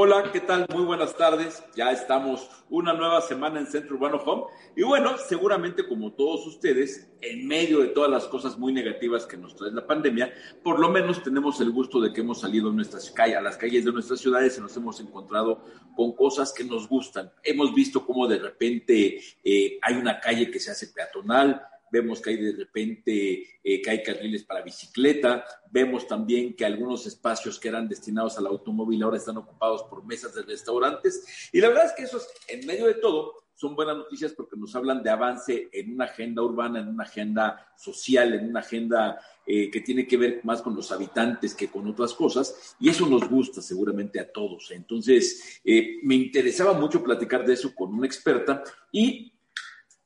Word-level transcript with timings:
Hola, 0.00 0.30
¿qué 0.32 0.38
tal? 0.38 0.64
Muy 0.72 0.84
buenas 0.84 1.16
tardes. 1.16 1.60
Ya 1.74 1.90
estamos 1.90 2.48
una 2.70 2.92
nueva 2.92 3.20
semana 3.20 3.58
en 3.58 3.66
Centro 3.66 3.96
Urbano 3.96 4.18
Home. 4.18 4.44
Y 4.76 4.84
bueno, 4.84 5.18
seguramente 5.18 5.88
como 5.88 6.12
todos 6.12 6.46
ustedes, 6.46 7.10
en 7.20 7.48
medio 7.48 7.80
de 7.80 7.88
todas 7.88 8.08
las 8.08 8.26
cosas 8.26 8.56
muy 8.56 8.72
negativas 8.72 9.26
que 9.26 9.36
nos 9.36 9.56
trae 9.56 9.72
la 9.72 9.84
pandemia, 9.84 10.32
por 10.62 10.78
lo 10.78 10.88
menos 10.88 11.20
tenemos 11.24 11.60
el 11.60 11.72
gusto 11.72 12.00
de 12.00 12.12
que 12.12 12.20
hemos 12.20 12.42
salido 12.42 12.70
a, 12.70 12.72
nuestras 12.72 13.10
calles, 13.10 13.42
las 13.42 13.56
calles 13.56 13.84
de 13.84 13.90
nuestras 13.90 14.20
ciudades 14.20 14.56
y 14.56 14.60
nos 14.60 14.76
hemos 14.76 15.00
encontrado 15.00 15.64
con 15.96 16.12
cosas 16.12 16.52
que 16.52 16.62
nos 16.62 16.88
gustan. 16.88 17.32
Hemos 17.42 17.74
visto 17.74 18.06
cómo 18.06 18.28
de 18.28 18.38
repente 18.38 19.20
eh, 19.42 19.80
hay 19.82 19.94
una 19.96 20.20
calle 20.20 20.48
que 20.48 20.60
se 20.60 20.70
hace 20.70 20.86
peatonal, 20.94 21.60
vemos 21.90 22.20
que 22.20 22.30
hay 22.30 22.36
de 22.36 22.52
repente 22.52 23.46
eh, 23.62 23.82
que 23.82 23.90
hay 23.90 24.02
carriles 24.02 24.44
para 24.44 24.62
bicicleta, 24.62 25.44
vemos 25.70 26.06
también 26.06 26.54
que 26.54 26.64
algunos 26.64 27.06
espacios 27.06 27.58
que 27.58 27.68
eran 27.68 27.88
destinados 27.88 28.38
al 28.38 28.46
automóvil 28.46 29.02
ahora 29.02 29.16
están 29.16 29.36
ocupados 29.36 29.82
por 29.84 30.04
mesas 30.04 30.34
de 30.34 30.42
restaurantes. 30.42 31.50
Y 31.52 31.60
la 31.60 31.68
verdad 31.68 31.86
es 31.86 31.92
que 31.92 32.02
eso 32.04 32.18
es, 32.18 32.28
en 32.48 32.66
medio 32.66 32.86
de 32.86 32.94
todo, 32.94 33.34
son 33.58 33.74
buenas 33.74 33.96
noticias 33.96 34.32
porque 34.34 34.56
nos 34.56 34.76
hablan 34.76 35.02
de 35.02 35.10
avance 35.10 35.68
en 35.72 35.92
una 35.94 36.04
agenda 36.04 36.42
urbana, 36.42 36.78
en 36.78 36.88
una 36.88 37.02
agenda 37.02 37.66
social, 37.76 38.32
en 38.34 38.48
una 38.48 38.60
agenda 38.60 39.18
eh, 39.44 39.68
que 39.68 39.80
tiene 39.80 40.06
que 40.06 40.16
ver 40.16 40.40
más 40.44 40.62
con 40.62 40.76
los 40.76 40.92
habitantes 40.92 41.56
que 41.56 41.66
con 41.66 41.84
otras 41.88 42.14
cosas, 42.14 42.76
y 42.78 42.88
eso 42.88 43.08
nos 43.08 43.28
gusta 43.28 43.60
seguramente 43.60 44.20
a 44.20 44.30
todos. 44.30 44.70
Entonces, 44.70 45.60
eh, 45.64 45.98
me 46.04 46.14
interesaba 46.14 46.72
mucho 46.72 47.02
platicar 47.02 47.44
de 47.44 47.54
eso 47.54 47.74
con 47.74 47.92
una 47.92 48.06
experta 48.06 48.62
y 48.92 49.32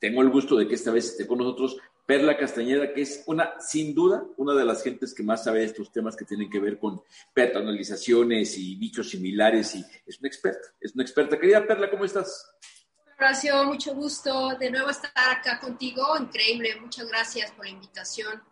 tengo 0.03 0.21
el 0.21 0.29
gusto 0.29 0.57
de 0.57 0.67
que 0.67 0.75
esta 0.75 0.91
vez 0.91 1.11
esté 1.11 1.25
con 1.25 1.37
nosotros 1.37 1.77
Perla 2.05 2.35
Castañeda, 2.35 2.93
que 2.93 3.03
es 3.03 3.23
una, 3.25 3.53
sin 3.61 3.95
duda, 3.95 4.25
una 4.35 4.53
de 4.53 4.65
las 4.65 4.83
gentes 4.83 5.13
que 5.13 5.23
más 5.23 5.45
sabe 5.45 5.59
de 5.59 5.65
estos 5.67 5.93
temas 5.93 6.17
que 6.17 6.25
tienen 6.25 6.49
que 6.49 6.59
ver 6.59 6.77
con 6.77 7.01
personalizaciones 7.33 8.57
y 8.57 8.75
bichos 8.75 9.11
similares, 9.11 9.75
y 9.75 9.85
es 10.05 10.19
una 10.19 10.27
experta, 10.27 10.67
es 10.81 10.93
una 10.93 11.03
experta. 11.03 11.39
Querida 11.39 11.65
Perla, 11.65 11.89
¿cómo 11.89 12.03
estás? 12.03 12.53
Horacio, 13.17 13.63
mucho 13.63 13.95
gusto 13.95 14.57
de 14.59 14.69
nuevo 14.71 14.89
estar 14.89 15.11
acá 15.15 15.57
contigo, 15.61 16.03
increíble, 16.19 16.75
muchas 16.81 17.07
gracias 17.07 17.51
por 17.51 17.63
la 17.63 17.71
invitación 17.71 18.43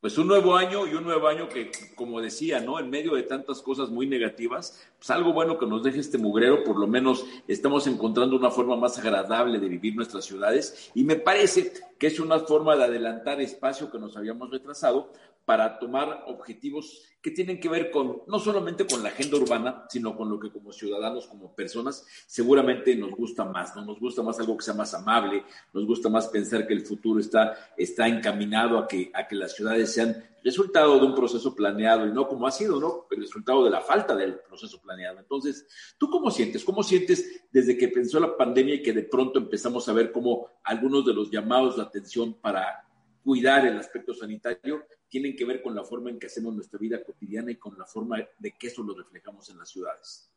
pues 0.00 0.18
un 0.18 0.28
nuevo 0.28 0.56
año 0.56 0.86
y 0.86 0.94
un 0.94 1.04
nuevo 1.04 1.26
año 1.26 1.48
que, 1.48 1.70
como 1.94 2.20
decía, 2.20 2.60
¿no? 2.60 2.78
En 2.78 2.90
medio 2.90 3.14
de 3.14 3.22
tantas 3.22 3.62
cosas 3.62 3.88
muy 3.88 4.06
negativas, 4.06 4.86
pues 4.98 5.10
algo 5.10 5.32
bueno 5.32 5.58
que 5.58 5.66
nos 5.66 5.82
deje 5.82 6.00
este 6.00 6.18
mugrero, 6.18 6.64
por 6.64 6.78
lo 6.78 6.86
menos 6.86 7.24
estamos 7.48 7.86
encontrando 7.86 8.36
una 8.36 8.50
forma 8.50 8.76
más 8.76 8.98
agradable 8.98 9.58
de 9.58 9.68
vivir 9.68 9.96
nuestras 9.96 10.24
ciudades 10.24 10.90
y 10.94 11.04
me 11.04 11.16
parece 11.16 11.72
que 11.98 12.08
es 12.08 12.20
una 12.20 12.40
forma 12.40 12.76
de 12.76 12.84
adelantar 12.84 13.40
espacio 13.40 13.90
que 13.90 13.98
nos 13.98 14.16
habíamos 14.16 14.50
retrasado 14.50 15.12
para 15.46 15.78
tomar 15.78 16.24
objetivos 16.26 17.02
que 17.22 17.30
tienen 17.30 17.60
que 17.60 17.68
ver 17.68 17.90
con 17.90 18.22
no 18.26 18.38
solamente 18.38 18.84
con 18.84 19.02
la 19.02 19.10
agenda 19.10 19.36
urbana, 19.36 19.84
sino 19.88 20.16
con 20.16 20.28
lo 20.28 20.40
que 20.40 20.50
como 20.50 20.72
ciudadanos, 20.72 21.28
como 21.28 21.54
personas, 21.54 22.04
seguramente 22.26 22.94
nos 22.96 23.12
gusta 23.12 23.44
más, 23.44 23.74
¿no? 23.76 23.84
Nos 23.84 24.00
gusta 24.00 24.22
más 24.22 24.38
algo 24.40 24.56
que 24.56 24.64
sea 24.64 24.74
más 24.74 24.92
amable, 24.92 25.44
nos 25.72 25.86
gusta 25.86 26.08
más 26.08 26.26
pensar 26.28 26.66
que 26.66 26.74
el 26.74 26.84
futuro 26.84 27.20
está, 27.20 27.72
está 27.76 28.08
encaminado 28.08 28.78
a 28.78 28.88
que, 28.88 29.10
a 29.14 29.26
que 29.26 29.36
las 29.36 29.54
ciudades 29.54 29.85
sean 29.86 30.24
resultado 30.42 30.98
de 30.98 31.06
un 31.06 31.14
proceso 31.14 31.54
planeado 31.54 32.06
y 32.06 32.12
no 32.12 32.28
como 32.28 32.46
ha 32.46 32.52
sido, 32.52 32.78
¿no? 32.78 33.06
El 33.10 33.22
resultado 33.22 33.64
de 33.64 33.70
la 33.70 33.80
falta 33.80 34.14
del 34.14 34.38
proceso 34.40 34.80
planeado. 34.80 35.18
Entonces, 35.18 35.66
¿tú 35.98 36.08
cómo 36.08 36.30
sientes? 36.30 36.64
¿Cómo 36.64 36.82
sientes 36.82 37.42
desde 37.50 37.76
que 37.76 37.88
pensó 37.88 38.20
la 38.20 38.36
pandemia 38.36 38.76
y 38.76 38.82
que 38.82 38.92
de 38.92 39.02
pronto 39.02 39.38
empezamos 39.38 39.88
a 39.88 39.92
ver 39.92 40.12
cómo 40.12 40.60
algunos 40.62 41.04
de 41.04 41.14
los 41.14 41.30
llamados 41.30 41.76
de 41.76 41.82
atención 41.82 42.34
para 42.34 42.86
cuidar 43.24 43.66
el 43.66 43.76
aspecto 43.76 44.14
sanitario 44.14 44.86
tienen 45.08 45.34
que 45.34 45.44
ver 45.44 45.62
con 45.62 45.74
la 45.74 45.82
forma 45.82 46.10
en 46.10 46.18
que 46.18 46.26
hacemos 46.26 46.54
nuestra 46.54 46.78
vida 46.78 47.02
cotidiana 47.02 47.50
y 47.50 47.56
con 47.56 47.76
la 47.76 47.84
forma 47.84 48.18
de 48.38 48.56
que 48.56 48.68
eso 48.68 48.84
lo 48.84 48.94
reflejamos 48.94 49.48
en 49.50 49.58
las 49.58 49.68
ciudades. 49.68 50.30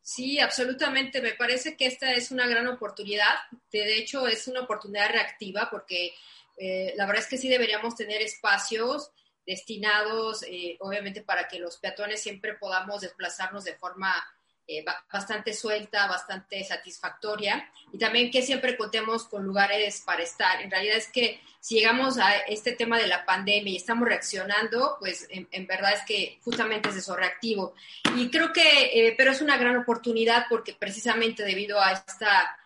Sí, 0.00 0.38
absolutamente. 0.38 1.20
Me 1.20 1.34
parece 1.34 1.76
que 1.76 1.86
esta 1.86 2.12
es 2.12 2.30
una 2.30 2.46
gran 2.46 2.68
oportunidad. 2.68 3.34
De 3.72 3.98
hecho, 3.98 4.28
es 4.28 4.46
una 4.46 4.60
oportunidad 4.60 5.10
reactiva 5.10 5.66
porque 5.68 6.12
eh, 6.56 6.94
la 6.96 7.06
verdad 7.06 7.22
es 7.22 7.28
que 7.28 7.38
sí 7.38 7.48
deberíamos 7.48 7.94
tener 7.96 8.22
espacios 8.22 9.10
destinados, 9.46 10.42
eh, 10.42 10.76
obviamente, 10.80 11.22
para 11.22 11.46
que 11.48 11.58
los 11.58 11.76
peatones 11.78 12.22
siempre 12.22 12.54
podamos 12.54 13.00
desplazarnos 13.02 13.64
de 13.64 13.74
forma 13.74 14.12
eh, 14.68 14.84
bastante 15.12 15.52
suelta, 15.52 16.08
bastante 16.08 16.64
satisfactoria 16.64 17.70
y 17.92 17.98
también 17.98 18.32
que 18.32 18.42
siempre 18.42 18.76
contemos 18.76 19.28
con 19.28 19.44
lugares 19.44 20.02
para 20.04 20.24
estar. 20.24 20.60
En 20.60 20.72
realidad 20.72 20.96
es 20.96 21.06
que 21.06 21.40
si 21.60 21.76
llegamos 21.76 22.18
a 22.18 22.34
este 22.38 22.72
tema 22.72 22.98
de 22.98 23.06
la 23.06 23.24
pandemia 23.24 23.72
y 23.72 23.76
estamos 23.76 24.08
reaccionando, 24.08 24.96
pues 24.98 25.28
en, 25.30 25.66
verdad 25.68 25.92
es 25.94 26.02
que 26.04 26.40
justamente 26.42 26.88
es 26.88 26.96
eso, 26.96 27.14
reactivo. 27.14 27.74
Y 28.16 28.28
creo 28.28 28.52
que, 28.52 29.06
eh, 29.06 29.14
pero 29.16 29.30
es 29.30 29.40
una 29.40 29.56
gran 29.56 29.76
oportunidad 29.76 30.46
porque 30.48 30.72
precisamente 30.72 31.44
debido 31.44 31.80
a 31.80 31.92
esta 31.92 32.58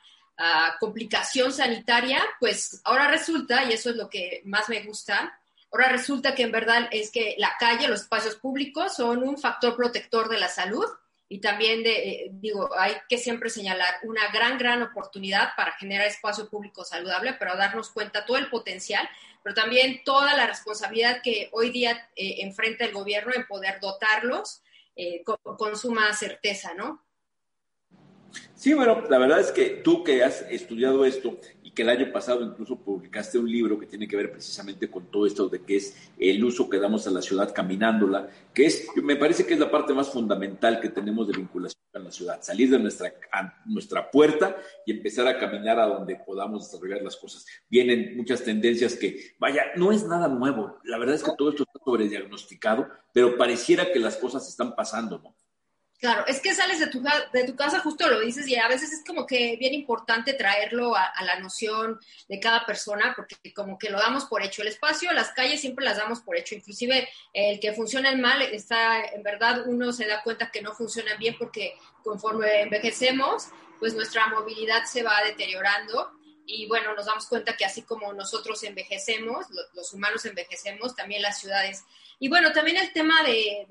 complicación 0.78 1.53
sanitaria, 1.53 2.23
pues 2.39 2.81
ahora 2.84 3.09
resulta, 3.09 3.65
y 3.65 3.73
eso 3.73 3.91
es 3.91 3.97
lo 3.97 4.09
que 4.09 4.43
más 4.45 4.69
me 4.69 4.83
gusta, 4.83 5.39
ahora 5.71 5.89
resulta 5.89 6.34
que 6.34 6.43
en 6.43 6.53
verdad 6.53 6.89
es 6.91 7.11
que 7.11 7.34
la 7.39 7.55
calle, 7.59 7.89
los 7.89 8.03
espacios 8.03 8.37
públicos 8.37 8.97
son 8.97 9.23
un 9.23 9.39
factor 9.39 9.77
protector 9.77 10.28
de 10.28 10.39
la 10.39 10.49
salud 10.49 10.87
y 11.28 11.39
también 11.39 11.84
de, 11.84 11.93
eh, 11.93 12.31
digo, 12.33 12.71
hay 12.77 12.97
que 13.09 13.17
siempre 13.17 13.51
señalar 13.51 13.95
una 14.03 14.28
gran, 14.33 14.59
gran 14.59 14.83
oportunidad 14.83 15.51
para 15.56 15.73
generar 15.73 16.09
espacio 16.09 16.49
público 16.49 16.84
saludable, 16.84 17.34
pero 17.34 17.57
darnos 17.57 17.91
cuenta 17.91 18.27
todo 18.27 18.37
el 18.37 18.51
potencial, 18.51 19.09
pero 19.43 19.55
también 19.55 20.03
toda 20.05 20.34
la 20.34 20.47
responsabilidad 20.49 21.22
que 21.22 21.49
hoy 21.53 21.71
día 21.71 22.09
eh, 22.17 22.39
enfrenta 22.39 22.84
el 22.84 22.93
gobierno 22.93 23.33
en 23.33 23.47
poder 23.47 23.78
dotarlos 23.78 24.62
eh, 24.97 25.22
con, 25.22 25.39
con 25.57 25.77
suma 25.77 26.12
certeza, 26.15 26.75
¿no? 26.75 27.05
Sí, 28.54 28.74
bueno, 28.74 29.04
la 29.08 29.18
verdad 29.18 29.41
es 29.41 29.52
que 29.52 29.80
tú 29.82 30.04
que 30.04 30.22
has 30.22 30.42
estudiado 30.50 31.04
esto 31.04 31.38
y 31.62 31.70
que 31.70 31.82
el 31.82 31.88
año 31.88 32.12
pasado 32.12 32.44
incluso 32.44 32.76
publicaste 32.76 33.38
un 33.38 33.50
libro 33.50 33.78
que 33.78 33.86
tiene 33.86 34.06
que 34.06 34.16
ver 34.16 34.30
precisamente 34.30 34.91
con 34.91 35.10
todo 35.10 35.24
esto 35.24 35.48
de 35.48 35.62
que 35.62 35.76
es 35.76 35.96
el 36.18 36.44
uso 36.44 36.68
que 36.68 36.78
damos 36.78 37.06
a 37.06 37.10
la 37.10 37.22
ciudad 37.22 37.54
caminándola, 37.54 38.28
que 38.52 38.66
es, 38.66 38.86
me 38.96 39.16
parece 39.16 39.46
que 39.46 39.54
es 39.54 39.60
la 39.60 39.70
parte 39.70 39.94
más 39.94 40.10
fundamental 40.10 40.78
que 40.80 40.91
tenemos 40.91 41.28
de 41.28 41.38
vinculación 41.38 41.82
con 41.91 42.04
la 42.04 42.12
ciudad, 42.12 42.42
salir 42.42 42.70
de 42.70 42.78
nuestra, 42.78 43.14
nuestra 43.64 44.10
puerta 44.10 44.56
y 44.84 44.92
empezar 44.92 45.26
a 45.26 45.38
caminar 45.38 45.78
a 45.78 45.86
donde 45.86 46.16
podamos 46.16 46.70
desarrollar 46.70 47.02
las 47.02 47.16
cosas. 47.16 47.47
Vienen 47.70 48.16
muchas 48.16 48.42
tendencias 48.44 48.94
que, 48.94 49.36
vaya, 49.38 49.62
no 49.76 49.91
es 49.91 50.06
nada 50.06 50.28
nuevo, 50.28 50.78
la 50.84 50.98
verdad 50.98 51.14
es 51.14 51.22
que 51.22 51.32
todo 51.38 51.50
esto 51.50 51.62
está 51.62 51.82
sobrediagnosticado, 51.82 52.88
pero 53.14 53.38
pareciera 53.38 53.91
que 53.91 54.00
las 54.00 54.16
cosas 54.16 54.47
están 54.48 54.76
pasando, 54.76 55.18
¿no? 55.18 55.40
Claro, 56.00 56.25
es 56.27 56.41
que 56.41 56.55
sales 56.55 56.81
de 56.81 56.87
tu, 56.87 57.03
de 57.31 57.44
tu 57.44 57.55
casa, 57.55 57.81
justo 57.81 58.09
lo 58.09 58.21
dices, 58.21 58.49
y 58.49 58.56
a 58.56 58.69
veces 58.69 58.91
es 58.91 59.05
como 59.06 59.27
que 59.27 59.56
bien 59.59 59.75
importante 59.75 60.33
traerlo 60.33 60.97
a, 60.97 61.12
la 61.22 61.38
noción 61.38 62.00
de 62.27 62.41
cada 62.41 62.65
persona, 62.65 63.12
porque 63.15 63.53
como 63.53 63.78
que 63.78 63.91
lo 63.91 63.99
damos 63.99 64.25
por 64.25 64.43
hecho. 64.43 64.62
El 64.62 64.69
espacio, 64.69 65.12
las 65.12 65.33
calles 65.33 65.60
siempre 65.60 65.84
las 65.84 65.99
damos 65.99 66.21
por 66.21 66.39
hecho, 66.39 66.55
inclusive 66.55 67.06
el 67.34 67.60
que 67.60 67.75
funciona 67.75 68.16
mal, 68.16 68.41
está, 68.41 69.05
en 69.05 69.22
verdad 69.22 69.65
uno 69.66 69.93
se 69.93 70.06
da 70.06 70.22
cuenta 70.22 70.50
que 70.50 70.62
no 70.62 70.72
funcionan 70.72 71.19
bien 71.19 71.37
porque 71.39 71.75
conforme 72.03 72.62
envejecemos, 72.62 73.49
pues 73.78 73.94
nuestra 73.94 74.27
movilidad 74.28 74.84
se 74.84 75.03
va 75.03 75.22
deteriorando 75.22 76.12
y 76.47 76.67
bueno, 76.67 76.95
nos 76.95 77.06
damos 77.06 77.27
cuenta 77.27 77.56
que 77.56 77.65
así 77.65 77.83
como 77.83 78.12
nosotros 78.12 78.62
envejecemos, 78.65 79.47
los 79.75 79.93
humanos 79.93 80.25
envejecemos, 80.25 80.97
también 80.97 81.23
las 81.23 81.41
ciudades. 81.41 81.84
Y 82.19 82.28
bueno, 82.28 82.53
también 82.53 82.77
el 82.77 82.93
tema 82.93 83.23
de, 83.23 83.67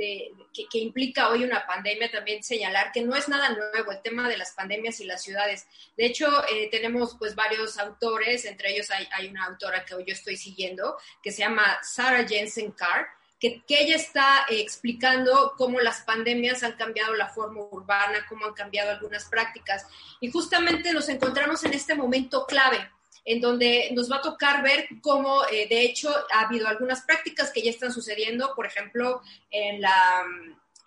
que, 0.54 0.80
implica 0.80 1.30
hoy 1.30 1.44
una 1.44 1.68
pandemia, 1.68 2.10
también 2.10 2.42
señalar 2.42 2.92
que 2.92 3.02
no 3.02 3.16
es 3.16 3.30
nada 3.30 3.50
nuevo 3.50 3.92
el 3.92 4.02
tema 4.02 4.28
de 4.28 4.38
las 4.38 4.54
pandemias 4.54 5.00
y 5.00 5.06
las 5.06 5.22
ciudades. 5.22 5.68
De 5.96 6.06
hecho, 6.06 6.44
eh, 6.48 6.68
tenemos 6.72 7.16
pues 7.20 7.36
varios 7.36 7.78
autores, 7.78 8.46
entre 8.46 8.72
ellos 8.72 8.90
hay, 8.90 9.08
hay, 9.12 9.28
una 9.28 9.46
autora 9.46 9.86
que 9.86 9.94
hoy 9.94 10.04
yo 10.08 10.14
estoy 10.14 10.36
siguiendo, 10.36 10.98
que 11.22 11.32
se 11.32 11.40
llama 11.40 11.78
Sarah 11.84 12.28
Jensen 12.28 12.72
Carr, 12.72 13.08
que, 13.40 13.64
ella 13.70 13.96
está 13.96 14.46
eh, 14.50 14.60
explicando 14.60 15.54
cómo 15.58 15.80
las 15.80 16.02
pandemias 16.02 16.64
han 16.64 16.74
cambiado 16.74 17.14
la 17.16 17.30
forma 17.30 17.62
urbana, 17.72 18.26
cómo 18.28 18.46
han 18.46 18.54
cambiado 18.54 18.92
algunas 18.92 19.26
prácticas. 19.26 19.86
Y 20.20 20.30
justamente 20.30 20.94
nos 20.94 21.08
encontramos 21.10 21.64
en 21.64 21.74
este 21.74 21.96
momento 21.96 22.46
clave, 22.46 22.90
en 23.24 23.40
donde 23.40 23.90
nos 23.94 24.12
va 24.12 24.18
a 24.18 24.22
tocar 24.22 24.62
ver 24.62 24.88
cómo, 25.02 25.46
eh, 25.46 25.68
de 25.70 25.82
hecho, 25.82 26.14
ha 26.34 26.42
habido 26.42 26.68
algunas 26.68 27.02
prácticas 27.02 27.52
que 27.52 27.62
ya 27.62 27.70
están 27.70 27.94
sucediendo, 27.94 28.54
por 28.56 28.66
ejemplo, 28.66 29.22
en 29.52 29.82
la, 29.82 30.26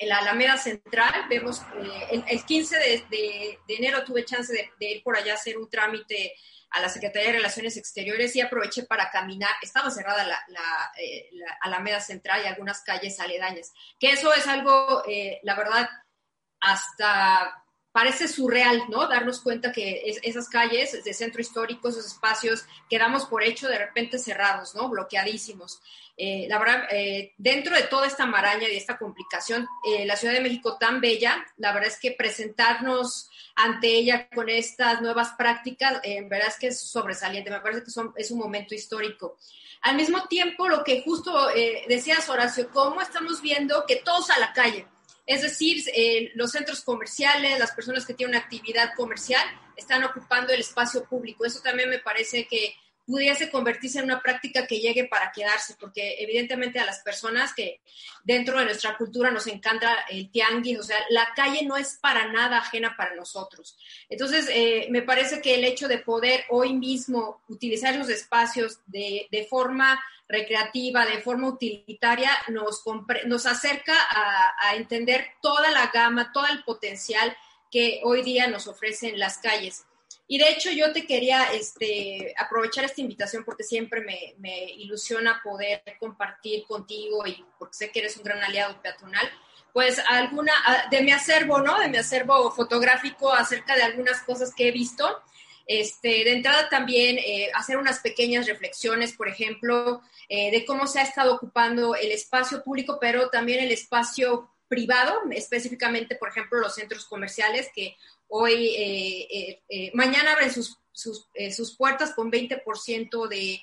en 0.02 0.08
la 0.08 0.18
Alameda 0.18 0.56
Central, 0.56 1.26
vemos, 1.28 1.62
eh, 1.76 2.24
el, 2.26 2.44
15 2.44 2.76
de, 3.08 3.58
enero 3.68 4.02
tuve 4.02 4.24
chance 4.24 4.52
de, 4.52 4.90
ir 4.90 5.02
por 5.04 5.16
allá 5.16 5.32
a 5.32 5.36
hacer 5.36 5.56
un 5.56 5.70
trámite 5.70 6.34
a 6.70 6.80
la 6.80 6.88
Secretaría 6.88 7.28
de 7.28 7.36
Relaciones 7.36 7.76
Exteriores 7.76 8.34
y 8.34 8.40
aproveché 8.40 8.82
para 8.82 9.10
caminar. 9.10 9.52
Estaba 9.62 9.90
cerrada 9.90 10.26
la, 10.26 10.42
la, 10.48 10.92
eh, 10.98 11.30
Alameda 11.60 12.00
Central 12.00 12.42
y 12.42 12.48
algunas 12.48 12.82
calles 12.82 13.20
aledañas. 13.20 13.72
Que 14.00 14.10
eso 14.10 14.34
es 14.34 14.48
algo, 14.48 15.04
eh, 15.06 15.38
la 15.44 15.54
verdad, 15.54 15.88
hasta 16.58 17.61
parece 17.92 18.26
surreal, 18.26 18.84
¿no? 18.88 19.06
Darnos 19.06 19.40
cuenta 19.40 19.70
que 19.70 20.02
esas 20.22 20.48
calles 20.48 21.04
de 21.04 21.14
centro 21.14 21.40
histórico, 21.40 21.90
esos 21.90 22.06
espacios, 22.06 22.64
quedamos 22.88 23.26
por 23.26 23.42
hecho 23.42 23.68
de 23.68 23.78
repente 23.78 24.18
cerrados, 24.18 24.74
¿no? 24.74 24.88
Bloqueadísimos. 24.88 25.80
Eh, 26.16 26.46
la 26.48 26.58
verdad, 26.58 26.84
eh, 26.90 27.32
dentro 27.38 27.74
de 27.74 27.84
toda 27.84 28.06
esta 28.06 28.26
maraña 28.26 28.68
y 28.68 28.76
esta 28.76 28.98
complicación, 28.98 29.66
eh, 29.84 30.04
la 30.06 30.16
Ciudad 30.16 30.34
de 30.34 30.40
México 30.40 30.76
tan 30.78 31.00
bella, 31.00 31.44
la 31.56 31.72
verdad 31.72 31.88
es 31.88 31.98
que 31.98 32.12
presentarnos 32.12 33.30
ante 33.56 33.88
ella 33.88 34.28
con 34.28 34.48
estas 34.48 35.00
nuevas 35.00 35.32
prácticas, 35.36 36.00
en 36.02 36.28
verdad 36.28 36.48
es 36.48 36.58
que 36.58 36.66
es 36.68 36.80
sobresaliente, 36.80 37.50
me 37.50 37.60
parece 37.60 37.84
que 37.84 37.90
son, 37.90 38.12
es 38.16 38.30
un 38.30 38.38
momento 38.38 38.74
histórico. 38.74 39.36
Al 39.82 39.96
mismo 39.96 40.26
tiempo, 40.28 40.68
lo 40.68 40.84
que 40.84 41.02
justo 41.02 41.48
decías, 41.88 42.28
Horacio, 42.28 42.70
cómo 42.70 43.00
estamos 43.00 43.42
viendo 43.42 43.84
que 43.84 43.96
todos 43.96 44.30
a 44.30 44.38
la 44.38 44.52
calle, 44.52 44.86
es 45.26 45.42
decir, 45.42 45.82
eh, 45.94 46.30
los 46.34 46.50
centros 46.50 46.82
comerciales, 46.82 47.58
las 47.58 47.72
personas 47.72 48.04
que 48.04 48.14
tienen 48.14 48.34
una 48.34 48.44
actividad 48.44 48.94
comercial, 48.96 49.46
están 49.76 50.04
ocupando 50.04 50.52
el 50.52 50.60
espacio 50.60 51.04
público. 51.04 51.44
Eso 51.44 51.60
también 51.60 51.88
me 51.90 51.98
parece 51.98 52.46
que 52.46 52.74
pudiese 53.06 53.50
convertirse 53.50 53.98
en 53.98 54.04
una 54.04 54.20
práctica 54.20 54.66
que 54.66 54.80
llegue 54.80 55.04
para 55.04 55.32
quedarse, 55.32 55.74
porque 55.78 56.16
evidentemente 56.18 56.78
a 56.78 56.86
las 56.86 57.00
personas 57.00 57.52
que 57.54 57.80
dentro 58.24 58.58
de 58.58 58.64
nuestra 58.64 58.96
cultura 58.96 59.30
nos 59.30 59.46
encanta 59.46 60.04
el 60.08 60.30
tianguis, 60.30 60.78
o 60.78 60.82
sea, 60.82 60.98
la 61.10 61.28
calle 61.34 61.64
no 61.64 61.76
es 61.76 61.98
para 62.00 62.30
nada 62.30 62.58
ajena 62.58 62.94
para 62.96 63.14
nosotros. 63.14 63.76
Entonces, 64.08 64.48
eh, 64.50 64.86
me 64.90 65.02
parece 65.02 65.40
que 65.40 65.54
el 65.56 65.64
hecho 65.64 65.88
de 65.88 65.98
poder 65.98 66.44
hoy 66.50 66.74
mismo 66.74 67.42
utilizar 67.48 67.94
esos 67.94 68.08
espacios 68.08 68.78
de, 68.86 69.26
de 69.30 69.44
forma 69.44 70.00
recreativa, 70.32 71.04
de 71.04 71.20
forma 71.20 71.48
utilitaria, 71.48 72.30
nos, 72.48 72.82
nos 73.26 73.46
acerca 73.46 73.94
a, 74.10 74.74
entender 74.74 75.26
toda 75.42 75.70
la 75.70 75.88
gama, 75.88 76.32
todo 76.32 76.46
el 76.46 76.64
potencial 76.64 77.36
que 77.70 78.00
hoy 78.04 78.22
día 78.22 78.46
nos 78.46 78.66
ofrecen 78.66 79.18
las 79.18 79.38
calles. 79.38 79.84
Y 80.28 80.38
de 80.38 80.50
hecho 80.50 80.70
yo 80.70 80.92
te 80.92 81.06
quería 81.06 81.52
este, 81.52 82.34
aprovechar 82.38 82.84
esta 82.84 83.00
invitación 83.00 83.44
porque 83.44 83.64
siempre 83.64 84.00
me, 84.00 84.34
me, 84.38 84.64
ilusiona 84.72 85.40
poder 85.42 85.82
compartir 85.98 86.64
contigo 86.64 87.26
y 87.26 87.44
porque 87.58 87.74
sé 87.74 87.90
que 87.90 88.00
eres 88.00 88.16
un 88.16 88.24
gran 88.24 88.42
aliado 88.42 88.80
peatonal, 88.80 89.28
pues 89.72 89.98
alguna 90.08 90.52
de 90.90 91.02
mi 91.02 91.12
acervo, 91.12 91.60
¿no? 91.60 91.78
De 91.78 91.88
mi 91.88 91.98
acervo 91.98 92.50
fotográfico 92.50 93.32
acerca 93.32 93.74
de 93.74 93.82
algunas 93.82 94.20
cosas 94.22 94.54
que 94.54 94.68
he 94.68 94.72
visto 94.72 95.22
este, 95.66 96.24
de 96.24 96.32
entrada 96.32 96.68
también 96.68 97.18
eh, 97.18 97.50
hacer 97.54 97.76
unas 97.76 98.00
pequeñas 98.00 98.46
reflexiones, 98.46 99.12
por 99.12 99.28
ejemplo, 99.28 100.02
eh, 100.28 100.50
de 100.50 100.64
cómo 100.64 100.86
se 100.86 101.00
ha 101.00 101.02
estado 101.02 101.34
ocupando 101.34 101.94
el 101.94 102.10
espacio 102.10 102.62
público, 102.62 102.98
pero 103.00 103.30
también 103.30 103.60
el 103.60 103.72
espacio 103.72 104.50
privado, 104.68 105.20
específicamente, 105.30 106.16
por 106.16 106.30
ejemplo, 106.30 106.58
los 106.58 106.74
centros 106.74 107.04
comerciales 107.04 107.70
que 107.74 107.96
hoy, 108.34 108.74
eh, 108.78 109.90
mañana 109.94 110.32
abren 110.32 110.50
sus, 110.50 110.78
sus, 110.90 111.28
sus, 111.54 111.76
puertas 111.76 112.14
con 112.14 112.30
20% 112.30 113.28
de, 113.28 113.60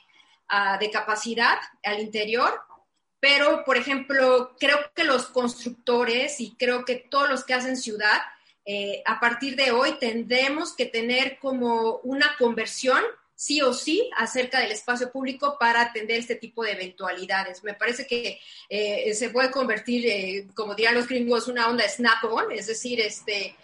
uh, 0.51 0.79
de 0.79 0.91
capacidad 0.91 1.57
al 1.83 1.99
interior, 1.99 2.61
pero, 3.19 3.63
por 3.65 3.77
ejemplo, 3.77 4.55
creo 4.59 4.77
que 4.95 5.03
los 5.03 5.25
constructores 5.25 6.39
y 6.39 6.55
creo 6.55 6.85
que 6.85 6.95
todos 6.95 7.29
los 7.29 7.43
que 7.43 7.53
hacen 7.53 7.75
ciudad, 7.75 8.21
eh, 8.65 9.01
a 9.05 9.19
partir 9.19 9.55
de 9.55 9.71
hoy 9.71 9.93
tendremos 9.99 10.73
que 10.73 10.85
tener 10.85 11.37
como 11.39 11.97
una 12.03 12.35
conversión 12.37 13.01
sí 13.35 13.61
o 13.61 13.73
sí 13.73 14.09
acerca 14.17 14.59
del 14.59 14.71
espacio 14.71 15.11
público 15.11 15.57
para 15.59 15.81
atender 15.81 16.19
este 16.19 16.35
tipo 16.35 16.63
de 16.63 16.73
eventualidades. 16.73 17.63
Me 17.63 17.73
parece 17.73 18.05
que 18.05 18.39
eh, 18.69 19.13
se 19.13 19.29
puede 19.29 19.49
convertir, 19.49 20.05
eh, 20.07 20.47
como 20.53 20.75
dirían 20.75 20.95
los 20.95 21.07
gringos, 21.07 21.47
una 21.47 21.67
onda 21.67 21.87
snap-on, 21.87 22.51
es 22.51 22.67
decir, 22.67 22.99
este, 23.01 23.55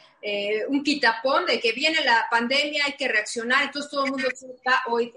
un 0.69 0.83
quitapón 0.83 1.45
de 1.45 1.59
que 1.59 1.71
viene 1.71 2.03
la 2.03 2.27
pandemia, 2.31 2.85
hay 2.85 2.93
que 2.93 3.07
reaccionar, 3.07 3.63
entonces 3.63 3.91
todo 3.91 4.05
el 4.05 4.11
mundo 4.11 4.27
sepa 4.33 4.83
hoy 4.87 5.13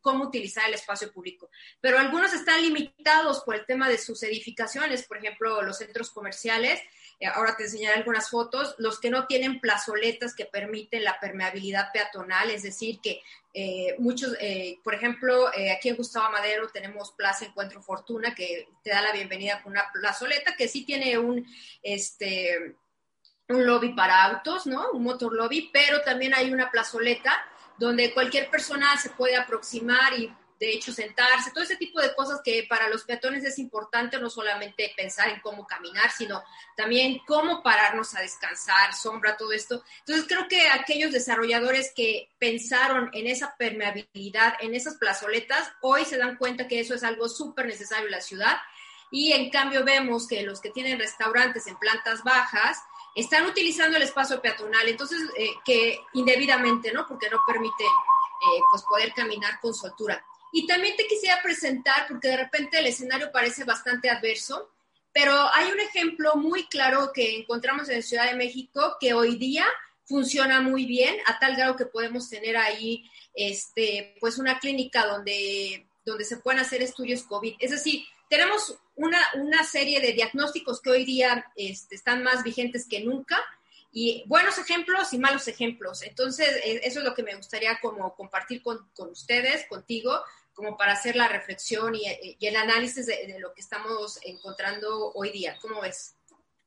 cómo 0.00 0.24
utilizar 0.24 0.68
el 0.68 0.74
espacio 0.74 1.10
público. 1.10 1.48
Pero 1.80 1.98
algunos 1.98 2.32
están 2.34 2.60
limitados 2.60 3.40
por 3.44 3.54
el 3.54 3.64
tema 3.64 3.88
de 3.88 3.98
sus 3.98 4.22
edificaciones, 4.22 5.04
por 5.04 5.16
ejemplo, 5.16 5.62
los 5.62 5.78
centros 5.78 6.10
comerciales, 6.10 6.80
eh, 7.22 7.26
ahora 7.26 7.56
te 7.56 7.62
enseñaré 7.62 7.98
algunas 7.98 8.30
fotos, 8.30 8.74
los 8.78 8.98
que 8.98 9.08
no 9.08 9.28
tienen 9.28 9.60
plazoletas 9.60 10.34
que 10.34 10.44
permiten 10.44 11.04
la 11.04 11.20
permeabilidad 11.20 11.92
peatonal, 11.92 12.50
es 12.50 12.64
decir, 12.64 12.98
que 13.00 13.22
eh, 13.54 13.94
muchos, 13.98 14.36
eh, 14.40 14.78
por 14.82 14.92
ejemplo, 14.92 15.46
aquí 15.72 15.88
en 15.88 15.96
Gustavo 15.96 16.32
Madero 16.32 16.68
tenemos 16.72 17.12
Plaza 17.12 17.44
Encuentro 17.44 17.80
Fortuna, 17.80 18.34
que 18.34 18.66
te 18.82 18.90
da 18.90 19.02
la 19.02 19.12
bienvenida 19.12 19.62
con 19.62 19.70
una 19.70 19.88
plazoleta 19.92 20.56
que 20.56 20.66
sí 20.66 20.84
tiene 20.84 21.16
un, 21.16 21.46
este, 21.84 22.74
un 23.52 23.66
lobby 23.66 23.92
para 23.94 24.24
autos, 24.24 24.66
¿no? 24.66 24.90
Un 24.92 25.04
motor 25.04 25.32
lobby, 25.32 25.70
pero 25.72 26.02
también 26.02 26.34
hay 26.34 26.52
una 26.52 26.70
plazoleta 26.70 27.44
donde 27.78 28.12
cualquier 28.12 28.50
persona 28.50 28.96
se 28.96 29.10
puede 29.10 29.36
aproximar 29.36 30.18
y 30.18 30.32
de 30.62 30.74
hecho 30.74 30.92
sentarse, 30.92 31.50
todo 31.50 31.64
ese 31.64 31.74
tipo 31.74 32.00
de 32.00 32.14
cosas 32.14 32.40
que 32.44 32.64
para 32.68 32.88
los 32.88 33.02
peatones 33.02 33.42
es 33.42 33.58
importante 33.58 34.20
no 34.20 34.30
solamente 34.30 34.94
pensar 34.96 35.28
en 35.28 35.40
cómo 35.40 35.66
caminar, 35.66 36.12
sino 36.12 36.44
también 36.76 37.18
cómo 37.26 37.64
pararnos 37.64 38.14
a 38.14 38.20
descansar, 38.20 38.94
sombra, 38.94 39.36
todo 39.36 39.50
esto. 39.50 39.82
Entonces 39.98 40.24
creo 40.28 40.46
que 40.46 40.68
aquellos 40.68 41.10
desarrolladores 41.10 41.92
que 41.96 42.30
pensaron 42.38 43.10
en 43.12 43.26
esa 43.26 43.56
permeabilidad, 43.56 44.54
en 44.60 44.76
esas 44.76 44.98
plazoletas, 44.98 45.68
hoy 45.80 46.04
se 46.04 46.16
dan 46.16 46.36
cuenta 46.36 46.68
que 46.68 46.78
eso 46.78 46.94
es 46.94 47.02
algo 47.02 47.28
súper 47.28 47.66
necesario 47.66 48.06
en 48.06 48.12
la 48.12 48.20
ciudad. 48.20 48.56
Y 49.10 49.32
en 49.32 49.50
cambio 49.50 49.84
vemos 49.84 50.28
que 50.28 50.44
los 50.44 50.60
que 50.60 50.70
tienen 50.70 51.00
restaurantes 51.00 51.66
en 51.66 51.76
plantas 51.76 52.22
bajas, 52.22 52.78
están 53.14 53.46
utilizando 53.46 53.96
el 53.96 54.02
espacio 54.02 54.40
peatonal, 54.40 54.88
entonces 54.88 55.20
eh, 55.36 55.50
que 55.64 56.00
indebidamente, 56.14 56.92
¿no? 56.92 57.06
Porque 57.06 57.28
no 57.30 57.38
permite 57.46 57.84
eh, 57.84 58.60
pues 58.70 58.82
poder 58.82 59.12
caminar 59.12 59.60
con 59.60 59.74
soltura. 59.74 60.24
Y 60.52 60.66
también 60.66 60.96
te 60.96 61.06
quisiera 61.06 61.40
presentar, 61.42 62.06
porque 62.08 62.28
de 62.28 62.36
repente 62.36 62.78
el 62.78 62.86
escenario 62.86 63.32
parece 63.32 63.64
bastante 63.64 64.10
adverso, 64.10 64.70
pero 65.12 65.34
hay 65.54 65.70
un 65.70 65.80
ejemplo 65.80 66.36
muy 66.36 66.64
claro 66.66 67.10
que 67.12 67.36
encontramos 67.36 67.88
en 67.88 68.02
Ciudad 68.02 68.30
de 68.30 68.36
México 68.36 68.96
que 69.00 69.14
hoy 69.14 69.36
día 69.36 69.66
funciona 70.04 70.60
muy 70.60 70.84
bien, 70.84 71.16
a 71.26 71.38
tal 71.38 71.56
grado 71.56 71.76
que 71.76 71.86
podemos 71.86 72.28
tener 72.28 72.56
ahí 72.56 73.04
este, 73.34 74.16
pues 74.20 74.38
una 74.38 74.58
clínica 74.58 75.06
donde, 75.06 75.86
donde 76.04 76.24
se 76.24 76.38
puedan 76.38 76.60
hacer 76.60 76.82
estudios 76.82 77.22
COVID. 77.22 77.54
Es 77.58 77.70
decir, 77.70 78.04
tenemos 78.32 78.78
una, 78.96 79.20
una 79.34 79.62
serie 79.62 80.00
de 80.00 80.14
diagnósticos 80.14 80.80
que 80.80 80.88
hoy 80.88 81.04
día 81.04 81.52
este, 81.54 81.94
están 81.94 82.22
más 82.22 82.42
vigentes 82.42 82.86
que 82.88 83.00
nunca 83.00 83.38
y 83.92 84.24
buenos 84.26 84.56
ejemplos 84.56 85.12
y 85.12 85.18
malos 85.18 85.48
ejemplos. 85.48 86.00
Entonces, 86.00 86.48
e, 86.64 86.80
eso 86.82 87.00
es 87.00 87.04
lo 87.04 87.14
que 87.14 87.22
me 87.22 87.34
gustaría 87.34 87.78
como 87.78 88.14
compartir 88.14 88.62
con, 88.62 88.88
con 88.94 89.10
ustedes, 89.10 89.66
contigo, 89.66 90.18
como 90.54 90.78
para 90.78 90.94
hacer 90.94 91.14
la 91.14 91.28
reflexión 91.28 91.94
y, 91.94 92.06
el 92.40 92.56
análisis 92.56 93.04
de, 93.04 93.36
lo 93.38 93.52
que 93.52 93.60
estamos 93.60 94.18
encontrando 94.22 95.12
hoy 95.12 95.30
día. 95.30 95.58
¿Cómo 95.60 95.82
ves? 95.82 96.14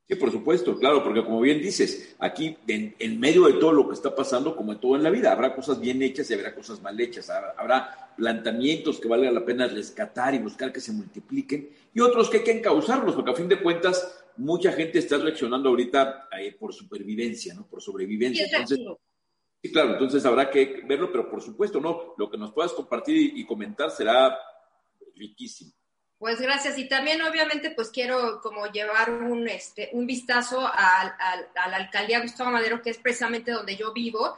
Sí, 0.07 0.15
por 0.15 0.31
supuesto, 0.31 0.77
claro, 0.77 1.03
porque 1.03 1.23
como 1.23 1.41
bien 1.41 1.59
dices, 1.61 2.15
aquí 2.19 2.55
en, 2.67 3.19
medio 3.19 3.47
de 3.47 3.53
todo 3.53 3.71
lo 3.71 3.87
que 3.87 3.95
está 3.95 4.13
pasando, 4.13 4.55
como 4.55 4.73
en 4.73 4.79
todo 4.79 4.95
en 4.95 5.01
la 5.01 5.09
vida, 5.09 5.31
habrá 5.31 5.55
cosas 5.55 5.79
bien 5.79 6.01
hechas 6.03 6.29
y 6.29 6.35
habrá 6.35 6.53
cosas 6.53 6.79
mal 6.81 6.99
hechas, 6.99 7.29
habrá 7.31 8.13
planteamientos 8.15 8.99
que 8.99 9.07
valga 9.07 9.31
la 9.31 9.43
pena 9.43 9.67
rescatar 9.67 10.35
y 10.35 10.39
buscar 10.39 10.71
que 10.71 10.79
se 10.79 10.91
multipliquen, 10.91 11.69
y 11.91 11.99
otros 12.01 12.29
que 12.29 12.37
hay 12.37 12.43
que 12.43 12.51
encauzarlos, 12.51 13.15
porque 13.15 13.31
a 13.31 13.35
fin 13.35 13.47
de 13.47 13.59
cuentas 13.59 14.23
mucha 14.37 14.71
gente 14.73 14.99
está 14.99 15.17
reaccionando 15.17 15.69
ahorita 15.69 16.29
eh, 16.39 16.55
por 16.59 16.71
supervivencia, 16.71 17.55
¿no? 17.55 17.65
Por 17.65 17.81
sobrevivencia. 17.81 18.45
Entonces, 18.45 18.79
Sí, 19.65 19.71
claro, 19.71 19.93
entonces 19.93 20.23
habrá 20.27 20.51
que 20.51 20.83
verlo, 20.85 21.11
pero 21.11 21.27
por 21.27 21.41
supuesto, 21.41 21.81
no, 21.81 22.13
lo 22.19 22.29
que 22.29 22.37
nos 22.37 22.51
puedas 22.51 22.71
compartir 22.73 23.35
y, 23.35 23.43
comentar 23.47 23.89
será 23.89 24.37
riquísimo. 25.15 25.71
Pues 26.17 26.39
gracias. 26.39 26.77
Y 26.77 26.87
también, 26.87 27.21
obviamente, 27.21 27.71
pues 27.71 27.89
quiero 27.89 28.39
como 28.41 28.67
llevar 28.67 29.11
un, 29.11 29.47
este, 29.47 29.89
un 29.93 30.07
vistazo 30.07 30.65
a, 30.65 31.15
la 31.55 31.75
alcaldía 31.75 32.21
Gustavo 32.21 32.51
Madero, 32.51 32.81
que 32.81 32.89
es 32.89 32.97
precisamente 32.97 33.51
donde 33.51 33.75
yo 33.75 33.91
vivo, 33.91 34.37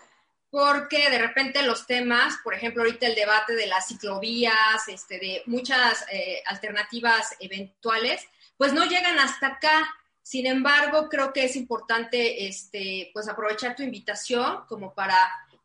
porque 0.50 1.10
de 1.10 1.20
repente 1.20 1.62
los 1.62 1.86
temas, 1.86 2.38
por 2.44 2.56
ejemplo, 2.56 2.82
ahorita 2.82 3.06
el 3.06 3.16
debate 3.16 3.54
de 3.54 3.68
las 3.68 3.88
ciclovías, 3.88 4.88
este, 4.88 5.20
de 5.20 5.44
muchas 5.46 6.06
eh, 6.12 6.42
alternativas 6.48 7.36
eventuales, 7.40 8.26
pues 8.58 8.74
no 8.74 8.86
llegan 8.86 9.20
hasta 9.20 9.48
acá. 9.48 9.96
Sin 10.24 10.48
embargo, 10.48 11.08
creo 11.10 11.32
que 11.32 11.46
es 11.46 11.56
importante 11.56 12.48
este, 12.48 13.12
pues 13.14 13.30
aprovechar 13.30 13.76
tu 13.76 13.84
invitación 13.84 14.66
como 14.68 14.94
para 14.94 15.16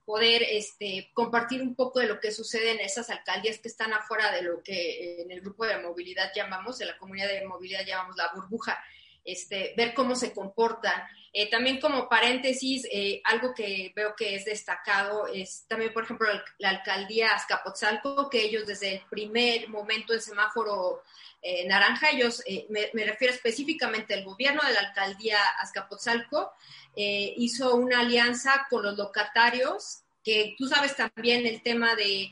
poder 0.05 0.43
este, 0.43 1.11
compartir 1.15 1.63
un 1.63 1.75
poco 1.75 2.01
de 2.01 2.07
lo 2.07 2.19
que 2.21 2.33
sucede 2.33 2.73
en 2.73 2.81
esas 2.81 3.11
alcaldías 3.11 3.59
que 3.59 3.69
están 3.69 3.93
afuera 3.93 4.33
de 4.33 4.43
lo 4.43 4.63
que 4.63 5.23
en 5.23 5.31
el 5.31 5.41
grupo 5.41 5.65
de 5.65 5.79
movilidad 5.79 6.33
llamamos, 6.35 6.81
en 6.81 6.89
la 6.89 6.99
comunidad 6.99 7.29
de 7.29 7.47
movilidad 7.47 7.85
llamamos 7.87 8.17
la 8.17 8.31
burbuja. 8.35 8.83
Este, 9.25 9.75
ver 9.77 9.95
cómo 9.95 10.15
se 10.15 10.33
comportan. 10.33 11.03
Eh, 11.35 11.49
también 11.49 11.81
como 11.81 12.09
paréntesis, 12.09 12.87
eh, 12.93 13.23
algo 13.25 13.55
que 13.55 13.93
veo 13.97 14.15
que 14.15 14.35
es 14.35 14.45
destacado 14.45 15.27
es 15.27 15.65
también, 15.67 15.93
por 15.93 16.05
ejemplo, 16.05 16.29
la, 16.59 16.71
alcaldía 16.71 17.33
Azcapotzalco, 17.33 18.29
que 18.29 18.43
ellos 18.43 18.67
desde 18.67 18.97
el 18.97 19.01
primer 19.09 19.69
momento 19.69 20.13
en 20.13 20.21
semáforo 20.21 21.03
eh, 21.41 21.67
naranja, 21.67 22.11
ellos, 22.11 22.43
me, 22.69 22.91
me, 22.93 23.05
refiero 23.05 23.33
específicamente 23.33 24.15
al 24.15 24.25
gobierno 24.25 24.61
de 24.67 24.75
la 24.75 24.81
alcaldía 24.81 25.39
Azcapotzalco, 25.61 26.53
hizo 26.95 27.75
una 27.77 28.01
alianza 28.01 28.67
con 28.69 28.83
los 28.83 28.99
locatarios, 28.99 30.03
que 30.23 30.55
tú 30.59 30.69
sabes 30.69 30.95
también 30.95 31.47
el 31.47 31.63
tema 31.63 31.95
de, 31.97 32.31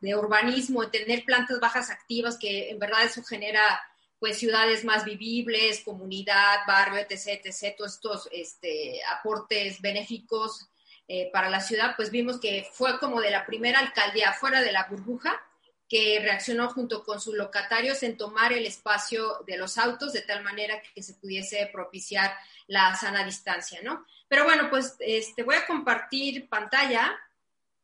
de 0.00 0.16
urbanismo, 0.16 0.82
de 0.82 0.98
tener 0.98 1.24
plantas 1.24 1.60
bajas 1.60 1.88
activas, 1.88 2.36
que 2.36 2.70
en 2.70 2.80
verdad 2.80 3.04
eso 3.04 3.22
genera 3.22 3.80
pues 4.20 4.38
ciudades 4.38 4.84
más 4.84 5.04
vivibles, 5.04 5.82
comunidad, 5.82 6.58
barrio, 6.66 7.00
etc., 7.00 7.40
etc., 7.42 7.74
todos 7.76 7.94
estos 7.94 8.28
este, 8.30 9.00
aportes 9.10 9.80
benéficos 9.80 10.68
eh, 11.08 11.30
para 11.32 11.50
la 11.50 11.60
ciudad, 11.60 11.94
pues 11.96 12.10
vimos 12.10 12.38
que 12.38 12.68
fue 12.70 13.00
como 13.00 13.20
de 13.20 13.30
la 13.30 13.46
primera 13.46 13.80
alcaldía 13.80 14.32
fuera 14.34 14.60
de 14.60 14.70
la 14.70 14.86
burbuja 14.88 15.42
que 15.88 16.20
reaccionó 16.22 16.68
junto 16.68 17.02
con 17.02 17.20
sus 17.20 17.34
locatarios 17.34 18.04
en 18.04 18.16
tomar 18.16 18.52
el 18.52 18.64
espacio 18.64 19.42
de 19.44 19.56
los 19.56 19.76
autos 19.76 20.12
de 20.12 20.20
tal 20.20 20.44
manera 20.44 20.80
que 20.94 21.02
se 21.02 21.14
pudiese 21.14 21.68
propiciar 21.72 22.32
la 22.68 22.94
sana 22.94 23.24
distancia, 23.24 23.80
¿no? 23.82 24.06
Pero 24.28 24.44
bueno, 24.44 24.70
pues 24.70 24.94
este, 25.00 25.42
voy 25.42 25.56
a 25.56 25.66
compartir 25.66 26.48
pantalla 26.48 27.18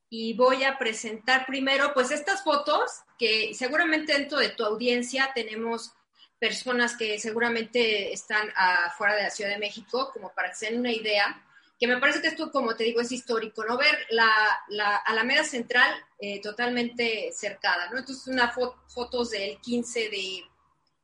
y 0.09 0.35
voy 0.35 0.63
a 0.63 0.79
presentar 0.79 1.47
primero 1.47 1.93
pues 1.95 2.13
estas 2.13 2.45
fotos 2.45 2.93
que 3.19 3.53
seguramente 3.55 4.13
dentro 4.13 4.39
de 4.39 4.51
tu 4.51 4.65
audiencia 4.65 5.33
tenemos 5.35 5.93
personas 6.39 6.97
que 6.97 7.19
seguramente 7.19 8.13
están 8.13 8.49
afuera 8.55 9.15
de 9.15 9.23
la 9.25 9.31
Ciudad 9.31 9.51
de 9.51 9.59
México, 9.59 10.11
como 10.13 10.33
para 10.35 10.51
que 10.51 10.57
se 10.57 10.67
den 10.67 10.81
una 10.81 10.93
idea, 10.93 11.43
que 11.79 11.87
me 11.87 11.99
parece 11.99 12.23
que 12.23 12.29
esto, 12.29 12.51
como 12.51 12.75
te 12.75 12.85
digo, 12.85 13.01
es 13.01 13.13
histórico, 13.13 13.65
¿no? 13.65 13.77
Ver 13.77 14.07
la, 14.11 14.29
la 14.69 14.97
Alameda 14.97 15.45
Central 15.45 15.95
eh, 16.19 16.41
totalmente 16.41 17.31
cercada, 17.33 17.91
¿no? 17.91 17.99
Entonces, 17.99 18.27
una 18.29 18.51
foto, 18.51 18.83
fotos 18.89 19.31
del 19.31 19.61
15 19.61 20.01
de, 20.09 20.45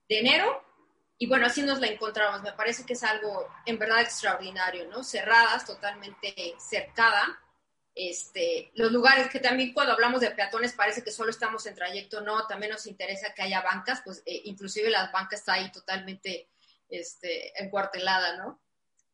de 0.09 0.19
enero, 0.19 0.65
y 1.19 1.27
bueno, 1.27 1.47
así 1.47 1.62
nos 1.62 1.79
la 1.79 1.87
encontramos. 1.87 2.43
Me 2.43 2.53
parece 2.53 2.85
que 2.85 2.95
es 2.95 3.03
algo 3.05 3.49
en 3.67 3.79
verdad 3.79 4.01
extraordinario, 4.01 4.89
¿no? 4.89 5.05
Cerradas, 5.05 5.65
totalmente 5.65 6.57
cercada 6.59 7.39
este, 7.95 8.71
los 8.75 8.91
lugares 8.91 9.29
que 9.29 9.39
también 9.39 9.75
cuando 9.75 9.93
hablamos 9.93 10.21
de 10.21 10.31
peatones 10.31 10.73
parece 10.73 11.05
que 11.05 11.11
solo 11.11 11.31
estamos 11.31 11.67
en 11.67 11.75
trayecto, 11.75 12.23
no, 12.23 12.47
también 12.47 12.73
nos 12.73 12.87
interesa 12.87 13.35
que 13.35 13.43
haya 13.43 13.61
bancas, 13.61 14.01
pues 14.03 14.23
eh, 14.25 14.43
inclusive 14.45 14.89
las 14.89 15.13
bancas 15.13 15.41
está 15.41 15.55
ahí 15.55 15.71
totalmente 15.71 16.49
este, 16.89 17.53
encuartelada, 17.63 18.37
¿no? 18.39 18.61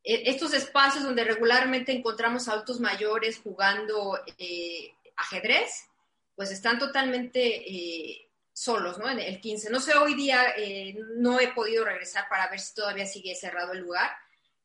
E, 0.05 0.31
estos 0.31 0.55
espacios 0.55 1.03
donde 1.03 1.25
regularmente 1.25 1.91
encontramos 1.91 2.47
adultos 2.47 2.79
mayores 2.79 3.41
jugando 3.43 4.21
eh, 4.39 4.95
ajedrez, 5.17 5.89
pues 6.37 6.53
están 6.53 6.79
totalmente 6.79 7.41
eh, 7.41 8.31
solos, 8.53 8.97
¿no? 8.99 9.11
En 9.11 9.19
el 9.19 9.41
15. 9.41 9.71
No 9.71 9.81
sé, 9.81 9.95
hoy 9.97 10.15
día 10.15 10.55
no 11.17 11.41
he 11.41 11.49
podido 11.49 11.85
regresar 11.85 12.29
para 12.29 12.49
ver 12.49 12.61
si 12.61 12.75
todavía 12.75 13.07
sigue 13.07 13.35
cerrado 13.35 13.73
el 13.73 13.81
lugar. 13.81 14.11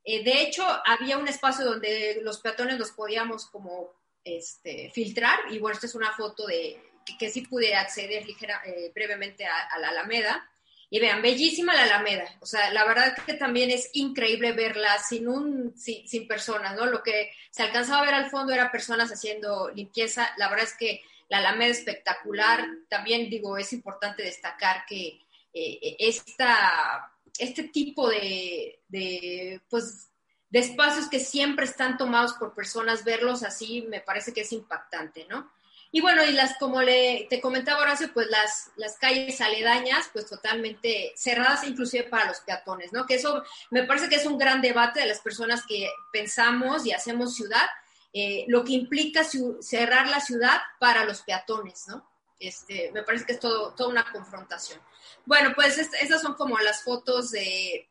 de 0.03 0.41
hecho, 0.41 0.63
había 0.86 1.17
un 1.17 1.27
espacio 1.27 1.65
donde 1.65 2.20
los 2.22 2.39
peatones 2.39 2.77
los 2.77 2.91
podíamos 2.91 3.48
como 3.48 4.02
este, 4.23 4.91
filtrar. 4.93 5.39
Y 5.51 5.59
bueno, 5.59 5.75
esta 5.75 5.87
es 5.87 5.95
una 5.95 6.11
foto 6.11 6.45
de 6.47 6.81
que, 7.17 7.29
sí 7.29 7.41
pude 7.41 7.75
acceder 7.75 8.25
ligera, 8.25 8.61
eh, 8.65 8.91
brevemente 8.93 9.45
a, 9.45 9.79
la 9.79 9.89
Alameda. 9.89 10.49
Y 10.89 10.99
vean, 10.99 11.21
bellísima 11.21 11.73
la 11.73 11.83
Alameda. 11.83 12.37
O 12.39 12.45
sea, 12.45 12.71
la 12.71 12.85
verdad 12.85 13.15
que 13.25 13.33
también 13.33 13.71
es 13.71 13.89
increíble 13.93 14.51
verla 14.51 14.99
sin, 14.99 15.27
un, 15.27 15.75
sin, 15.75 16.07
sin, 16.07 16.27
personas, 16.27 16.75
¿no? 16.75 16.85
Lo 16.85 17.01
que 17.01 17.31
se 17.49 17.63
alcanzaba 17.63 18.01
a 18.01 18.05
ver 18.05 18.13
al 18.13 18.29
fondo 18.29 18.53
era 18.53 18.71
personas 18.71 19.11
haciendo 19.11 19.69
limpieza. 19.71 20.29
La 20.37 20.49
verdad 20.49 20.67
es 20.67 20.77
que 20.77 21.01
la 21.29 21.39
Alameda 21.39 21.71
es 21.71 21.79
espectacular. 21.79 22.63
También, 22.89 23.29
digo, 23.29 23.57
es 23.57 23.73
importante 23.73 24.21
destacar 24.21 24.85
que 24.85 25.19
eh, 25.51 25.95
esta, 25.97 27.11
este 27.39 27.63
tipo 27.63 28.07
de, 28.07 28.79
de, 28.87 29.61
pues, 29.69 30.11
de 30.53 30.60
espacios 30.60 31.10
que 31.10 31.19
siempre 31.19 31.65
están 31.65 31.98
tomados 31.98 32.33
por 32.33 32.53
personas, 32.53 33.03
verlos 33.03 33.41
así 33.41 33.88
me 33.89 34.01
parece 34.01 34.33
que 34.33 34.41
es 34.41 34.51
impactante, 34.51 35.25
¿no? 35.27 35.51
Y 35.91 36.00
bueno, 36.00 36.24
y 36.24 36.31
las, 36.31 36.60
como 36.60 36.79
le, 36.83 37.25
te 37.27 37.41
comentaba 37.41 37.81
Horacio, 37.81 38.12
pues 38.13 38.27
las, 38.27 38.69
las 38.75 38.98
calles 39.00 39.41
aledañas, 39.41 40.12
pues 40.13 40.27
totalmente 40.27 41.12
cerradas, 41.15 41.63
inclusive 41.63 42.03
para 42.03 42.27
los 42.27 42.39
peatones, 42.41 42.93
¿no? 42.93 43.07
Que 43.07 43.15
eso 43.15 43.43
me 43.72 43.83
parece 43.86 44.10
que 44.10 44.17
es 44.17 44.27
un 44.27 44.38
gran 44.38 44.62
debate 44.62 45.00
de 45.00 45.07
las 45.07 45.22
personas 45.22 45.65
que 45.67 45.89
pensamos 46.12 46.86
y 46.86 46.91
hacemos 46.91 47.33
ciudad, 47.33 47.67
eh, 48.13 48.45
lo 48.48 48.63
que 48.63 48.74
implica 48.74 49.24
cerrar 49.24 50.07
la 50.07 50.19
ciudad 50.19 50.62
para 50.79 51.03
los 51.03 51.24
peatones, 51.24 51.88
¿no? 51.88 52.07
Este, 52.39 52.91
me 52.91 53.01
parece 53.01 53.25
que 53.25 53.33
es 53.33 53.39
todo, 53.39 53.74
toda 53.74 53.89
una 53.89 54.05
confrontación. 54.12 54.79
Bueno, 55.25 55.53
pues 55.55 55.79
esas 55.79 56.22
son 56.22 56.36
como 56.36 56.60
las 56.60 56.83
fotos 56.83 57.31
de... 57.31 57.89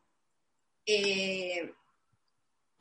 Eh, 0.87 1.75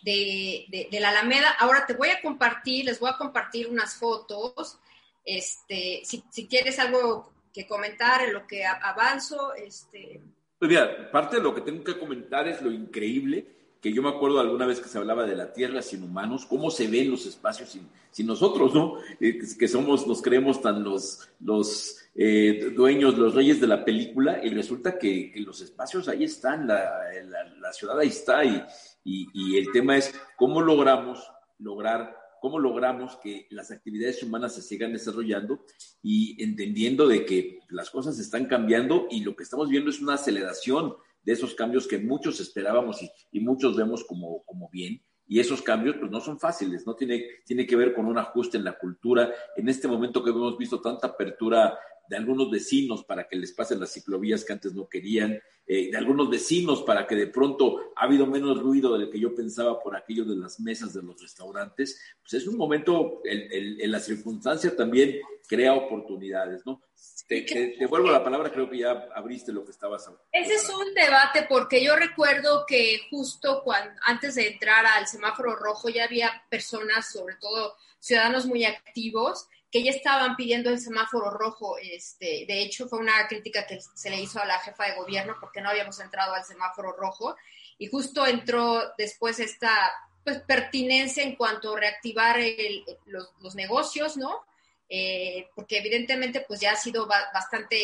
de, 0.03 0.87
la 0.99 1.09
Alameda. 1.09 1.55
Ahora 1.59 1.85
te 1.85 1.93
voy 1.93 2.09
a 2.09 2.21
compartir, 2.21 2.85
les 2.85 2.99
voy 2.99 3.09
a 3.09 3.17
compartir 3.17 3.67
unas 3.67 3.95
fotos. 3.95 4.79
Este, 5.23 6.01
si, 6.03 6.47
quieres 6.47 6.79
algo 6.79 7.31
que 7.53 7.67
comentar 7.67 8.23
en 8.23 8.33
lo 8.33 8.47
que 8.47 8.65
avanzo, 8.65 9.53
este. 9.53 10.21
Pues 10.57 10.69
mira, 10.69 11.11
parte 11.11 11.37
de 11.37 11.43
lo 11.43 11.53
que 11.53 11.61
tengo 11.61 11.83
que 11.83 11.97
comentar 11.97 12.47
es 12.47 12.61
lo 12.61 12.71
increíble 12.71 13.45
que 13.81 13.91
yo 13.91 14.03
me 14.03 14.09
acuerdo 14.09 14.39
alguna 14.39 14.67
vez 14.67 14.79
que 14.79 14.87
se 14.87 14.99
hablaba 14.99 15.25
de 15.25 15.35
la 15.35 15.51
Tierra 15.53 15.81
sin 15.81 16.03
humanos, 16.03 16.45
cómo 16.45 16.69
se 16.69 16.87
ven 16.87 17.09
los 17.09 17.25
espacios 17.25 17.75
sin, 18.11 18.27
nosotros, 18.27 18.75
¿no? 18.75 18.97
Eh, 19.19 19.39
que, 19.57 19.67
somos, 19.67 20.05
nos 20.05 20.21
creemos 20.21 20.61
tan 20.61 20.83
los, 20.83 21.27
los 21.39 21.97
eh, 22.13 22.71
dueños, 22.75 23.17
los 23.17 23.33
reyes 23.33 23.59
de 23.59 23.65
la 23.65 23.83
película, 23.83 24.39
y 24.43 24.49
resulta 24.49 24.99
que, 24.99 25.33
los 25.37 25.61
espacios 25.61 26.07
ahí 26.07 26.25
están, 26.25 26.67
la, 26.67 26.87
la 27.59 27.73
ciudad 27.73 27.97
ahí 27.97 28.09
está, 28.09 28.45
y, 28.45 28.63
y, 29.03 29.57
el 29.57 29.71
tema 29.71 29.97
es 29.97 30.13
cómo 30.37 30.61
logramos 30.61 31.27
lograr 31.59 32.17
cómo 32.41 32.57
logramos 32.57 33.17
que 33.17 33.45
las 33.51 33.69
actividades 33.69 34.23
humanas 34.23 34.55
se 34.55 34.63
sigan 34.63 34.91
desarrollando 34.91 35.63
y 36.01 36.43
entendiendo 36.43 37.07
de 37.07 37.23
que 37.23 37.59
las 37.69 37.91
cosas 37.91 38.17
están 38.17 38.47
cambiando 38.47 39.07
y 39.11 39.23
lo 39.23 39.35
que 39.35 39.43
estamos 39.43 39.69
viendo 39.69 39.91
es 39.91 40.01
una 40.01 40.15
aceleración 40.15 40.95
de 41.23 41.33
esos 41.33 41.53
cambios 41.53 41.87
que 41.87 41.99
muchos 41.99 42.39
esperábamos 42.39 42.99
y, 43.31 43.39
muchos 43.41 43.75
vemos 43.75 44.03
como, 44.03 44.43
como 44.43 44.69
bien. 44.71 45.03
Y 45.27 45.39
esos 45.39 45.61
cambios 45.61 45.97
pues 45.99 46.11
no 46.11 46.19
son 46.19 46.39
fáciles, 46.39 46.85
¿no? 46.85 46.95
Tiene, 46.95 47.23
tiene 47.45 47.67
que 47.67 47.75
ver 47.75 47.93
con 47.93 48.07
un 48.07 48.17
ajuste 48.17 48.57
en 48.57 48.65
la 48.65 48.77
cultura. 48.77 49.31
En 49.55 49.69
este 49.69 49.87
momento 49.87 50.23
que 50.23 50.31
hemos 50.31 50.57
visto 50.57 50.81
tanta 50.81 51.07
apertura 51.07 51.77
de 52.09 52.17
algunos 52.17 52.49
vecinos 52.49 53.05
para 53.05 53.27
que 53.27 53.37
les 53.37 53.53
pasen 53.53 53.79
las 53.79 53.93
ciclovías 53.93 54.43
que 54.43 54.51
antes 54.51 54.73
no 54.73 54.89
querían, 54.89 55.39
eh, 55.67 55.89
de 55.91 55.97
algunos 55.97 56.29
vecinos 56.29 56.83
para 56.83 57.07
que 57.07 57.15
de 57.15 57.27
pronto 57.27 57.93
ha 57.95 58.05
habido 58.05 58.25
menos 58.25 58.59
ruido 58.59 58.97
del 58.97 59.09
que 59.09 59.19
yo 59.19 59.33
pensaba 59.35 59.81
por 59.81 59.95
aquello 59.95 60.25
de 60.25 60.35
las 60.35 60.59
mesas 60.59 60.93
de 60.93 61.01
los 61.01 61.21
restaurantes, 61.21 61.99
pues 62.21 62.33
es 62.33 62.47
un 62.47 62.57
momento, 62.57 63.21
en 63.23 63.91
la 63.91 63.99
circunstancia 63.99 64.75
también 64.75 65.19
crea 65.47 65.73
oportunidades, 65.73 66.65
¿no? 66.65 66.81
Te, 67.27 67.43
te, 67.43 67.85
vuelvo 67.85 68.11
la 68.11 68.23
palabra, 68.23 68.51
creo 68.51 68.69
que 68.69 68.79
ya 68.79 69.07
abriste 69.15 69.53
lo 69.53 69.63
que 69.63 69.71
estabas 69.71 70.05
hablando. 70.05 70.25
Ese 70.31 70.55
es 70.55 70.69
un 70.69 70.93
debate 70.93 71.45
porque 71.47 71.83
yo 71.83 71.95
recuerdo 71.95 72.65
que 72.67 73.01
justo 73.09 73.61
cuando, 73.63 73.93
antes 74.05 74.35
de 74.35 74.49
entrar 74.49 74.85
al 74.85 75.07
semáforo 75.07 75.55
rojo 75.55 75.89
ya 75.89 76.05
había 76.05 76.43
personas, 76.49 77.11
sobre 77.11 77.35
todo 77.35 77.75
ciudadanos 77.99 78.45
muy 78.45 78.65
activos, 78.65 79.47
que 79.71 79.83
ya 79.83 79.91
estaban 79.91 80.35
pidiendo 80.35 80.69
el 80.69 80.79
semáforo 80.79 81.31
rojo. 81.31 81.77
Este, 81.77 82.45
de 82.45 82.61
hecho, 82.61 82.87
fue 82.87 82.99
una 82.99 83.27
crítica 83.27 83.65
que 83.65 83.79
se 83.79 84.09
le 84.09 84.19
hizo 84.19 84.41
a 84.41 84.45
la 84.45 84.59
jefa 84.59 84.85
de 84.85 84.95
gobierno 84.95 85.37
porque 85.39 85.61
no 85.61 85.69
habíamos 85.69 85.99
entrado 85.99 86.33
al 86.33 86.43
semáforo 86.43 86.91
rojo. 86.91 87.35
Y 87.77 87.87
justo 87.87 88.27
entró 88.27 88.93
después 88.97 89.39
esta 89.39 89.93
pues, 90.25 90.39
pertinencia 90.39 91.23
en 91.23 91.35
cuanto 91.35 91.73
a 91.73 91.79
reactivar 91.79 92.37
los, 93.05 93.55
negocios, 93.55 94.17
¿no? 94.17 94.43
Eh, 94.89 95.47
porque 95.55 95.77
evidentemente 95.77 96.43
pues 96.45 96.59
ya 96.59 96.73
ha 96.73 96.75
sido 96.75 97.07
bastante, 97.07 97.77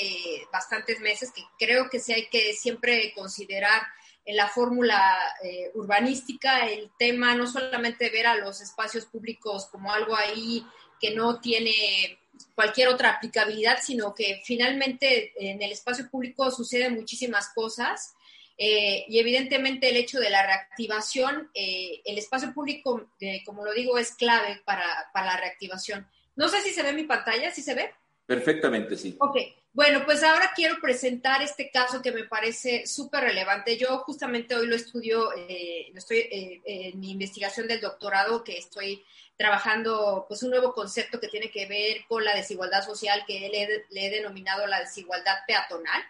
bastantes 0.52 1.00
meses 1.00 1.32
que 1.32 1.42
creo 1.58 1.90
que 1.90 2.02
sí 2.02 2.12
hay 2.12 2.28
que 2.28 2.52
siempre 2.52 3.14
considerar 3.16 3.82
en 4.26 4.36
la 4.36 4.50
fórmula 4.50 5.18
eh, 5.42 5.72
urbanística 5.74 6.68
el 6.68 6.92
tema 7.00 7.34
no 7.34 7.48
solamente 7.48 8.10
ver 8.10 8.28
a 8.28 8.36
los 8.36 8.60
espacios 8.60 9.06
públicos 9.06 9.68
como 9.68 9.94
algo 9.94 10.18
ahí 10.18 10.66
que 11.00 11.16
no 11.16 11.40
tiene 11.40 12.20
cualquier 12.56 12.90
otra 12.90 13.12
aplicabilidad, 13.12 13.80
sino 13.82 14.14
que 14.14 14.42
finalmente 14.44 15.34
en 15.38 15.62
el 15.62 15.72
espacio 15.72 16.10
público 16.10 16.50
suceden 16.52 16.96
muchísimas 16.96 17.50
cosas 17.54 18.16
eh, 18.58 19.06
y 19.08 19.20
evidentemente 19.20 19.90
el 19.90 19.98
hecho 19.98 20.20
de 20.20 20.32
la 20.32 20.44
reactivación, 20.44 21.52
eh, 21.54 22.02
el 22.06 22.18
espacio 22.18 22.54
público, 22.54 23.08
eh, 23.20 23.44
como 23.46 23.64
lo 23.64 23.74
digo, 23.74 23.98
es 24.00 24.16
clave 24.16 24.62
para, 24.66 24.84
la 25.14 25.38
reactivación. 25.38 26.08
No 26.36 26.48
sé 26.50 26.62
si 26.62 26.72
se 26.72 26.82
ve 26.82 26.94
mi 26.94 27.04
pantalla, 27.04 27.52
¿sí 27.52 27.62
se 27.62 27.76
ve? 27.76 27.94
Perfectamente, 28.28 28.98
sí. 28.98 29.16
Ok, 29.20 29.38
bueno, 29.72 30.04
pues 30.06 30.22
ahora 30.22 30.52
quiero 30.54 30.76
presentar 30.82 31.42
este 31.42 31.72
caso 31.72 32.02
que 32.02 32.12
me 32.12 32.26
parece 32.26 32.86
súper 32.86 33.24
relevante. 33.24 33.78
Yo 33.78 34.00
justamente 34.00 34.54
hoy 34.54 34.68
lo 34.68 34.76
estudio, 34.76 35.32
eh, 35.34 35.92
estoy 35.96 36.18
eh, 36.18 36.62
en 36.66 37.00
mi 37.00 37.12
investigación 37.12 37.68
del 37.68 37.80
doctorado, 37.80 38.44
que 38.44 38.58
estoy 38.58 39.02
trabajando 39.38 40.26
pues 40.28 40.44
un 40.44 40.50
nuevo 40.50 40.74
concepto 40.74 41.22
que 41.22 41.30
tiene 41.30 41.50
que 41.50 41.68
ver 41.68 42.06
con 42.10 42.26
la 42.26 42.36
desigualdad 42.36 42.84
social 42.84 43.24
que 43.26 43.50
le, 43.90 44.06
he 44.06 44.10
denominado 44.10 44.68
la 44.68 44.82
desigualdad 44.82 45.36
peatonal 45.48 46.02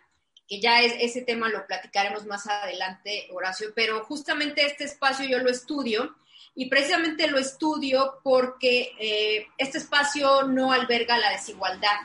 que 0.47 0.62
ya 0.62 0.81
es, 0.81 0.93
ese 1.01 1.24
tema 1.24 1.50
lo 1.50 1.67
platicaremos 1.67 2.25
más 2.25 2.47
adelante, 2.47 3.27
Horacio, 3.31 3.74
pero 3.75 4.05
justamente 4.05 4.65
este 4.65 4.86
espacio 4.86 5.27
yo 5.27 5.39
lo 5.39 5.50
estudio 5.50 6.15
y 6.59 6.65
precisamente 6.65 7.27
lo 7.27 7.37
estudio 7.37 8.19
porque 8.23 8.91
eh, 8.99 9.45
este 9.59 9.77
espacio 9.77 10.41
no 10.41 10.71
alberga 10.71 11.19
la 11.19 11.29
desigualdad. 11.29 11.99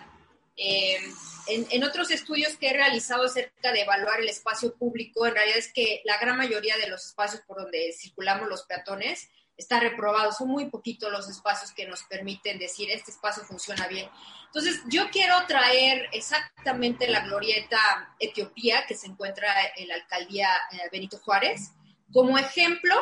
Eh, 0.59 0.99
en, 1.47 1.83
otros 1.85 2.11
estudios 2.11 2.59
que 2.59 2.69
he 2.69 2.73
realizado 2.75 3.25
acerca 3.25 3.73
de 3.73 3.81
evaluar 3.81 4.21
el 4.21 4.29
espacio 4.29 4.75
público, 4.75 5.27
en 5.27 5.35
realidad 5.35 5.57
es 5.57 5.73
que 5.73 6.03
la 6.05 6.19
gran 6.19 6.37
mayoría 6.37 6.77
de 6.77 6.89
los 6.89 7.07
espacios 7.07 7.41
por 7.47 7.63
donde 7.63 7.95
circulamos 7.99 8.47
los 8.47 8.65
peatones 8.65 9.31
está 9.57 9.81
reprobado. 9.81 10.33
Son 10.33 10.49
muy 10.49 10.67
poquitos 10.67 11.11
los 11.11 11.31
espacios 11.31 11.73
que 11.73 11.87
nos 11.87 12.03
permiten 12.03 12.59
decir 12.59 12.91
este 12.91 13.11
espacio 13.11 13.45
funciona 13.45 13.89
bien. 13.89 14.11
Entonces, 14.49 14.83
yo 14.87 15.09
quiero 15.09 15.35
traer 15.47 16.11
exactamente 16.13 17.09
la 17.09 17.21
glorieta 17.21 18.15
Etiopía 18.21 18.85
que 18.87 18.97
se 18.97 19.07
encuentra 19.07 19.51
en 19.77 19.89
la 19.89 19.95
alcaldía 19.95 20.51
eh, 20.73 20.77
Benito 20.93 21.17
Juárez 21.17 21.73
como 22.13 22.39
ejemplo, 22.39 22.95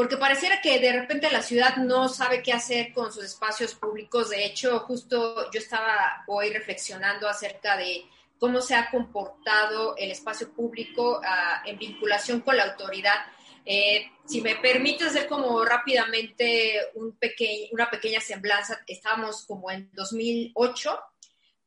porque 0.00 0.16
pareciera 0.16 0.62
que 0.62 0.78
de 0.78 0.92
repente 0.92 1.30
la 1.30 1.42
ciudad 1.42 1.76
no 1.76 2.08
sabe 2.08 2.42
qué 2.42 2.54
hacer 2.54 2.90
con 2.94 3.12
sus 3.12 3.22
espacios 3.24 3.74
públicos. 3.74 4.30
De 4.30 4.46
hecho, 4.46 4.78
justo 4.78 5.50
yo 5.50 5.60
estaba 5.60 6.24
hoy 6.26 6.48
reflexionando 6.48 7.28
acerca 7.28 7.76
de 7.76 8.06
cómo 8.38 8.62
se 8.62 8.74
ha 8.74 8.90
comportado 8.90 9.94
el 9.98 10.10
espacio 10.10 10.54
público 10.54 11.18
uh, 11.18 11.68
en 11.68 11.76
vinculación 11.76 12.40
con 12.40 12.56
la 12.56 12.64
autoridad 12.64 13.26
eh, 13.66 14.10
si 14.24 14.40
me 14.40 14.56
permite 14.56 15.04
hacer 15.04 15.26
como 15.26 15.62
rápidamente 15.64 16.80
un 16.94 17.12
pequeño, 17.12 17.68
una 17.72 17.90
pequeña 17.90 18.20
semblanza, 18.20 18.80
estábamos 18.86 19.44
como 19.44 19.70
en 19.70 19.90
2008, 19.92 20.98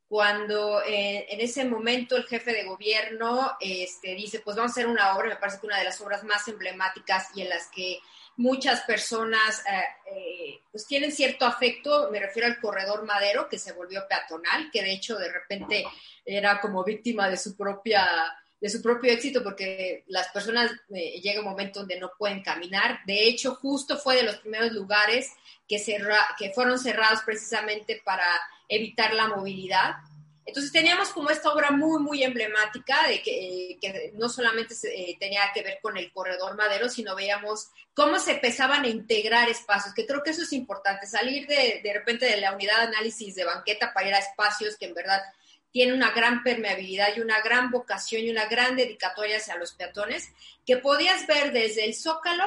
cuando 0.08 0.82
eh, 0.82 1.26
en 1.28 1.40
ese 1.40 1.64
momento 1.64 2.16
el 2.16 2.24
jefe 2.24 2.52
de 2.52 2.64
gobierno 2.64 3.52
este, 3.60 4.14
dice, 4.14 4.40
pues 4.40 4.56
vamos 4.56 4.72
a 4.72 4.74
hacer 4.74 4.86
una 4.86 5.16
obra, 5.16 5.28
me 5.28 5.36
parece 5.36 5.60
que 5.60 5.66
una 5.66 5.78
de 5.78 5.84
las 5.84 6.00
obras 6.00 6.24
más 6.24 6.46
emblemáticas 6.48 7.28
y 7.34 7.42
en 7.42 7.48
las 7.48 7.68
que 7.68 8.00
muchas 8.36 8.80
personas 8.82 9.60
eh, 9.60 10.12
eh, 10.14 10.60
pues 10.70 10.86
tienen 10.86 11.12
cierto 11.12 11.46
afecto, 11.46 12.08
me 12.10 12.20
refiero 12.20 12.48
al 12.48 12.60
corredor 12.60 13.04
madero 13.04 13.48
que 13.48 13.58
se 13.58 13.72
volvió 13.72 14.06
peatonal, 14.08 14.70
que 14.72 14.82
de 14.82 14.92
hecho 14.92 15.16
de 15.16 15.32
repente 15.32 15.84
era 16.24 16.60
como 16.60 16.84
víctima 16.84 17.28
de 17.28 17.36
su 17.36 17.56
propia 17.56 18.08
de 18.64 18.70
su 18.70 18.80
propio 18.80 19.12
éxito 19.12 19.42
porque 19.42 20.04
las 20.06 20.28
personas 20.28 20.72
eh, 20.88 21.20
llega 21.20 21.40
un 21.40 21.50
momento 21.50 21.80
donde 21.80 22.00
no 22.00 22.12
pueden 22.16 22.42
caminar. 22.42 23.00
De 23.04 23.28
hecho, 23.28 23.56
justo 23.56 23.98
fue 23.98 24.16
de 24.16 24.22
los 24.22 24.36
primeros 24.36 24.72
lugares 24.72 25.30
que, 25.68 25.78
cerra, 25.78 26.16
que 26.38 26.50
fueron 26.50 26.78
cerrados 26.78 27.20
precisamente 27.26 28.00
para 28.02 28.24
evitar 28.66 29.12
la 29.12 29.28
movilidad. 29.28 29.96
Entonces 30.46 30.72
teníamos 30.72 31.08
como 31.10 31.30
esta 31.30 31.52
obra 31.52 31.70
muy, 31.70 32.02
muy 32.02 32.22
emblemática 32.22 33.08
de 33.08 33.22
que, 33.22 33.70
eh, 33.70 33.78
que 33.80 34.12
no 34.14 34.28
solamente 34.28 34.74
se, 34.74 34.88
eh, 34.88 35.16
tenía 35.18 35.40
que 35.54 35.62
ver 35.62 35.78
con 35.80 35.96
el 35.96 36.12
corredor 36.12 36.54
madero, 36.56 36.88
sino 36.88 37.14
veíamos 37.14 37.68
cómo 37.94 38.18
se 38.18 38.32
empezaban 38.32 38.84
a 38.84 38.88
integrar 38.88 39.48
espacios, 39.48 39.94
que 39.94 40.06
creo 40.06 40.22
que 40.22 40.30
eso 40.30 40.42
es 40.42 40.52
importante, 40.52 41.06
salir 41.06 41.46
de, 41.46 41.80
de 41.82 41.92
repente 41.94 42.26
de 42.26 42.36
la 42.36 42.52
unidad 42.52 42.78
de 42.78 42.88
análisis 42.88 43.34
de 43.34 43.44
banqueta 43.44 43.92
para 43.94 44.08
ir 44.08 44.14
a 44.14 44.18
espacios 44.18 44.76
que 44.76 44.86
en 44.86 44.94
verdad 44.94 45.22
tiene 45.74 45.92
una 45.92 46.12
gran 46.12 46.44
permeabilidad 46.44 47.16
y 47.16 47.20
una 47.20 47.40
gran 47.40 47.70
vocación 47.70 48.22
y 48.22 48.30
una 48.30 48.46
gran 48.46 48.76
dedicatoria 48.76 49.38
hacia 49.38 49.56
los 49.56 49.72
peatones, 49.72 50.30
que 50.64 50.76
podías 50.76 51.26
ver 51.26 51.52
desde 51.52 51.84
el 51.84 51.94
Zócalo 51.94 52.44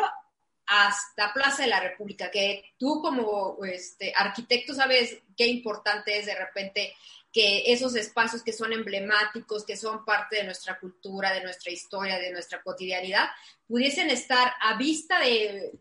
hasta 0.67 1.33
Plaza 1.33 1.63
de 1.63 1.69
la 1.69 1.79
República, 1.79 2.29
que 2.29 2.73
tú 2.77 3.01
como 3.01 3.57
este, 3.65 4.13
arquitecto 4.15 4.73
sabes 4.73 5.17
qué 5.35 5.47
importante 5.47 6.19
es 6.19 6.25
de 6.25 6.35
repente 6.35 6.93
que 7.37 7.71
esos 7.71 7.95
espacios 7.95 8.41
que 8.41 8.51
son 8.51 8.73
emblemáticos, 8.73 9.63
que 9.63 9.77
son 9.77 10.03
parte 10.03 10.37
de 10.37 10.43
nuestra 10.43 10.79
cultura, 10.79 11.31
de 11.31 11.43
nuestra 11.43 11.71
historia, 11.71 12.17
de 12.17 12.31
nuestra 12.31 12.63
cotidianidad, 12.63 13.29
pudiesen 13.67 14.09
estar 14.09 14.53
a 14.59 14.75
vista 14.75 15.19
de, 15.19 15.71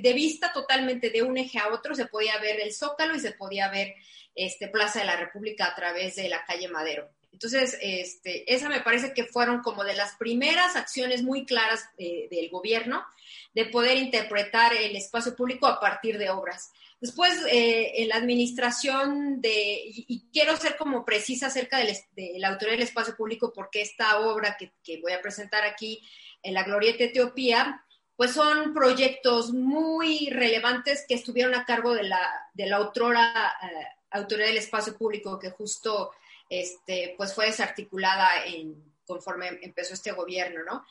de, 0.00 0.12
vista 0.14 0.50
totalmente 0.50 1.10
de 1.10 1.20
un 1.20 1.36
eje 1.36 1.58
a 1.58 1.68
otro, 1.68 1.94
se 1.94 2.06
podía 2.06 2.38
ver 2.38 2.60
el 2.60 2.72
zócalo 2.72 3.14
y 3.14 3.20
se 3.20 3.32
podía 3.32 3.68
ver 3.68 3.94
este, 4.34 4.68
Plaza 4.68 5.00
de 5.00 5.04
la 5.04 5.16
República 5.16 5.66
a 5.66 5.74
través 5.74 6.16
de 6.16 6.30
la 6.30 6.42
calle 6.46 6.68
Madero. 6.68 7.10
Entonces, 7.30 7.76
este, 7.82 8.50
esa 8.50 8.70
me 8.70 8.80
parece 8.80 9.12
que 9.12 9.24
fueron 9.24 9.60
como 9.60 9.84
de 9.84 9.96
las 9.96 10.16
primeras 10.16 10.76
acciones 10.76 11.22
muy 11.22 11.44
claras 11.44 11.84
eh, 11.98 12.26
del 12.30 12.48
gobierno 12.48 13.04
de 13.52 13.66
poder 13.66 13.98
interpretar 13.98 14.72
el 14.72 14.96
espacio 14.96 15.36
público 15.36 15.66
a 15.66 15.78
partir 15.78 16.16
de 16.16 16.30
obras. 16.30 16.72
Después, 17.00 17.32
eh, 17.50 18.02
en 18.02 18.08
la 18.08 18.16
administración 18.16 19.40
de, 19.40 19.82
y, 19.84 20.28
quiero 20.32 20.56
ser 20.56 20.76
como 20.76 21.04
precisa 21.04 21.46
acerca 21.46 21.78
del, 21.78 21.96
de 22.16 22.34
la 22.38 22.48
autoridad 22.48 22.76
del 22.76 22.88
espacio 22.88 23.16
público, 23.16 23.52
porque 23.54 23.82
esta 23.82 24.18
obra 24.18 24.56
que, 24.56 25.00
voy 25.00 25.12
a 25.12 25.22
presentar 25.22 25.64
aquí 25.64 26.02
en 26.42 26.54
la 26.54 26.64
Glorieta 26.64 27.04
Etiopía, 27.04 27.84
pues 28.16 28.32
son 28.32 28.74
proyectos 28.74 29.52
muy 29.52 30.28
relevantes 30.30 31.04
que 31.06 31.14
estuvieron 31.14 31.54
a 31.54 31.64
cargo 31.64 31.94
de 31.94 32.02
la, 32.02 32.20
de 32.52 32.66
la 32.66 32.76
autora 32.76 33.52
eh, 33.62 34.36
del 34.36 34.56
espacio 34.56 34.98
público 34.98 35.38
que 35.38 35.50
justo 35.50 36.10
este, 36.50 37.14
pues 37.16 37.32
fue 37.32 37.46
desarticulada 37.46 38.44
en, 38.44 38.74
conforme 39.06 39.60
empezó 39.62 39.94
este 39.94 40.12
gobierno, 40.12 40.64
¿no? 40.64 40.84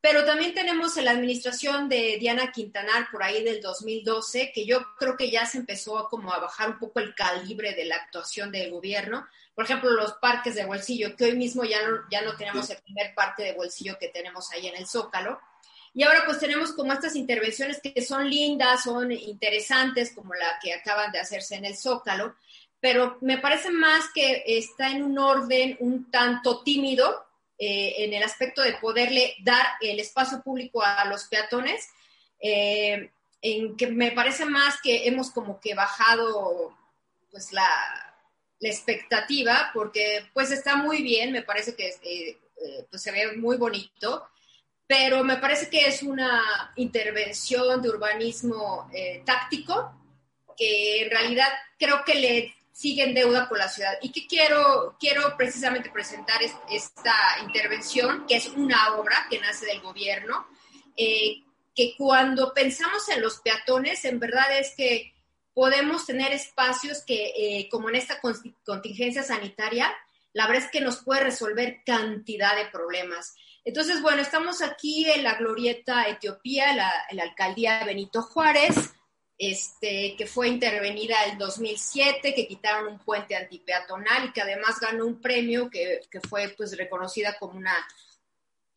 Pero 0.00 0.24
también 0.24 0.54
tenemos 0.54 0.96
la 0.96 1.10
administración 1.10 1.88
de 1.88 2.16
Diana 2.18 2.52
Quintanar 2.52 3.08
por 3.12 3.22
ahí 3.22 3.44
del 3.44 3.60
2012, 3.60 4.50
que 4.54 4.64
yo 4.64 4.94
creo 4.96 5.14
que 5.16 5.30
ya 5.30 5.44
se 5.44 5.58
empezó 5.58 6.08
como 6.08 6.32
a 6.32 6.38
bajar 6.38 6.70
un 6.70 6.78
poco 6.78 7.00
el 7.00 7.14
calibre 7.14 7.74
de 7.74 7.84
la 7.84 7.96
actuación 7.96 8.50
del 8.50 8.70
gobierno. 8.70 9.26
Por 9.54 9.64
ejemplo, 9.64 9.90
los 9.90 10.14
parques 10.14 10.54
de 10.54 10.64
bolsillo, 10.64 11.14
que 11.16 11.24
hoy 11.24 11.36
mismo 11.36 11.64
ya 11.64 11.86
no, 11.86 11.98
ya 12.10 12.22
no 12.22 12.34
tenemos 12.34 12.70
el 12.70 12.78
primer 12.78 13.14
parque 13.14 13.42
de 13.42 13.52
bolsillo 13.52 13.98
que 14.00 14.08
tenemos 14.08 14.50
ahí 14.52 14.68
en 14.68 14.76
el 14.76 14.86
Zócalo. 14.86 15.38
Y 15.92 16.04
ahora 16.04 16.22
pues 16.24 16.38
tenemos 16.38 16.72
como 16.72 16.92
estas 16.92 17.14
intervenciones 17.14 17.80
que 17.82 18.00
son 18.00 18.30
lindas, 18.30 18.84
son 18.84 19.12
interesantes, 19.12 20.14
como 20.14 20.32
la 20.34 20.58
que 20.62 20.72
acaban 20.72 21.12
de 21.12 21.18
hacerse 21.18 21.56
en 21.56 21.66
el 21.66 21.76
Zócalo, 21.76 22.36
pero 22.80 23.18
me 23.20 23.38
parece 23.38 23.70
más 23.70 24.04
que 24.14 24.42
está 24.46 24.90
en 24.90 25.02
un 25.02 25.18
orden 25.18 25.76
un 25.80 26.10
tanto 26.10 26.62
tímido 26.62 27.26
eh, 27.62 28.04
en 28.04 28.14
el 28.14 28.22
aspecto 28.22 28.62
de 28.62 28.72
poderle 28.72 29.34
dar 29.40 29.66
el 29.82 30.00
espacio 30.00 30.42
público 30.42 30.82
a 30.82 31.04
los 31.04 31.24
peatones, 31.24 31.90
eh, 32.40 33.10
en 33.42 33.76
que 33.76 33.86
me 33.88 34.12
parece 34.12 34.46
más 34.46 34.80
que 34.82 35.06
hemos 35.06 35.30
como 35.30 35.60
que 35.60 35.74
bajado 35.74 36.74
pues 37.30 37.52
la, 37.52 37.68
expectativa, 38.62 39.70
porque 39.72 40.26
pues 40.34 40.50
está 40.50 40.76
muy 40.76 41.02
bien, 41.02 41.32
me 41.32 41.40
parece 41.40 41.74
que 41.74 41.96
eh, 42.02 42.38
pues 42.90 43.02
se 43.02 43.10
ve 43.10 43.36
muy 43.36 43.56
bonito, 43.56 44.28
pero 44.86 45.24
me 45.24 45.36
parece 45.36 45.70
que 45.70 45.86
es 45.86 46.02
una 46.02 46.72
intervención 46.76 47.80
de 47.80 47.88
urbanismo 47.88 48.90
táctico 49.24 49.94
que 50.58 51.04
en 51.04 51.10
realidad 51.10 51.48
creo 51.78 52.04
que 52.04 52.14
le 52.16 52.54
sigue 52.80 53.04
en 53.04 53.12
deuda 53.12 53.46
con 53.46 53.58
la 53.58 53.68
ciudad. 53.68 53.98
Y 54.00 54.10
que 54.10 54.26
quiero, 54.26 54.96
quiero 54.98 55.36
precisamente 55.36 55.90
presentar 55.90 56.42
es, 56.42 56.54
esta 56.70 57.14
intervención, 57.44 58.24
que 58.26 58.36
es 58.36 58.46
una 58.48 58.94
obra 58.94 59.26
que 59.28 59.38
nace 59.38 59.66
del 59.66 59.82
gobierno, 59.82 60.46
eh, 60.96 61.42
que 61.76 61.94
cuando 61.98 62.54
pensamos 62.54 63.06
en 63.10 63.20
los 63.20 63.40
peatones, 63.40 64.06
en 64.06 64.18
verdad 64.18 64.58
es 64.58 64.74
que 64.74 65.12
podemos 65.52 66.06
tener 66.06 66.32
espacios 66.32 67.02
que, 67.04 67.32
eh, 67.36 67.68
como 67.70 67.90
en 67.90 67.96
esta 67.96 68.18
contingencia 68.64 69.22
sanitaria, 69.22 69.94
la 70.32 70.46
verdad 70.46 70.64
es 70.64 70.70
que 70.70 70.80
nos 70.80 71.02
puede 71.02 71.24
resolver 71.24 71.82
cantidad 71.84 72.56
de 72.56 72.70
problemas. 72.70 73.34
Entonces, 73.62 74.00
bueno, 74.00 74.22
estamos 74.22 74.62
aquí 74.62 75.04
en 75.10 75.22
la 75.22 75.34
Glorieta 75.34 76.08
Etiopía, 76.08 76.74
la, 76.74 76.90
en 77.10 77.18
la 77.18 77.24
alcaldía 77.24 77.84
Benito 77.84 78.22
Juárez 78.22 78.74
este, 79.42 80.16
que 80.18 80.26
fue 80.26 80.48
intervenida 80.48 81.24
el 81.24 81.38
2007, 81.38 82.34
que 82.34 82.46
quitaron 82.46 82.92
un 82.92 82.98
puente 82.98 83.34
antipeatonal 83.34 84.26
y 84.26 84.32
que 84.32 84.42
además 84.42 84.78
ganó 84.78 85.06
un 85.06 85.18
premio 85.18 85.70
que, 85.70 86.02
que 86.10 86.20
fue 86.20 86.50
pues 86.50 86.76
reconocida 86.76 87.38
como 87.38 87.56
una, 87.56 87.74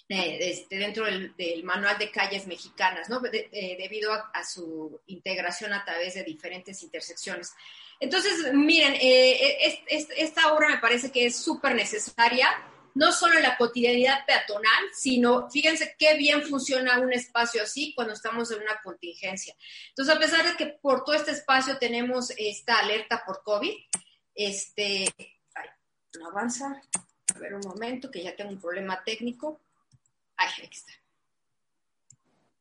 eh, 0.08 0.38
este, 0.40 0.78
dentro 0.78 1.04
del, 1.04 1.36
del, 1.36 1.66
manual 1.66 1.98
de 1.98 2.10
calles 2.10 2.48
mexicanas, 2.48 3.10
¿no? 3.10 3.20
De, 3.20 3.50
eh, 3.52 3.76
debido 3.78 4.14
a, 4.14 4.32
a, 4.34 4.46
su 4.46 5.02
integración 5.08 5.74
a 5.74 5.84
través 5.84 6.14
de 6.14 6.24
diferentes 6.24 6.82
intersecciones. 6.82 7.52
Entonces, 8.00 8.54
miren, 8.54 8.94
eh, 8.96 9.58
es, 9.66 9.80
es, 9.88 10.08
esta 10.16 10.54
obra 10.54 10.70
me 10.70 10.78
parece 10.78 11.12
que 11.12 11.26
es 11.26 11.36
súper 11.36 11.76
necesaria 11.76 12.48
no 12.96 13.12
solo 13.12 13.40
la 13.40 13.58
cotidianidad 13.58 14.26
peatonal, 14.26 14.84
sino 14.94 15.50
fíjense 15.50 15.96
qué 15.98 16.16
bien 16.16 16.44
funciona 16.44 17.00
un 17.00 17.14
espacio 17.14 17.64
así 17.64 17.94
cuando 17.96 18.14
estamos 18.14 18.52
en 18.52 18.62
una 18.62 18.82
contingencia. 18.84 19.56
Entonces, 19.90 20.16
a 20.16 20.20
pesar 20.20 20.46
de 20.46 20.56
que 20.56 20.68
por 20.68 21.04
todo 21.04 21.16
este 21.16 21.32
espacio 21.32 21.78
tenemos 21.78 22.32
esta 22.38 22.80
alerta 22.80 23.24
por 23.26 23.44
COVID, 23.44 23.74
Este, 24.36 25.06
ay, 25.54 25.70
no 26.20 26.30
avanza. 26.30 26.82
A 27.36 27.40
ver 27.40 27.54
un 27.54 27.62
momento, 27.62 28.10
que 28.10 28.24
ya 28.24 28.36
tengo 28.36 28.52
un 28.52 28.60
problema 28.60 29.04
técnico. 29.04 29.62
Ay, 30.38 30.50
ahí 30.62 30.70
está. 30.72 30.94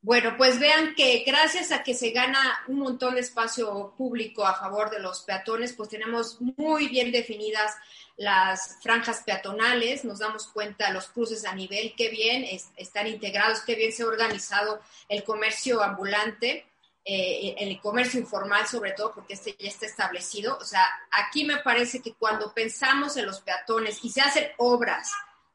Bueno, 0.03 0.35
pues 0.37 0.59
vean 0.59 0.95
que 0.95 1.23
gracias 1.25 1.71
a 1.71 1.81
que 1.81 1.93
se 1.93 2.11
gana 2.11 2.59
un 2.67 2.79
montón 2.79 3.15
de 3.15 3.21
espacio 3.21 3.93
público 3.97 4.45
a 4.45 4.53
favor 4.53 4.89
de 4.89 4.99
los 4.99 5.21
peatones, 5.21 5.71
pues 5.71 5.87
tenemos 5.87 6.41
muy 6.57 6.89
bien 6.89 7.09
definidas 7.09 7.71
las 8.17 8.79
franjas 8.83 9.23
peatonales, 9.25 10.03
nos 10.03 10.19
damos 10.19 10.47
cuenta 10.47 10.91
los 10.91 11.07
cruces 11.07 11.45
a 11.45 11.55
nivel, 11.55 11.93
qué 11.95 12.09
bien 12.09 12.45
están 12.75 13.07
integrados, 13.07 13.61
qué 13.61 13.75
bien 13.75 13.93
se 13.93 14.03
ha 14.03 14.07
organizado 14.07 14.81
el 15.07 15.23
comercio 15.23 15.81
ambulante, 15.81 16.65
eh, 17.05 17.55
el 17.57 17.79
comercio 17.79 18.19
informal 18.19 18.67
sobre 18.67 18.91
todo, 18.91 19.13
porque 19.13 19.35
este 19.35 19.55
ya 19.57 19.69
está 19.69 19.85
establecido. 19.85 20.57
O 20.57 20.65
sea, 20.65 20.85
aquí 21.11 21.45
me 21.45 21.59
parece 21.59 22.01
que 22.01 22.13
cuando 22.15 22.53
pensamos 22.53 23.15
en 23.15 23.25
los 23.25 23.39
peatones 23.39 24.03
y 24.03 24.09
se 24.09 24.19
hacen 24.19 24.49
obras, 24.57 25.09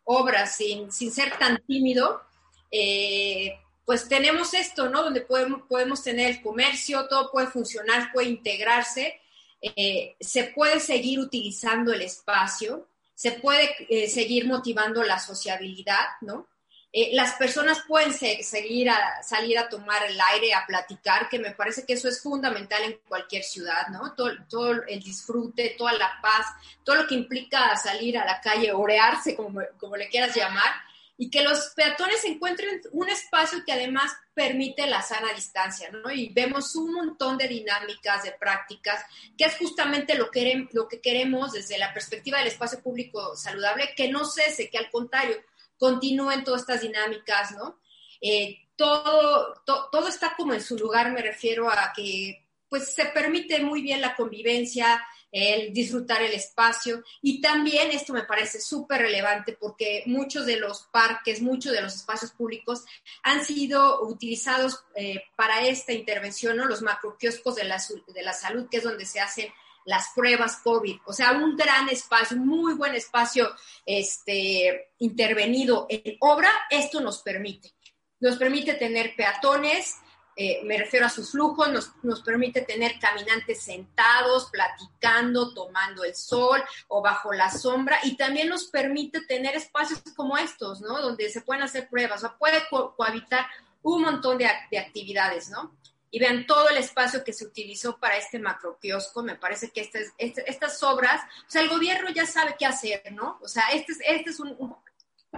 obras 0.05 0.57
sin, 0.57 0.91
sin 0.91 1.13
ser 1.13 1.37
tan 1.37 1.59
tímido, 1.67 2.23
eh, 2.71 3.59
pues 3.89 4.07
tenemos 4.07 4.53
esto, 4.53 4.91
¿no? 4.91 5.03
Donde 5.03 5.23
podemos, 5.23 5.63
podemos 5.63 6.03
tener 6.03 6.29
el 6.29 6.43
comercio, 6.43 7.09
todo 7.09 7.33
puede 7.33 7.47
funcionar, 7.47 8.13
puede 8.13 8.29
integrarse, 8.29 9.19
eh, 9.63 10.15
se 10.21 10.45
puede 10.45 10.79
seguir 10.79 11.19
utilizando 11.19 11.95
el 11.95 12.03
espacio, 12.03 12.87
se 13.15 13.33
puede 13.33 13.75
eh, 13.89 14.07
seguir 14.11 14.47
motivando 14.47 15.03
la 15.05 15.19
sociabilidad, 15.19 16.05
¿no? 16.21 16.49
Eh, 16.93 17.13
las 17.15 17.37
personas 17.37 17.83
pueden 17.89 18.13
seguir 18.13 18.91
a 18.91 19.23
salir 19.23 19.59
a 19.59 19.71
tomar 19.71 20.05
el 20.05 20.21
aire, 20.35 20.53
a 20.53 20.67
platicar, 20.67 21.31
que 21.31 21.39
me 21.39 21.53
parece 21.53 21.87
que 21.87 21.95
eso 21.95 22.09
es 22.09 22.21
fundamental 22.21 22.83
en 22.83 23.01
cualquier 23.09 23.43
ciudad, 23.43 23.89
¿no? 23.89 24.13
Todo, 24.13 24.33
todo 24.51 24.73
el 24.87 25.03
disfrute, 25.03 25.77
toda 25.79 25.95
la 25.95 26.21
paz, 26.21 26.45
todo 26.85 26.97
lo 26.97 27.07
que 27.07 27.15
implica 27.15 27.75
salir 27.79 28.19
a 28.19 28.27
la 28.27 28.39
calle, 28.43 28.71
orearse, 28.71 29.35
como, 29.35 29.63
como 29.79 29.97
le 29.97 30.11
quieras 30.11 30.37
llamar, 30.37 30.88
y 31.21 31.31
que 31.31 31.43
los 31.43 31.73
peatones 31.75 32.25
encuentren 32.25 32.81
un 32.93 33.09
espacio 33.09 33.65
que 33.67 33.73
además 33.73 34.13
permite 34.33 34.87
la 34.87 35.03
sana 35.03 35.33
distancia, 35.35 35.91
¿no? 35.91 36.13
Y 36.13 36.29
vemos 36.29 36.77
un 36.77 36.93
montón 36.93 37.37
de 37.37 37.49
dinámicas, 37.49 38.23
de 38.23 38.33
prácticas, 38.33 39.05
que 39.37 39.47
es 39.47 39.57
justamente 39.57 40.15
lo 40.15 40.31
que, 40.31 40.69
lo 40.73 40.87
que 40.87 41.01
queremos 41.01 41.53
desde 41.53 41.77
la 41.77 41.93
perspectiva 41.93 42.39
del 42.39 42.47
espacio 42.47 42.81
público 42.81 43.35
saludable, 43.35 43.95
que 43.97 44.09
no 44.09 44.25
cese, 44.25 44.71
que 44.71 44.79
al 44.79 44.91
contrario, 44.91 45.37
continúen 45.77 46.45
todas 46.45 46.61
estas 46.61 46.83
dinámicas, 46.83 47.51
¿no? 47.51 47.81
Eh, 48.21 48.61
todo, 48.77 49.61
todo 49.65 50.07
está 50.07 50.35
como 50.37 50.55
en 50.55 50.61
su 50.61 50.79
lugar, 50.79 51.11
me 51.11 51.21
refiero 51.21 51.69
a 51.69 51.93
que 51.95 52.47
pues 52.69 52.95
se 52.95 53.07
permite 53.07 53.61
muy 53.61 53.83
bien 53.83 54.01
la 54.01 54.15
convivencia, 54.15 55.05
el 55.31 55.73
disfrutar 55.73 56.23
el 56.23 56.33
espacio. 56.33 57.03
Y 57.23 57.41
también 57.41 57.91
esto 57.91 58.13
me 58.13 58.25
parece 58.25 58.61
súper 58.61 59.03
relevante 59.03 59.57
porque 59.59 60.03
muchos 60.07 60.47
de 60.47 60.57
los 60.57 60.83
parques, 60.93 61.43
muchos 61.43 61.73
de 61.73 61.83
los 61.83 61.95
espacios 61.95 62.33
públicos 62.33 62.85
han 63.23 63.45
sido 63.45 64.03
utilizados 64.03 64.85
eh, 64.95 65.23
para 65.37 65.63
esta 65.67 65.93
intervención, 65.93 66.57
¿no? 66.57 66.65
los 66.65 66.83
macroquioscos 66.83 67.57
de 67.57 67.65
la, 67.65 67.83
de 68.15 68.23
la 68.23 68.33
salud, 68.33 68.69
que 68.71 68.79
es 68.79 68.85
donde 68.85 69.05
se 69.05 69.21
hacen 69.21 69.49
las 69.85 70.11
pruebas 70.15 70.59
COVID. 70.59 70.99
O 71.07 71.13
sea, 71.13 71.33
un 71.33 71.57
gran 71.57 71.89
espacio, 71.89 72.37
muy 72.37 72.75
buen 72.75 72.95
espacio 72.95 73.51
este, 73.87 74.93
intervenido 74.99 75.87
en 75.89 76.17
obra, 76.21 76.51
esto 76.69 77.01
nos 77.01 77.23
permite. 77.23 77.73
Nos 78.21 78.37
permite 78.37 78.75
tener 78.75 79.15
peatones, 79.17 79.97
eh, 80.41 80.61
me 80.63 80.79
refiero 80.79 81.05
a 81.05 81.11
sus 81.11 81.33
flujos, 81.33 81.69
nos, 81.73 81.91
nos, 82.05 82.23
permite 82.23 82.63
tener 82.63 82.97
caminantes 83.01 83.61
sentados, 83.61 84.49
platicando, 84.53 85.53
tomando 85.53 86.05
el 86.05 86.15
sol 86.15 86.63
o 86.87 87.03
bajo 87.03 87.33
la 87.33 87.51
sombra 87.51 87.99
y 88.05 88.17
también 88.17 88.49
nos 88.49 88.67
permite 88.67 89.21
tener 89.23 89.57
espacios 89.57 90.01
como 90.15 90.39
estos, 90.39 90.81
¿no? 90.81 91.03
Donde 91.03 91.29
se 91.29 91.41
pueden 91.41 91.65
hacer 91.65 91.89
pruebas, 91.89 92.23
o 92.23 92.39
puede 92.39 92.63
cohabitar 92.71 93.49
un 93.83 94.03
montón 94.03 94.39
de, 94.39 94.47
actividades, 94.47 95.51
¿no? 95.51 95.77
Y 96.13 96.21
vean 96.21 96.47
todo 96.47 96.69
el 96.69 96.77
espacio 96.77 97.25
que 97.25 97.33
se 97.33 97.45
utilizó 97.45 97.99
para 97.99 98.17
este 98.17 98.39
macro 98.39 98.79
kiosco, 98.81 99.25
me 99.25 99.35
parece 99.35 99.71
que 99.71 99.81
este, 99.81 100.07
este, 100.19 100.49
estas 100.49 100.81
obras, 100.85 101.21
o 101.49 101.51
sea, 101.51 101.63
el 101.63 101.69
gobierno 101.69 102.11
ya 102.11 102.27
sabe 102.27 102.55
qué 102.57 102.65
hacer, 102.65 103.03
¿no? 103.11 103.41
O 103.43 103.49
sea, 103.49 103.65
este 103.75 103.91
es, 103.91 103.99
este 104.07 104.31
es 104.31 104.39
un 104.39 104.57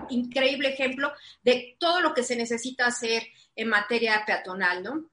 increíble 0.09 0.71
ejemplo 0.71 1.13
de 1.43 1.77
todo 1.79 2.01
lo 2.01 2.15
que 2.15 2.23
se 2.23 2.37
necesita 2.37 2.87
hacer 2.87 3.27
en 3.57 3.69
materia 3.69 4.23
peatonal, 4.25 4.83
¿no? 4.83 5.11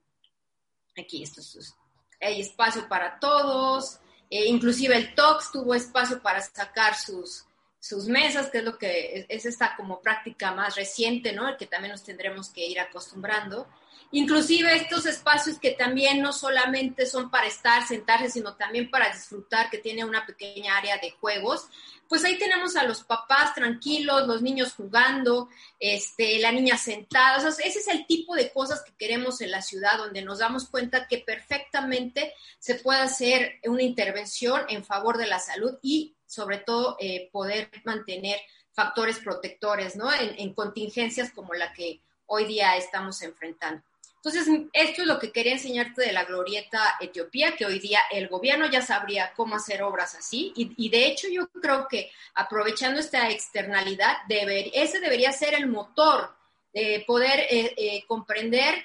Aquí 0.96 1.22
esto 1.22 1.40
es, 1.40 1.74
hay 2.20 2.40
espacio 2.40 2.88
para 2.88 3.18
todos, 3.18 4.00
eh, 4.30 4.46
inclusive 4.46 4.96
el 4.96 5.14
TOX 5.14 5.52
tuvo 5.52 5.74
espacio 5.74 6.20
para 6.20 6.40
sacar 6.40 6.94
sus, 6.96 7.44
sus 7.78 8.06
mesas, 8.06 8.50
que 8.50 8.58
es 8.58 8.64
lo 8.64 8.76
que 8.76 9.26
es, 9.28 9.46
esta 9.46 9.76
como 9.76 10.00
práctica 10.00 10.52
más 10.52 10.76
reciente, 10.76 11.32
¿no? 11.32 11.48
El 11.48 11.56
que 11.56 11.66
también 11.66 11.92
nos 11.92 12.04
tendremos 12.04 12.50
que 12.50 12.66
ir 12.66 12.80
acostumbrando. 12.80 13.68
Inclusive 14.10 14.74
estos 14.74 15.04
espacios 15.04 15.58
que 15.58 15.72
también 15.72 16.22
no 16.22 16.32
solamente 16.32 17.04
son 17.04 17.30
para 17.30 17.46
estar, 17.46 17.86
sentarse, 17.86 18.30
sino 18.30 18.56
también 18.56 18.90
para 18.90 19.12
disfrutar, 19.12 19.68
que 19.68 19.78
tiene 19.78 20.04
una 20.04 20.24
pequeña 20.24 20.78
área 20.78 20.96
de 20.96 21.10
juegos, 21.10 21.68
pues 22.08 22.24
ahí 22.24 22.38
tenemos 22.38 22.74
a 22.76 22.84
los 22.84 23.04
papás 23.04 23.54
tranquilos, 23.54 24.26
los 24.26 24.40
niños 24.40 24.72
jugando, 24.72 25.50
este, 25.78 26.38
la 26.38 26.52
niña 26.52 26.78
sentada. 26.78 27.44
O 27.44 27.48
ese 27.48 27.66
es 27.66 27.88
el 27.88 28.06
tipo 28.06 28.34
de 28.34 28.50
cosas 28.50 28.82
que 28.82 28.96
queremos 28.96 29.42
en 29.42 29.50
la 29.50 29.60
ciudad, 29.60 29.98
donde 29.98 30.22
nos 30.22 30.38
damos 30.38 30.70
cuenta 30.70 31.06
que 31.06 31.18
perfectamente 31.18 32.32
se 32.58 32.76
puede 32.76 33.00
hacer 33.00 33.60
una 33.64 33.82
intervención 33.82 34.62
en 34.70 34.86
favor 34.86 35.18
de 35.18 35.26
la 35.26 35.38
salud 35.38 35.78
y 35.82 36.16
sobre 36.26 36.58
todo 36.58 36.96
eh, 36.98 37.28
poder 37.30 37.70
mantener 37.84 38.38
factores 38.72 39.18
protectores, 39.18 39.96
¿no? 39.96 40.08
en 40.14 40.54
contingencias 40.54 41.32
como 41.32 41.52
la 41.52 41.72
que 41.72 42.00
hoy 42.26 42.44
día 42.44 42.76
estamos 42.76 43.20
enfrentando. 43.22 43.82
Entonces, 44.22 44.48
esto 44.72 45.02
es 45.02 45.08
lo 45.08 45.18
que 45.20 45.30
quería 45.30 45.52
enseñarte 45.52 46.02
de 46.02 46.12
la 46.12 46.24
glorieta 46.24 46.96
Etiopía, 47.00 47.54
que 47.54 47.66
hoy 47.66 47.78
día 47.78 48.00
el 48.10 48.26
gobierno 48.26 48.68
ya 48.68 48.82
sabría 48.82 49.32
cómo 49.36 49.54
hacer 49.54 49.82
obras 49.82 50.16
así. 50.16 50.52
Y, 50.56 50.88
de 50.88 51.06
hecho 51.06 51.28
yo 51.28 51.48
creo 51.48 51.86
que 51.88 52.10
aprovechando 52.34 52.98
esta 52.98 53.30
externalidad, 53.30 54.16
ese 54.28 54.98
debería 54.98 55.30
ser 55.30 55.54
el 55.54 55.68
motor 55.68 56.34
de 56.72 57.04
poder 57.06 57.40
eh, 57.48 57.74
eh, 57.76 58.04
comprender, 58.08 58.84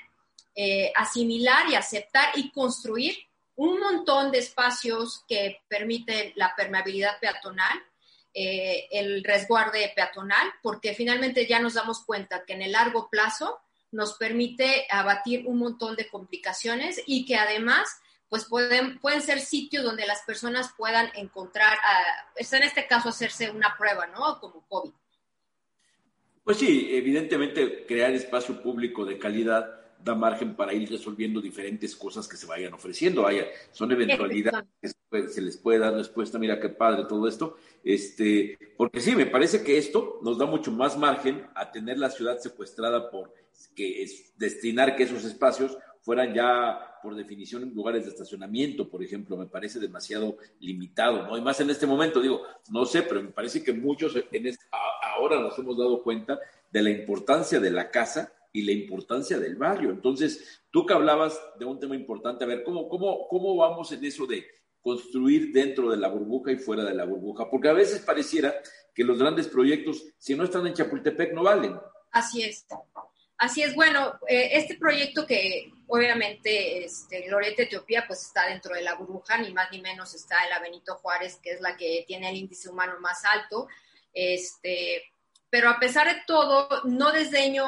eh, 0.55 0.91
asimilar 0.95 1.67
y 1.67 1.75
aceptar 1.75 2.29
y 2.35 2.51
construir 2.51 3.17
un 3.55 3.79
montón 3.79 4.31
de 4.31 4.37
espacios 4.37 5.23
que 5.27 5.61
permiten 5.67 6.31
la 6.35 6.53
permeabilidad 6.55 7.19
peatonal, 7.19 7.79
el 8.35 9.23
resguarde 9.23 9.91
peatonal, 9.95 10.51
porque 10.63 10.95
finalmente 10.95 11.45
ya 11.45 11.59
nos 11.59 11.75
damos 11.75 12.03
cuenta 12.03 12.45
que 12.45 12.53
en 12.53 12.63
el 12.63 12.71
largo 12.71 13.07
plazo 13.07 13.62
nos 13.93 14.17
permite 14.17 14.85
abatir 14.89 15.45
un 15.45 15.59
montón 15.59 15.95
de 15.95 16.07
complicaciones 16.07 17.01
y 17.05 17.25
que 17.25 17.35
además 17.35 17.87
pues 18.27 18.45
pueden, 18.45 18.97
pueden 18.97 19.21
ser 19.21 19.39
sitios 19.39 19.83
donde 19.83 20.07
las 20.07 20.23
personas 20.23 20.73
puedan 20.75 21.09
encontrar, 21.13 21.77
en 22.35 22.63
este 22.63 22.87
caso 22.87 23.09
hacerse 23.09 23.51
una 23.51 23.75
prueba, 23.77 24.07
¿no? 24.07 24.39
Como 24.39 24.65
COVID. 24.67 24.91
Pues 26.43 26.57
sí, 26.57 26.89
evidentemente 26.91 27.85
crear 27.85 28.11
espacio 28.11 28.59
público 28.61 29.05
de 29.05 29.19
calidad 29.19 29.82
da 30.03 30.15
margen 30.15 30.55
para 30.55 30.73
ir 30.73 30.89
resolviendo 30.89 31.39
diferentes 31.39 31.95
cosas 31.95 32.27
que 32.27 32.37
se 32.37 32.45
vayan 32.45 32.73
ofreciendo. 32.73 33.25
son 33.71 33.91
eventualidades 33.91 34.95
que 35.11 35.27
se 35.27 35.41
les 35.41 35.57
puede 35.57 35.79
dar 35.79 35.93
respuesta. 35.93 36.37
Mira 36.37 36.59
qué 36.59 36.69
padre 36.69 37.05
todo 37.07 37.27
esto. 37.27 37.57
Este, 37.83 38.57
porque 38.77 38.99
sí, 38.99 39.15
me 39.15 39.25
parece 39.25 39.63
que 39.63 39.77
esto 39.77 40.19
nos 40.21 40.37
da 40.37 40.45
mucho 40.45 40.71
más 40.71 40.97
margen 40.97 41.47
a 41.55 41.71
tener 41.71 41.97
la 41.97 42.09
ciudad 42.09 42.37
secuestrada 42.39 43.09
por 43.09 43.33
que 43.75 44.03
es 44.03 44.33
destinar 44.37 44.95
que 44.95 45.03
esos 45.03 45.23
espacios 45.23 45.77
fueran 46.01 46.33
ya 46.33 46.99
por 47.01 47.15
definición 47.15 47.71
lugares 47.73 48.03
de 48.03 48.11
estacionamiento, 48.11 48.89
por 48.89 49.03
ejemplo, 49.03 49.37
me 49.37 49.45
parece 49.45 49.79
demasiado 49.79 50.37
limitado, 50.59 51.25
¿no? 51.25 51.37
Y 51.37 51.41
más 51.41 51.59
en 51.61 51.69
este 51.69 51.85
momento, 51.87 52.21
digo, 52.21 52.41
no 52.69 52.85
sé, 52.85 53.03
pero 53.03 53.21
me 53.21 53.29
parece 53.29 53.63
que 53.63 53.73
muchos 53.73 54.15
en 54.31 54.57
ahora 55.15 55.39
nos 55.39 55.57
hemos 55.59 55.77
dado 55.77 56.01
cuenta 56.03 56.39
de 56.71 56.81
la 56.81 56.89
importancia 56.89 57.59
de 57.59 57.71
la 57.71 57.89
casa 57.89 58.33
y 58.53 58.61
la 58.61 58.71
importancia 58.71 59.39
del 59.39 59.55
barrio. 59.55 59.89
Entonces, 59.89 60.61
tú 60.69 60.85
que 60.85 60.93
hablabas 60.93 61.41
de 61.59 61.65
un 61.65 61.79
tema 61.79 61.95
importante, 61.95 62.43
a 62.43 62.47
ver, 62.47 62.63
¿cómo, 62.63 62.87
cómo, 62.87 63.27
cómo 63.27 63.55
vamos 63.57 63.91
en 63.91 64.05
eso 64.05 64.27
de 64.27 64.45
construir 64.79 65.51
dentro 65.51 65.89
de 65.89 65.97
la 65.97 66.07
burbuja 66.07 66.51
y 66.51 66.57
fuera 66.57 66.83
de 66.85 66.93
la 66.93 67.05
burbuja? 67.05 67.49
Porque 67.49 67.69
a 67.69 67.73
veces 67.73 68.01
pareciera 68.01 68.53
que 68.93 69.03
los 69.03 69.17
grandes 69.17 69.47
proyectos, 69.47 70.05
si 70.19 70.35
no 70.35 70.43
están 70.43 70.67
en 70.67 70.75
Chapultepec, 70.75 71.33
no 71.33 71.43
valen. 71.43 71.75
Así 72.11 72.43
es. 72.43 72.65
Así 73.37 73.63
es, 73.63 73.75
bueno, 73.75 74.19
eh, 74.27 74.51
este 74.53 74.77
proyecto 74.77 75.25
que 75.25 75.71
obviamente 75.87 76.85
este, 76.85 77.21
Glorieta 77.23 77.63
Etiopía 77.63 78.05
pues 78.07 78.21
está 78.21 78.47
dentro 78.47 78.75
de 78.75 78.83
la 78.83 78.93
burbuja, 78.93 79.37
ni 79.39 79.51
más 79.51 79.69
ni 79.71 79.81
menos 79.81 80.13
está 80.13 80.43
en 80.43 80.51
la 80.51 80.59
Benito 80.59 80.95
Juárez, 80.95 81.39
que 81.41 81.51
es 81.51 81.59
la 81.59 81.75
que 81.75 82.05
tiene 82.07 82.29
el 82.29 82.37
índice 82.37 82.69
humano 82.69 82.93
más 83.01 83.25
alto, 83.25 83.67
este, 84.13 85.03
pero 85.53 85.69
a 85.69 85.79
pesar 85.79 86.07
de 86.07 86.19
todo, 86.25 86.67
no 86.85 87.11
desdeño 87.11 87.63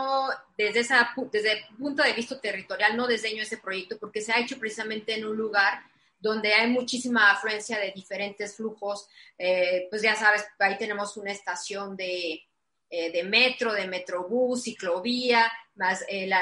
desde, 0.58 0.80
esa, 0.80 1.14
desde 1.32 1.52
el 1.52 1.60
punto 1.78 2.02
de 2.02 2.14
vista 2.14 2.42
territorial, 2.42 2.98
no 2.98 3.06
desdeño 3.06 3.44
ese 3.44 3.60
proyecto 3.60 4.00
porque 4.00 4.22
se 4.22 4.32
ha 4.32 4.40
hecho 4.40 4.58
precisamente 4.58 5.14
en 5.14 5.24
un 5.24 5.38
lugar 5.38 5.84
donde 6.20 6.52
hay 6.52 6.68
muchísima 6.68 7.30
afluencia 7.30 7.78
de 7.78 7.92
diferentes 7.92 8.56
flujos. 8.56 9.08
Eh, 9.38 9.86
pues 9.92 10.02
ya 10.02 10.16
sabes, 10.16 10.44
ahí 10.58 10.80
tenemos 10.80 11.16
una 11.16 11.32
estación 11.32 11.96
de, 11.96 12.42
eh, 12.90 13.12
de 13.12 13.24
metro, 13.24 13.72
de 13.72 13.86
metrobús, 13.86 14.64
ciclovía, 14.64 15.52
más 15.76 16.04
eh, 16.08 16.26
la, 16.26 16.42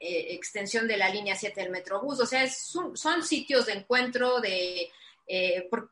extensión 0.00 0.88
de 0.88 0.96
la 0.96 1.08
línea 1.08 1.36
7 1.36 1.60
del 1.60 1.70
metrobús. 1.70 2.18
O 2.18 2.26
sea, 2.26 2.50
son, 2.50 3.22
sitios 3.22 3.66
de 3.66 3.74
encuentro, 3.74 4.40
de, 4.40 4.90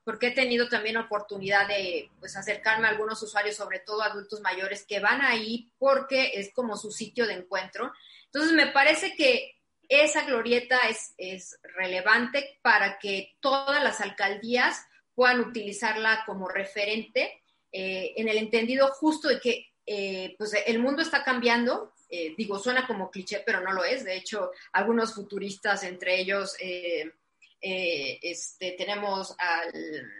porque 0.04 0.28
he 0.28 0.30
tenido 0.30 0.68
también 0.68 0.96
oportunidad 0.96 1.68
de 1.68 2.10
pues, 2.20 2.36
acercarme 2.36 2.86
a 2.86 2.90
algunos 2.90 3.22
usuarios, 3.22 3.56
sobre 3.56 3.80
todo 3.80 4.02
adultos 4.02 4.40
mayores, 4.40 4.86
que 4.86 5.00
van 5.00 5.20
ahí 5.20 5.70
porque 5.78 6.32
es 6.34 6.52
como 6.54 6.76
su 6.76 6.90
sitio 6.90 7.26
de 7.26 7.34
encuentro. 7.34 7.92
Entonces, 8.26 8.52
me 8.52 8.68
parece 8.68 9.14
que 9.14 9.56
esa 9.88 10.24
glorieta 10.24 10.78
es, 11.18 11.58
relevante 11.74 12.58
para 12.62 12.98
que 12.98 13.36
todas 13.40 13.82
las 13.82 14.00
alcaldías 14.00 14.84
puedan 15.14 15.40
utilizarla 15.40 16.24
como 16.26 16.48
referente 16.48 17.42
eh, 17.72 18.14
en 18.16 18.28
el 18.28 18.38
entendido 18.38 18.88
justo 18.88 19.28
de 19.28 19.40
que 19.40 19.66
eh, 19.86 20.34
pues 20.38 20.52
el 20.66 20.78
mundo 20.80 21.02
está 21.02 21.22
cambiando. 21.22 21.92
Eh, 22.08 22.34
digo, 22.36 22.58
suena 22.58 22.86
como 22.86 23.10
cliché, 23.10 23.42
pero 23.44 23.60
no 23.60 23.72
lo 23.72 23.84
es. 23.84 24.04
De 24.04 24.16
hecho, 24.16 24.50
algunos 24.72 25.14
futuristas, 25.14 25.82
entre 25.84 26.20
ellos, 26.20 26.56
este, 28.22 28.72
tenemos 28.72 29.34
al, 29.38 30.10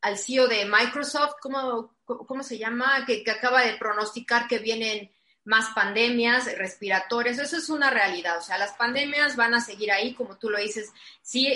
al, 0.00 0.18
CEO 0.18 0.46
de 0.48 0.64
Microsoft, 0.64 1.34
¿cómo, 1.40 1.94
cómo 2.04 2.42
se 2.42 2.58
llama? 2.58 3.04
Que, 3.06 3.24
acaba 3.30 3.62
de 3.62 3.74
pronosticar 3.74 4.48
que 4.48 4.58
vienen 4.58 5.10
más 5.44 5.74
pandemias 5.74 6.54
respiratorias, 6.56 7.38
eso 7.38 7.56
es 7.56 7.68
una 7.70 7.90
realidad, 7.90 8.38
o 8.38 8.42
sea, 8.42 8.58
las 8.58 8.72
pandemias 8.72 9.36
van 9.36 9.54
a 9.54 9.60
seguir 9.60 9.90
ahí, 9.90 10.14
como 10.14 10.36
tú 10.36 10.50
lo 10.50 10.58
dices, 10.58 10.92
sí, 11.22 11.48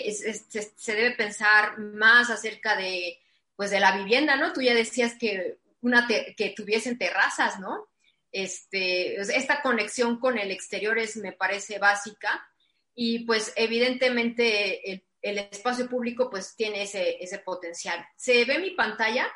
se 0.77 0.95
debe 0.95 1.13
pensar 1.13 1.79
más 1.79 2.31
acerca 2.31 2.77
de, 2.77 3.21
pues, 3.57 3.71
de 3.71 3.81
la 3.81 3.97
vivienda, 3.97 4.37
¿no? 4.37 4.53
Tú 4.53 4.63
ya 4.63 4.75
decías 4.75 5.15
que, 5.19 5.59
una 5.83 6.07
que 6.09 6.55
tuviesen 6.57 6.97
terrazas, 6.97 7.61
¿no? 7.61 7.89
Este, 8.35 9.15
esta 9.21 9.63
conexión 9.63 10.19
con 10.19 10.39
el 10.39 10.51
exterior 10.51 10.99
es, 10.99 11.17
me 11.17 11.31
parece, 11.31 11.79
básica 11.79 12.45
y 12.93 13.21
pues 13.21 13.53
evidentemente 13.55 14.91
el, 14.91 15.05
el 15.25 15.39
espacio 15.39 15.89
público 15.89 16.29
pues 16.29 16.55
tiene 16.55 16.83
ese, 16.83 17.17
ese 17.23 17.39
potencial. 17.39 18.07
¿Se 18.15 18.45
ve 18.45 18.59
mi 18.59 18.73
pantalla? 18.73 19.27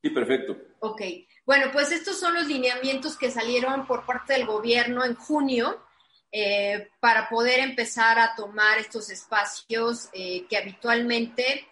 Sí, 0.00 0.10
perfecto. 0.10 0.56
Ok. 0.78 1.02
Bueno, 1.44 1.66
pues 1.72 1.90
estos 1.90 2.18
son 2.18 2.34
los 2.34 2.46
lineamientos 2.46 3.18
que 3.18 3.30
salieron 3.30 3.86
por 3.86 4.06
parte 4.06 4.34
del 4.34 4.46
gobierno 4.46 5.04
en 5.04 5.16
junio 5.16 5.84
eh, 6.30 6.90
para 7.00 7.28
poder 7.28 7.58
empezar 7.58 8.20
a 8.20 8.36
tomar 8.36 8.78
estos 8.78 9.10
espacios 9.10 10.08
eh, 10.12 10.46
que 10.48 10.56
habitualmente 10.56 11.68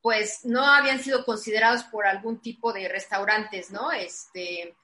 pues 0.00 0.44
no 0.44 0.64
habían 0.64 0.98
sido 0.98 1.24
considerados 1.24 1.84
por 1.84 2.06
algún 2.06 2.40
tipo 2.40 2.72
de 2.72 2.88
restaurantes, 2.88 3.70
¿no? 3.70 3.92
Este, 3.92 4.74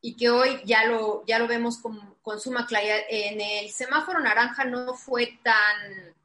y 0.00 0.16
que 0.16 0.30
hoy 0.30 0.60
ya 0.64 0.84
lo, 0.86 1.24
ya 1.26 1.38
lo 1.38 1.46
vemos 1.46 1.78
con, 1.78 2.16
con 2.22 2.40
suma 2.40 2.66
claridad. 2.66 2.98
En 3.08 3.40
el 3.40 3.70
semáforo 3.70 4.18
naranja 4.20 4.64
no 4.64 4.94
fue 4.94 5.38
tan 5.44 6.16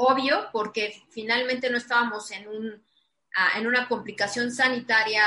obvio 0.00 0.48
porque 0.52 1.02
finalmente 1.10 1.70
no 1.70 1.76
estábamos 1.76 2.30
en 2.30 2.48
un 2.48 2.82
en 3.56 3.66
una 3.66 3.88
complicación 3.88 4.50
sanitaria 4.50 5.22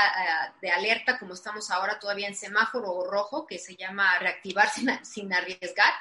de 0.60 0.70
alerta, 0.70 1.18
como 1.18 1.34
estamos 1.34 1.70
ahora 1.70 1.98
todavía 1.98 2.28
en 2.28 2.34
semáforo 2.34 3.04
rojo, 3.10 3.46
que 3.46 3.58
se 3.58 3.76
llama 3.76 4.18
reactivar 4.18 4.68
sin, 5.02 5.32
arriesgar. 5.32 5.92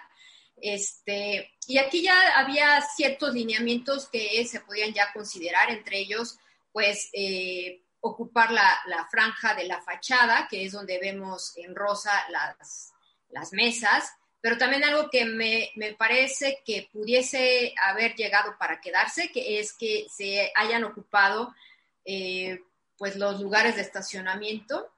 Este, 0.62 1.54
y 1.68 1.78
aquí 1.78 2.04
ya 2.04 2.38
había 2.38 2.82
ciertos 2.82 3.34
lineamientos 3.34 4.10
que 4.10 4.46
se 4.46 4.60
podían 4.62 4.94
ya 4.94 5.12
considerar, 5.14 5.72
entre 5.72 6.00
ellos, 6.00 6.38
pues, 6.72 7.10
eh, 7.14 7.82
ocupar 8.02 8.52
la, 8.52 8.80
la, 8.88 9.06
franja 9.06 9.54
de 9.56 9.64
la 9.64 9.82
fachada, 9.82 10.48
que 10.50 10.66
es 10.66 10.74
donde 10.74 11.00
vemos 11.00 11.54
en 11.58 11.74
rosa 11.74 12.12
las, 12.30 12.94
las 13.30 13.54
mesas, 13.54 14.14
pero 14.44 14.58
también 14.58 14.84
algo 14.84 15.10
que 15.10 15.24
me, 15.24 15.72
me, 15.76 15.94
parece 15.94 16.62
que 16.66 16.90
pudiese 16.92 17.74
haber 17.82 18.14
llegado 18.14 18.58
para 18.60 18.82
quedarse, 18.82 19.32
que 19.32 19.58
es 19.58 19.72
que 19.72 20.06
se 20.14 20.52
hayan 20.56 20.84
ocupado 20.84 21.56
eh, 22.04 22.60
pues 22.98 23.16
los 23.16 23.40
lugares 23.40 23.78
de 23.78 23.84
estacionamiento 23.84 24.92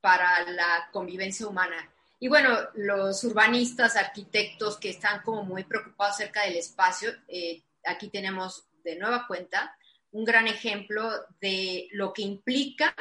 para 0.00 0.50
la 0.50 0.88
convivencia 0.92 1.46
humana. 1.46 1.92
Y 2.20 2.28
bueno, 2.28 2.56
los 2.72 3.22
urbanistas, 3.22 3.96
arquitectos 3.96 4.78
que 4.78 4.88
están 4.88 5.20
como 5.24 5.44
muy 5.44 5.64
preocupados 5.64 6.14
acerca 6.14 6.44
del 6.44 6.56
espacio, 6.56 7.12
eh, 7.28 7.62
aquí 7.84 8.08
tenemos 8.08 8.64
de 8.82 8.96
nueva 8.96 9.26
cuenta 9.26 9.76
un 10.12 10.24
gran 10.24 10.48
ejemplo 10.48 11.26
de 11.38 11.86
lo 11.92 12.14
que 12.14 12.22
implica 12.22 12.96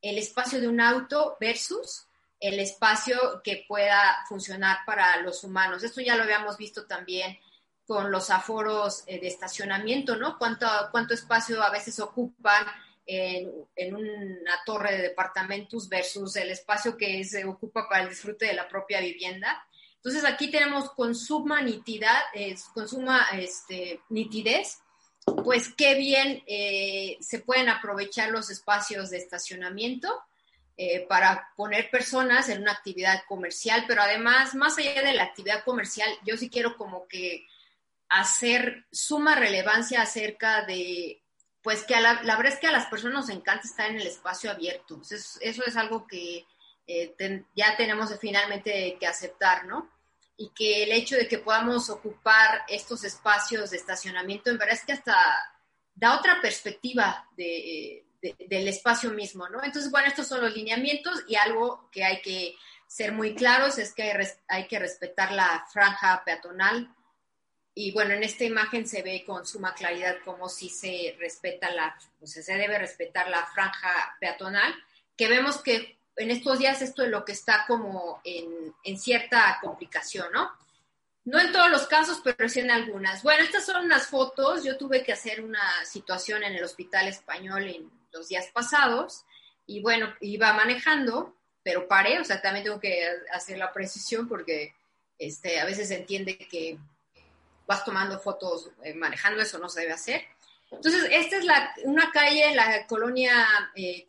el 0.00 0.18
espacio 0.18 0.60
de 0.60 0.66
un 0.66 0.80
auto 0.80 1.36
versus 1.40 2.08
el 2.42 2.58
espacio 2.58 3.40
que 3.44 3.64
pueda 3.68 4.24
funcionar 4.28 4.78
para 4.84 5.16
los 5.18 5.44
humanos. 5.44 5.84
Esto 5.84 6.00
ya 6.00 6.16
lo 6.16 6.24
habíamos 6.24 6.56
visto 6.56 6.86
también 6.86 7.38
con 7.86 8.10
los 8.10 8.30
aforos 8.30 9.04
eh, 9.06 9.20
de 9.20 9.28
estacionamiento, 9.28 10.16
¿no? 10.16 10.36
¿Cuánto, 10.38 10.66
cuánto 10.90 11.14
espacio 11.14 11.62
a 11.62 11.70
veces 11.70 12.00
ocupan 12.00 12.66
en, 13.06 13.94
una 13.94 14.60
torre 14.66 14.96
de 14.96 15.02
departamentos 15.02 15.88
versus 15.88 16.34
el 16.34 16.50
espacio 16.50 16.96
que 16.96 17.22
se 17.24 17.44
ocupa 17.44 17.88
para 17.88 18.02
el 18.02 18.08
disfrute 18.08 18.46
de 18.46 18.54
la 18.54 18.68
propia 18.68 19.00
vivienda? 19.00 19.64
Entonces 19.94 20.24
aquí 20.24 20.50
tenemos 20.50 20.90
con 20.90 21.14
suma 21.14 21.62
nitidad, 21.62 22.22
con 22.74 22.88
suma 22.88 23.28
este, 23.34 24.00
nitidez, 24.08 24.80
pues 25.44 25.72
qué 25.76 25.94
bien 25.94 26.42
eh, 26.48 27.18
se 27.20 27.38
pueden 27.38 27.68
aprovechar 27.68 28.30
los 28.30 28.50
espacios 28.50 29.10
de 29.10 29.18
estacionamiento 29.18 30.20
eh, 30.84 31.06
para 31.08 31.52
poner 31.54 31.90
personas 31.90 32.48
en 32.48 32.62
una 32.62 32.72
actividad 32.72 33.22
comercial, 33.28 33.84
pero 33.86 34.02
además, 34.02 34.56
más 34.56 34.76
allá 34.78 35.00
de 35.00 35.14
la 35.14 35.22
actividad 35.22 35.62
comercial, 35.62 36.10
yo 36.26 36.36
sí 36.36 36.50
quiero 36.50 36.76
como 36.76 37.06
que 37.06 37.46
hacer 38.08 38.84
suma 38.90 39.36
relevancia 39.36 40.02
acerca 40.02 40.64
de, 40.64 41.22
pues 41.62 41.84
que 41.84 42.00
la, 42.00 42.14
verdad 42.14 42.46
es 42.46 42.58
que 42.58 42.66
a 42.66 42.72
las 42.72 42.86
personas 42.86 43.14
nos 43.14 43.28
encanta 43.30 43.68
estar 43.68 43.90
en 43.90 44.00
el 44.00 44.06
espacio 44.08 44.50
abierto. 44.50 45.00
Eso, 45.08 45.38
es 45.40 45.76
algo 45.76 46.04
que 46.04 46.46
eh, 46.88 47.44
ya 47.54 47.76
tenemos 47.76 48.12
finalmente 48.20 48.96
que 48.98 49.06
aceptar, 49.06 49.66
¿no? 49.66 49.88
Y 50.36 50.48
que 50.48 50.82
el 50.82 50.90
hecho 50.90 51.14
de 51.14 51.28
que 51.28 51.38
podamos 51.38 51.90
ocupar 51.90 52.64
estos 52.66 53.04
espacios 53.04 53.70
de 53.70 53.76
estacionamiento, 53.76 54.50
en 54.50 54.58
verdad 54.58 54.74
es 54.74 54.84
que 54.84 54.94
hasta 54.94 55.16
da 55.94 56.18
otra 56.18 56.40
perspectiva 56.40 57.28
de, 57.36 58.04
del 58.22 58.68
espacio 58.68 59.10
mismo, 59.10 59.48
¿no? 59.48 59.62
Entonces, 59.62 59.90
bueno, 59.90 60.08
estos 60.08 60.28
son 60.28 60.40
los 60.40 60.54
lineamientos 60.54 61.24
y 61.28 61.34
algo 61.34 61.88
que 61.90 62.04
hay 62.04 62.22
que 62.22 62.54
ser 62.86 63.12
muy 63.12 63.34
claros 63.34 63.78
es 63.78 63.92
que 63.92 64.12
hay 64.48 64.68
que 64.68 64.78
respetar 64.78 65.32
la 65.32 65.66
franja 65.72 66.22
peatonal 66.24 66.94
y 67.74 67.92
bueno, 67.92 68.12
en 68.14 68.22
esta 68.22 68.44
imagen 68.44 68.86
se 68.86 69.02
ve 69.02 69.24
con 69.24 69.46
suma 69.46 69.74
claridad 69.74 70.16
cómo 70.24 70.48
sí 70.48 70.68
se 70.68 71.16
respeta 71.18 71.70
la, 71.70 71.96
o 72.20 72.26
sea, 72.26 72.42
se 72.42 72.54
debe 72.54 72.78
respetar 72.78 73.28
la 73.30 73.46
franja 73.46 74.16
peatonal, 74.20 74.74
que 75.16 75.28
vemos 75.28 75.62
que 75.62 75.98
en 76.16 76.30
estos 76.30 76.58
días 76.58 76.82
esto 76.82 77.02
es 77.02 77.08
lo 77.08 77.24
que 77.24 77.32
está 77.32 77.64
como 77.66 78.20
en, 78.24 78.74
en 78.84 78.98
cierta 78.98 79.58
complicación, 79.62 80.30
¿no? 80.32 80.50
No 81.24 81.38
en 81.38 81.52
todos 81.52 81.70
los 81.70 81.86
casos, 81.86 82.20
pero 82.22 82.48
sí 82.48 82.60
en 82.60 82.70
algunas. 82.70 83.22
Bueno, 83.22 83.44
estas 83.44 83.64
son 83.64 83.84
unas 83.84 84.08
fotos. 84.08 84.64
Yo 84.64 84.76
tuve 84.76 85.04
que 85.04 85.12
hacer 85.12 85.40
una 85.40 85.84
situación 85.84 86.42
en 86.42 86.54
el 86.54 86.64
Hospital 86.64 87.06
Español 87.06 87.68
en 87.68 87.90
los 88.12 88.28
días 88.28 88.46
pasados 88.52 89.24
y 89.66 89.80
bueno, 89.80 90.12
iba 90.20 90.52
manejando, 90.52 91.36
pero 91.62 91.88
paré, 91.88 92.20
o 92.20 92.24
sea, 92.24 92.42
también 92.42 92.64
tengo 92.64 92.80
que 92.80 93.06
hacer 93.32 93.58
la 93.58 93.72
precisión 93.72 94.28
porque 94.28 94.74
este, 95.18 95.60
a 95.60 95.64
veces 95.64 95.88
se 95.88 95.96
entiende 95.96 96.36
que 96.36 96.78
vas 97.66 97.84
tomando 97.84 98.18
fotos 98.18 98.70
eh, 98.82 98.94
manejando, 98.94 99.42
eso 99.42 99.58
no 99.58 99.68
se 99.68 99.80
debe 99.80 99.92
hacer. 99.92 100.24
Entonces, 100.70 101.06
esta 101.10 101.36
es 101.36 101.44
la, 101.44 101.74
una 101.84 102.10
calle 102.10 102.46
en 102.46 102.56
la 102.56 102.86
colonia 102.86 103.46
eh, 103.74 104.06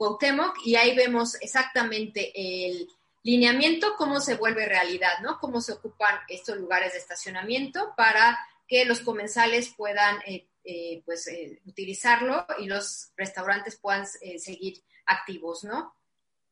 y 0.63 0.75
ahí 0.75 0.95
vemos 0.95 1.35
exactamente 1.41 2.31
el 2.35 2.87
lineamiento, 3.23 3.95
cómo 3.97 4.19
se 4.19 4.35
vuelve 4.35 4.65
realidad, 4.65 5.19
¿no? 5.21 5.39
Cómo 5.39 5.61
se 5.61 5.73
ocupan 5.73 6.19
estos 6.27 6.57
lugares 6.57 6.93
de 6.93 6.99
estacionamiento 6.99 7.93
para 7.95 8.39
que 8.67 8.85
los 8.85 9.01
comensales 9.01 9.73
puedan, 9.75 10.21
eh, 10.25 10.47
eh, 10.63 11.02
pues, 11.06 11.30
utilizarlo 11.65 12.45
y 12.60 12.67
los 12.67 13.12
restaurantes 13.15 13.78
puedan 13.78 14.06
seguir 14.06 14.84
activos, 15.06 15.63
¿no? 15.63 15.95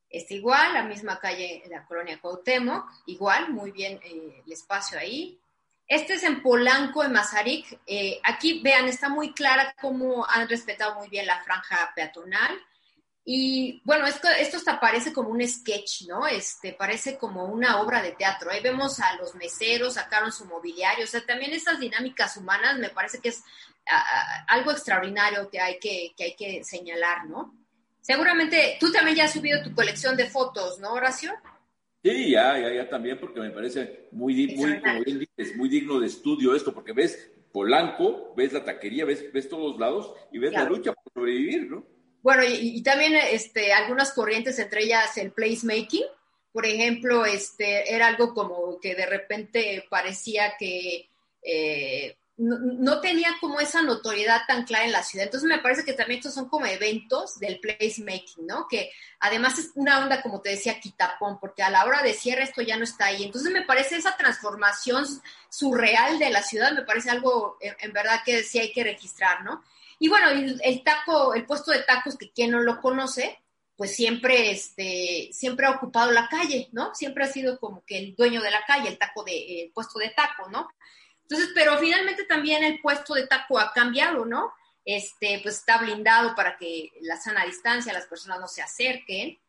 Está 0.10 0.34
igual, 0.34 0.74
la 0.74 0.84
misma 0.84 1.20
calle 1.20 1.64
la 1.70 1.86
colonia 1.86 2.20
Cuauhtémoc, 2.20 2.86
igual, 3.06 3.52
muy 3.52 3.72
bien 3.72 4.00
el 4.04 4.52
espacio 4.52 5.00
ahí, 5.00 5.42
este 5.92 6.14
es 6.14 6.24
en 6.24 6.42
Polanco, 6.42 7.04
en 7.04 7.12
Mazarik. 7.12 7.82
Eh, 7.86 8.18
aquí, 8.24 8.62
vean, 8.64 8.88
está 8.88 9.10
muy 9.10 9.34
clara 9.34 9.76
cómo 9.82 10.26
han 10.26 10.48
respetado 10.48 10.96
muy 10.96 11.10
bien 11.10 11.28
la 11.28 11.44
franja 11.44 11.92
peatonal. 11.94 12.58
Y 13.26 13.82
bueno, 13.84 14.08
esto, 14.08 14.30
esto 14.30 14.56
hasta 14.56 14.80
parece 14.80 15.12
como 15.12 15.32
un 15.32 15.46
sketch, 15.46 16.04
¿no? 16.08 16.26
Este, 16.28 16.72
parece 16.72 17.18
como 17.18 17.44
una 17.44 17.82
obra 17.82 18.02
de 18.02 18.14
teatro. 18.14 18.50
Ahí 18.50 18.62
vemos 18.62 19.02
a 19.02 19.18
los 19.18 19.36
meseros, 19.36 19.96
sacaron 19.96 20.32
su 20.32 20.46
mobiliario, 20.46 21.04
o 21.04 21.08
sea, 21.08 21.26
también 21.26 21.52
esas 21.52 21.78
dinámicas 21.78 22.38
humanas 22.38 22.78
me 22.78 22.90
parece 22.90 23.20
que 23.20 23.28
es 23.28 23.44
algo 24.48 24.72
extraordinario 24.72 25.50
que 25.50 25.60
hay 25.60 25.80
que, 25.80 26.12
que 26.16 26.24
hay 26.24 26.36
que 26.36 26.64
señalar, 26.64 27.28
¿no? 27.28 27.56
Seguramente 28.02 28.78
tú 28.80 28.92
también 28.92 29.18
ya 29.18 29.26
has 29.26 29.34
subido 29.34 29.62
tu 29.64 29.74
colección 29.74 30.18
de 30.18 30.30
fotos, 30.30 30.80
¿no, 30.80 30.94
Horacio? 30.94 31.32
Sí, 32.04 32.32
ya, 32.32 32.58
ya, 32.58 32.74
ya 32.74 32.90
también, 32.90 33.20
porque 33.20 33.40
me 33.40 33.52
parece 33.52 34.08
muy, 34.12 34.56
muy, 34.56 34.82
muy 35.56 35.70
digno 35.70 36.00
de 36.00 36.08
estudio 36.08 36.56
esto, 36.56 36.74
porque 36.74 36.94
ves 36.94 37.32
Polanco, 37.52 38.34
ves 38.36 38.54
la 38.54 38.64
taquería, 38.64 39.06
ves, 39.06 39.32
ves 39.32 39.48
todos 39.48 39.80
lados 39.80 40.14
y 40.32 40.40
ves 40.40 40.52
la 40.52 40.64
lucha 40.64 40.94
por 40.94 41.14
sobrevivir, 41.14 41.70
¿no? 41.70 41.86
Bueno, 42.24 42.44
y, 42.48 42.82
también 42.84 43.14
este, 43.32 43.74
algunas 43.74 44.14
corrientes, 44.14 44.58
entre 44.60 44.84
ellas 44.84 45.16
el 45.18 45.32
placemaking, 45.32 46.06
por 46.52 46.66
ejemplo, 46.66 47.26
este, 47.26 47.94
era 47.94 48.08
algo 48.08 48.34
como 48.34 48.80
que 48.80 48.96
de 48.96 49.06
repente 49.06 49.86
parecía 49.90 50.54
que 50.58 51.10
eh, 51.44 52.18
no, 52.42 53.02
tenía 53.02 53.38
como 53.40 53.60
esa 53.60 53.84
notoriedad 53.84 54.42
tan 54.48 54.66
clara 54.66 54.86
en 54.86 54.92
la 54.92 55.04
ciudad. 55.04 55.26
Entonces 55.26 55.48
me 55.48 55.60
parece 55.60 55.86
que 55.86 55.94
también 55.94 56.20
estos 56.20 56.34
son 56.34 56.50
como 56.50 56.66
eventos 56.66 57.38
del 57.38 57.60
placemaking, 57.60 58.48
¿no? 58.48 58.68
Que 58.68 58.92
además 59.20 59.60
es 59.60 59.72
una 59.76 60.00
onda, 60.00 60.24
como 60.24 60.42
te 60.42 60.50
decía, 60.50 60.80
quitapón, 60.80 61.40
porque 61.40 61.62
a 61.62 61.70
la 61.70 61.86
hora 61.86 62.02
de 62.02 62.14
cierre 62.14 62.44
esto 62.44 62.64
ya 62.64 62.78
no 62.78 62.84
está 62.84 63.06
ahí. 63.06 63.24
Entonces 63.24 63.52
me 63.52 63.62
parece 63.62 63.98
esa 63.98 64.18
transformación 64.18 65.06
surreal 65.50 66.18
de 66.18 66.32
la 66.32 66.42
ciudad, 66.42 66.74
me 66.74 66.82
parece 66.82 67.12
algo 67.12 67.58
en, 67.62 67.94
verdad 67.94 68.22
que 68.26 68.42
sí 68.44 68.58
hay 68.58 68.72
que 68.72 68.84
registrar, 68.84 69.44
¿no? 69.44 69.64
Y 70.00 70.10
bueno, 70.10 70.30
el, 70.30 70.84
taco, 70.84 71.36
el 71.36 71.46
puesto 71.46 71.72
de 71.72 71.84
tacos, 71.84 72.18
que 72.18 72.32
quien 72.32 72.50
no 72.50 72.60
lo 72.62 72.82
conoce, 72.82 73.40
pues 73.76 73.96
siempre, 73.96 74.50
este, 74.50 75.30
siempre 75.32 75.68
ha 75.68 75.72
ocupado 75.72 76.12
la 76.12 76.28
calle, 76.28 76.70
¿no? 76.72 76.96
Siempre 76.96 77.24
ha 77.24 77.28
sido 77.28 77.60
como 77.60 77.86
que 77.86 78.00
el 78.00 78.16
dueño 78.16 78.42
de 78.42 78.50
la 78.50 78.66
calle, 78.66 78.90
el 78.90 78.98
taco 78.98 79.24
de, 79.24 79.64
el 79.64 79.72
puesto 79.72 80.00
de 80.00 80.10
taco, 80.10 80.50
¿no? 80.50 80.70
Entonces, 81.32 81.54
pero 81.56 81.78
finalmente 81.80 82.26
también 82.26 82.62
el 82.62 82.82
puesto 82.82 83.14
de 83.14 83.26
taco 83.26 83.58
ha 83.58 83.72
cambiado, 83.72 84.26
¿no? 84.26 84.54
Este, 84.84 85.40
pues 85.42 85.60
está 85.60 85.78
blindado 85.78 86.36
para 86.36 86.58
que 86.58 86.92
la 87.00 87.16
sana 87.16 87.46
distancia, 87.46 87.94
las 87.94 88.08
personas 88.08 88.42
no 88.42 88.50
se 88.50 88.62
acerquen. 88.62 89.40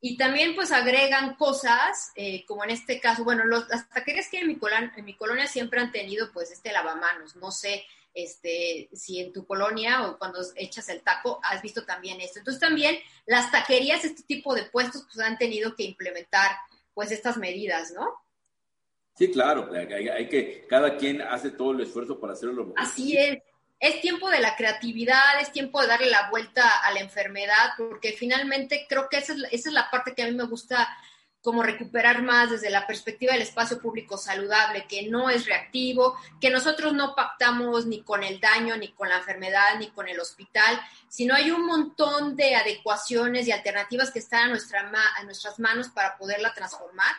Y 0.00 0.16
también 0.16 0.54
pues 0.54 0.70
agregan 0.70 1.34
cosas, 1.34 2.12
eh, 2.14 2.44
como 2.46 2.62
en 2.62 2.70
este 2.70 3.00
caso, 3.00 3.24
bueno, 3.24 3.44
los, 3.44 3.68
las 3.68 3.88
taquerías 3.88 4.28
que 4.28 4.38
en 4.38 4.46
mi, 4.46 5.16
colonia, 5.16 5.48
siempre 5.48 5.80
han 5.80 5.90
tenido 5.90 6.30
pues 6.32 6.52
este 6.52 6.70
lavamanos, 6.70 7.34
no 7.34 7.50
sé 7.50 7.84
este, 8.14 8.88
si 8.92 9.18
en 9.18 9.32
tu 9.32 9.44
colonia 9.44 10.06
o 10.06 10.18
cuando 10.18 10.38
echas 10.54 10.88
el 10.90 11.02
taco 11.02 11.40
has 11.42 11.60
visto 11.60 11.84
también 11.84 12.20
esto. 12.20 12.38
Entonces 12.38 12.60
también 12.60 13.00
las 13.26 13.50
taquerías, 13.50 14.04
este 14.04 14.22
tipo 14.22 14.54
de 14.54 14.62
puestos 14.62 15.08
pues 15.12 15.26
han 15.26 15.38
tenido 15.38 15.74
que 15.74 15.82
implementar 15.82 16.52
pues 16.94 17.10
estas 17.10 17.36
medidas, 17.36 17.90
¿no? 17.90 18.22
Sí, 19.14 19.30
claro, 19.30 19.70
hay, 19.72 20.28
que, 20.28 20.66
cada 20.68 20.96
quien 20.96 21.20
hace 21.22 21.50
todo 21.50 21.72
el 21.72 21.80
esfuerzo 21.82 22.18
para 22.18 22.32
hacerlo 22.32 22.54
lo 22.54 22.64
mejor. 22.66 22.80
Así 22.80 23.16
es. 23.16 23.38
Es 23.78 24.00
tiempo 24.00 24.30
de 24.30 24.38
la 24.38 24.54
creatividad, 24.54 25.40
es 25.40 25.50
tiempo 25.50 25.80
de 25.80 25.88
darle 25.88 26.08
la 26.08 26.30
vuelta 26.30 26.78
a 26.84 26.92
la 26.92 27.00
enfermedad, 27.00 27.72
porque 27.76 28.12
finalmente 28.12 28.86
creo 28.88 29.08
que 29.08 29.18
esa 29.18 29.32
es, 29.32 29.42
esa 29.50 29.68
es 29.70 29.74
la 29.74 29.90
parte 29.90 30.14
que 30.14 30.22
a 30.22 30.26
mí 30.26 30.36
me 30.36 30.44
gusta 30.44 30.88
como 31.42 31.64
recuperar 31.64 32.22
más 32.22 32.50
desde 32.50 32.70
la 32.70 32.86
perspectiva 32.86 33.32
del 33.32 33.42
espacio 33.42 33.80
público 33.80 34.16
saludable, 34.16 34.86
que 34.88 35.08
no 35.08 35.28
es 35.28 35.44
reactivo, 35.46 36.16
que 36.40 36.50
nosotros 36.50 36.94
no 36.94 37.16
pactamos 37.16 37.84
ni 37.84 38.02
con 38.02 38.22
el 38.22 38.38
daño, 38.38 38.76
ni 38.76 38.92
con 38.92 39.08
la 39.08 39.16
enfermedad, 39.16 39.76
ni 39.80 39.88
con 39.88 40.08
el 40.08 40.20
hospital, 40.20 40.80
sino 41.08 41.34
hay 41.34 41.50
un 41.50 41.66
montón 41.66 42.36
de 42.36 42.54
adecuaciones 42.54 43.48
y 43.48 43.52
alternativas 43.52 44.12
que 44.12 44.20
están 44.20 44.44
a, 44.44 44.48
nuestra, 44.50 44.88
a 45.16 45.24
nuestras 45.24 45.58
manos 45.58 45.88
para 45.88 46.16
poderla 46.16 46.54
transformar 46.54 47.12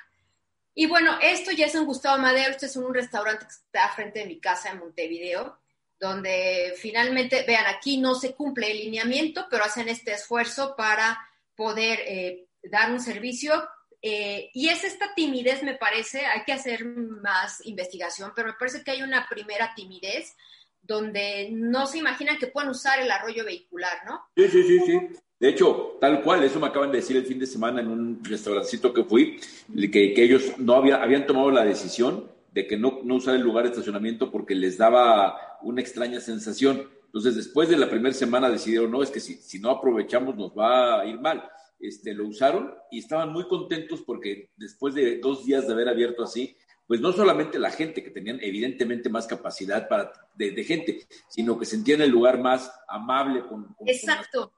y 0.75 0.87
bueno, 0.87 1.17
esto 1.21 1.51
ya 1.51 1.67
es 1.67 1.75
en 1.75 1.85
Gustavo 1.85 2.17
Madero, 2.17 2.51
este 2.51 2.65
es 2.65 2.75
un 2.75 2.93
restaurante 2.93 3.45
que 3.45 3.51
está 3.51 3.89
frente 3.89 4.19
de 4.19 4.25
mi 4.25 4.39
casa 4.39 4.71
en 4.71 4.79
Montevideo, 4.79 5.59
donde 5.99 6.73
finalmente, 6.77 7.43
vean, 7.47 7.65
aquí 7.67 7.97
no 7.97 8.15
se 8.15 8.33
cumple 8.33 8.71
el 8.71 8.79
lineamiento, 8.79 9.47
pero 9.49 9.63
hacen 9.63 9.87
este 9.87 10.13
esfuerzo 10.13 10.75
para 10.75 11.17
poder 11.55 11.99
eh, 12.05 12.47
dar 12.63 12.91
un 12.91 12.99
servicio. 12.99 13.67
Eh, 14.01 14.49
y 14.53 14.67
es 14.67 14.83
esta 14.83 15.13
timidez, 15.13 15.63
me 15.63 15.75
parece, 15.75 16.25
hay 16.25 16.43
que 16.43 16.53
hacer 16.53 16.83
más 16.83 17.65
investigación, 17.65 18.33
pero 18.35 18.49
me 18.49 18.55
parece 18.55 18.83
que 18.83 18.91
hay 18.91 19.01
una 19.01 19.27
primera 19.29 19.73
timidez 19.75 20.35
donde 20.83 21.49
no 21.51 21.87
se 21.87 21.97
imaginan 21.97 22.37
que 22.37 22.47
puedan 22.47 22.69
usar 22.69 22.99
el 22.99 23.09
arroyo 23.09 23.45
vehicular, 23.45 23.99
¿no? 24.05 24.21
Sí, 24.35 24.47
sí, 24.49 24.63
sí, 24.63 24.79
sí. 24.85 24.99
De 25.39 25.49
hecho, 25.49 25.97
tal 25.99 26.21
cual, 26.21 26.43
eso 26.43 26.59
me 26.59 26.67
acaban 26.67 26.91
de 26.91 26.97
decir 26.97 27.17
el 27.17 27.25
fin 27.25 27.39
de 27.39 27.47
semana 27.47 27.81
en 27.81 27.87
un 27.87 28.23
restaurancito 28.23 28.93
que 28.93 29.03
fui, 29.03 29.39
que, 29.75 30.13
que 30.13 30.23
ellos 30.23 30.57
no 30.57 30.75
había, 30.75 31.01
habían 31.01 31.25
tomado 31.25 31.51
la 31.51 31.65
decisión 31.65 32.31
de 32.51 32.67
que 32.67 32.77
no, 32.77 32.99
no 33.03 33.15
usar 33.15 33.35
el 33.35 33.41
lugar 33.41 33.63
de 33.63 33.71
estacionamiento 33.71 34.31
porque 34.31 34.55
les 34.55 34.77
daba 34.77 35.57
una 35.63 35.81
extraña 35.81 36.19
sensación. 36.19 36.87
Entonces, 37.05 37.35
después 37.35 37.69
de 37.69 37.77
la 37.77 37.89
primera 37.89 38.13
semana 38.13 38.49
decidieron, 38.49 38.91
no, 38.91 39.03
es 39.03 39.09
que 39.09 39.19
si, 39.19 39.35
si 39.35 39.59
no 39.59 39.71
aprovechamos 39.71 40.35
nos 40.35 40.51
va 40.51 41.01
a 41.01 41.05
ir 41.05 41.19
mal. 41.19 41.43
Este, 41.79 42.13
lo 42.13 42.27
usaron 42.27 42.73
y 42.91 42.99
estaban 42.99 43.33
muy 43.33 43.45
contentos 43.49 44.01
porque 44.03 44.51
después 44.55 44.93
de 44.93 45.19
dos 45.19 45.45
días 45.45 45.67
de 45.67 45.73
haber 45.73 45.89
abierto 45.89 46.23
así, 46.23 46.55
pues 46.87 46.99
no 47.01 47.11
solamente 47.11 47.59
la 47.59 47.71
gente, 47.71 48.03
que 48.03 48.11
tenían 48.11 48.39
evidentemente 48.41 49.09
más 49.09 49.27
capacidad 49.27 49.87
para, 49.87 50.11
de, 50.35 50.63
gente, 50.63 51.07
sino 51.29 51.57
que 51.57 51.65
sentían 51.65 52.01
el 52.01 52.11
lugar 52.11 52.39
más 52.39 52.71
amable 52.87 53.45
con, 53.47 53.75
Exacto. 53.85 54.53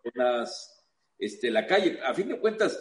este, 1.18 1.52
la 1.52 1.68
calle. 1.68 2.00
A 2.04 2.14
fin 2.14 2.30
de 2.30 2.40
cuentas, 2.40 2.80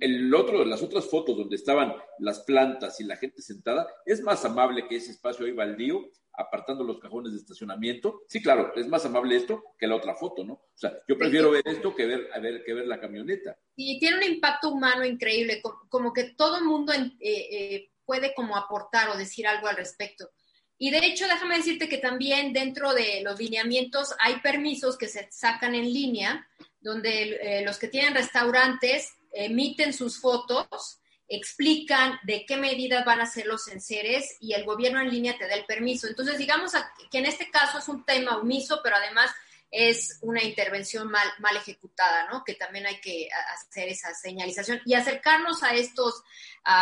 el 0.00 0.34
otro, 0.34 0.64
las 0.64 0.82
otras 0.82 1.06
fotos 1.06 1.36
donde 1.36 1.56
estaban 1.56 1.94
las 2.18 2.40
plantas 2.40 3.00
y 3.00 3.04
la 3.04 3.16
gente 3.16 3.42
sentada, 3.42 3.86
es 4.04 4.22
más 4.22 4.44
amable 4.44 4.86
que 4.88 4.96
ese 4.96 5.12
espacio 5.12 5.46
ahí 5.46 5.52
baldío, 5.52 6.10
apartando 6.34 6.82
los 6.84 6.98
cajones 6.98 7.32
de 7.32 7.38
estacionamiento. 7.38 8.22
Sí, 8.28 8.42
claro, 8.42 8.72
es 8.74 8.88
más 8.88 9.04
amable 9.04 9.36
esto 9.36 9.62
que 9.78 9.86
la 9.86 9.96
otra 9.96 10.14
foto, 10.14 10.44
¿no? 10.44 10.54
O 10.54 10.72
sea, 10.74 10.98
yo 11.06 11.16
prefiero 11.16 11.50
ver 11.50 11.62
esto 11.66 11.94
que 11.94 12.06
ver, 12.06 12.28
a 12.32 12.38
ver, 12.38 12.64
que 12.64 12.74
ver 12.74 12.86
la 12.86 13.00
camioneta. 13.00 13.56
Y 13.76 13.98
tiene 13.98 14.18
un 14.18 14.32
impacto 14.34 14.70
humano 14.70 15.04
increíble, 15.04 15.60
como 15.88 16.12
que 16.12 16.34
todo 16.36 16.58
el 16.58 16.64
mundo 16.64 16.92
eh, 16.92 17.12
eh, 17.20 17.91
puede 18.04 18.34
como 18.34 18.56
aportar 18.56 19.08
o 19.10 19.16
decir 19.16 19.46
algo 19.46 19.68
al 19.68 19.76
respecto. 19.76 20.30
Y 20.78 20.90
de 20.90 20.98
hecho, 20.98 21.28
déjame 21.28 21.58
decirte 21.58 21.88
que 21.88 21.98
también 21.98 22.52
dentro 22.52 22.92
de 22.92 23.20
los 23.22 23.38
lineamientos 23.38 24.14
hay 24.18 24.40
permisos 24.40 24.98
que 24.98 25.08
se 25.08 25.28
sacan 25.30 25.74
en 25.74 25.92
línea, 25.92 26.48
donde 26.80 27.38
eh, 27.40 27.64
los 27.64 27.78
que 27.78 27.88
tienen 27.88 28.14
restaurantes 28.14 29.12
emiten 29.32 29.92
sus 29.92 30.20
fotos, 30.20 30.98
explican 31.28 32.18
de 32.24 32.44
qué 32.46 32.56
medidas 32.56 33.04
van 33.04 33.20
a 33.20 33.26
ser 33.26 33.46
los 33.46 33.68
enseres 33.68 34.36
y 34.40 34.52
el 34.52 34.64
gobierno 34.64 35.00
en 35.00 35.10
línea 35.10 35.38
te 35.38 35.48
da 35.48 35.54
el 35.54 35.64
permiso. 35.64 36.06
Entonces, 36.06 36.36
digamos 36.36 36.72
que 37.10 37.18
en 37.18 37.26
este 37.26 37.50
caso 37.50 37.78
es 37.78 37.88
un 37.88 38.04
tema 38.04 38.36
omiso, 38.36 38.80
pero 38.82 38.96
además 38.96 39.30
es 39.72 40.18
una 40.20 40.44
intervención 40.44 41.10
mal, 41.10 41.26
mal 41.38 41.56
ejecutada, 41.56 42.28
¿no? 42.30 42.44
Que 42.44 42.54
también 42.54 42.86
hay 42.86 43.00
que 43.00 43.28
hacer 43.54 43.88
esa 43.88 44.14
señalización 44.14 44.82
y 44.84 44.94
acercarnos 44.94 45.62
a 45.62 45.74
estos 45.74 46.22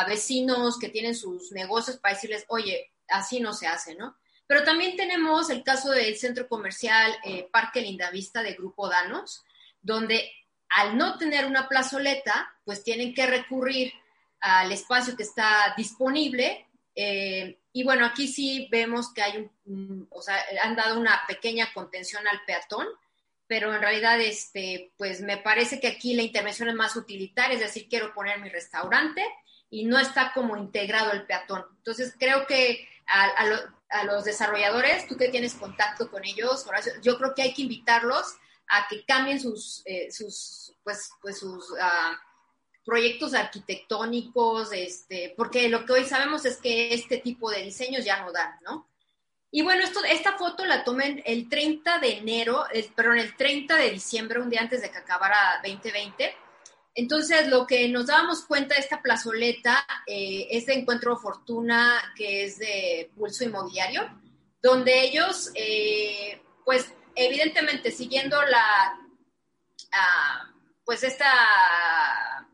vecinos 0.08 0.78
que 0.78 0.88
tienen 0.88 1.14
sus 1.14 1.52
negocios 1.52 1.98
para 1.98 2.14
decirles, 2.14 2.44
oye, 2.48 2.92
así 3.08 3.40
no 3.40 3.54
se 3.54 3.68
hace, 3.68 3.94
¿no? 3.94 4.16
Pero 4.50 4.64
también 4.64 4.96
tenemos 4.96 5.48
el 5.48 5.62
caso 5.62 5.92
del 5.92 6.16
centro 6.16 6.48
comercial 6.48 7.16
eh, 7.24 7.48
Parque 7.52 7.80
Lindavista 7.80 8.42
de 8.42 8.54
Grupo 8.54 8.88
Danos, 8.88 9.44
donde 9.80 10.28
al 10.70 10.96
no 10.96 11.18
tener 11.18 11.46
una 11.46 11.68
plazoleta, 11.68 12.52
pues 12.64 12.82
tienen 12.82 13.14
que 13.14 13.26
recurrir 13.26 13.92
al 14.40 14.72
espacio 14.72 15.16
que 15.16 15.22
está 15.22 15.72
disponible 15.76 16.66
eh, 16.96 17.59
y 17.72 17.84
bueno, 17.84 18.04
aquí 18.04 18.26
sí 18.26 18.68
vemos 18.70 19.12
que 19.12 19.22
hay 19.22 19.48
un, 19.64 20.08
o 20.10 20.22
sea, 20.22 20.36
han 20.62 20.74
dado 20.74 20.98
una 20.98 21.22
pequeña 21.28 21.72
contención 21.72 22.26
al 22.26 22.44
peatón, 22.44 22.86
pero 23.46 23.74
en 23.74 23.80
realidad, 23.80 24.20
este, 24.20 24.92
pues 24.96 25.20
me 25.20 25.36
parece 25.36 25.80
que 25.80 25.88
aquí 25.88 26.14
la 26.14 26.22
intervención 26.22 26.68
es 26.68 26.74
más 26.74 26.96
utilitaria, 26.96 27.54
es 27.54 27.62
decir, 27.62 27.88
quiero 27.88 28.12
poner 28.12 28.40
mi 28.40 28.48
restaurante 28.48 29.24
y 29.70 29.84
no 29.84 29.98
está 29.98 30.32
como 30.32 30.56
integrado 30.56 31.12
el 31.12 31.26
peatón. 31.26 31.64
Entonces, 31.78 32.14
creo 32.18 32.46
que 32.46 32.88
a, 33.06 34.04
los 34.04 34.24
desarrolladores, 34.24 35.06
tú 35.06 35.16
que 35.16 35.28
tienes 35.28 35.54
contacto 35.54 36.10
con 36.10 36.24
ellos, 36.24 36.64
yo 37.02 37.18
creo 37.18 37.34
que 37.34 37.42
hay 37.42 37.54
que 37.54 37.62
invitarlos 37.62 38.36
a 38.68 38.86
que 38.88 39.04
cambien 39.04 39.40
sus, 39.40 39.82
eh, 39.84 40.10
sus 40.10 40.74
pues, 40.82 41.10
pues 41.20 41.38
sus... 41.38 41.70
Uh, 41.70 42.29
proyectos 42.84 43.34
arquitectónicos, 43.34 44.72
este, 44.72 45.34
porque 45.36 45.68
lo 45.68 45.84
que 45.84 45.92
hoy 45.92 46.04
sabemos 46.04 46.44
es 46.44 46.56
que 46.56 46.94
este 46.94 47.18
tipo 47.18 47.50
de 47.50 47.62
diseños 47.62 48.04
ya 48.04 48.22
no 48.22 48.32
dan, 48.32 48.58
¿no? 48.62 48.88
Y 49.52 49.62
bueno, 49.62 49.82
esto, 49.82 50.00
esta 50.04 50.38
foto 50.38 50.64
la 50.64 50.84
tomé 50.84 51.22
el 51.26 51.48
30 51.48 51.98
de 51.98 52.18
enero, 52.18 52.64
perdón, 52.94 53.18
el 53.18 53.36
30 53.36 53.76
de 53.76 53.90
diciembre, 53.90 54.40
un 54.40 54.48
día 54.48 54.60
antes 54.60 54.80
de 54.80 54.90
que 54.90 54.98
acabara 54.98 55.60
2020. 55.64 56.34
Entonces, 56.94 57.48
lo 57.48 57.66
que 57.66 57.88
nos 57.88 58.06
dábamos 58.06 58.44
cuenta 58.44 58.74
de 58.74 58.80
esta 58.80 59.02
plazoleta 59.02 59.84
eh, 60.06 60.46
es 60.50 60.66
de 60.66 60.74
Encuentro 60.74 61.16
Fortuna, 61.16 62.12
que 62.16 62.44
es 62.44 62.58
de 62.58 63.10
Pulso 63.16 63.44
Inmobiliario, 63.44 64.08
donde 64.62 65.02
ellos, 65.02 65.50
eh, 65.54 66.40
pues, 66.64 66.92
evidentemente, 67.16 67.90
siguiendo 67.90 68.40
la, 68.42 69.00
ah, 69.92 70.52
pues 70.84 71.02
esta 71.02 72.46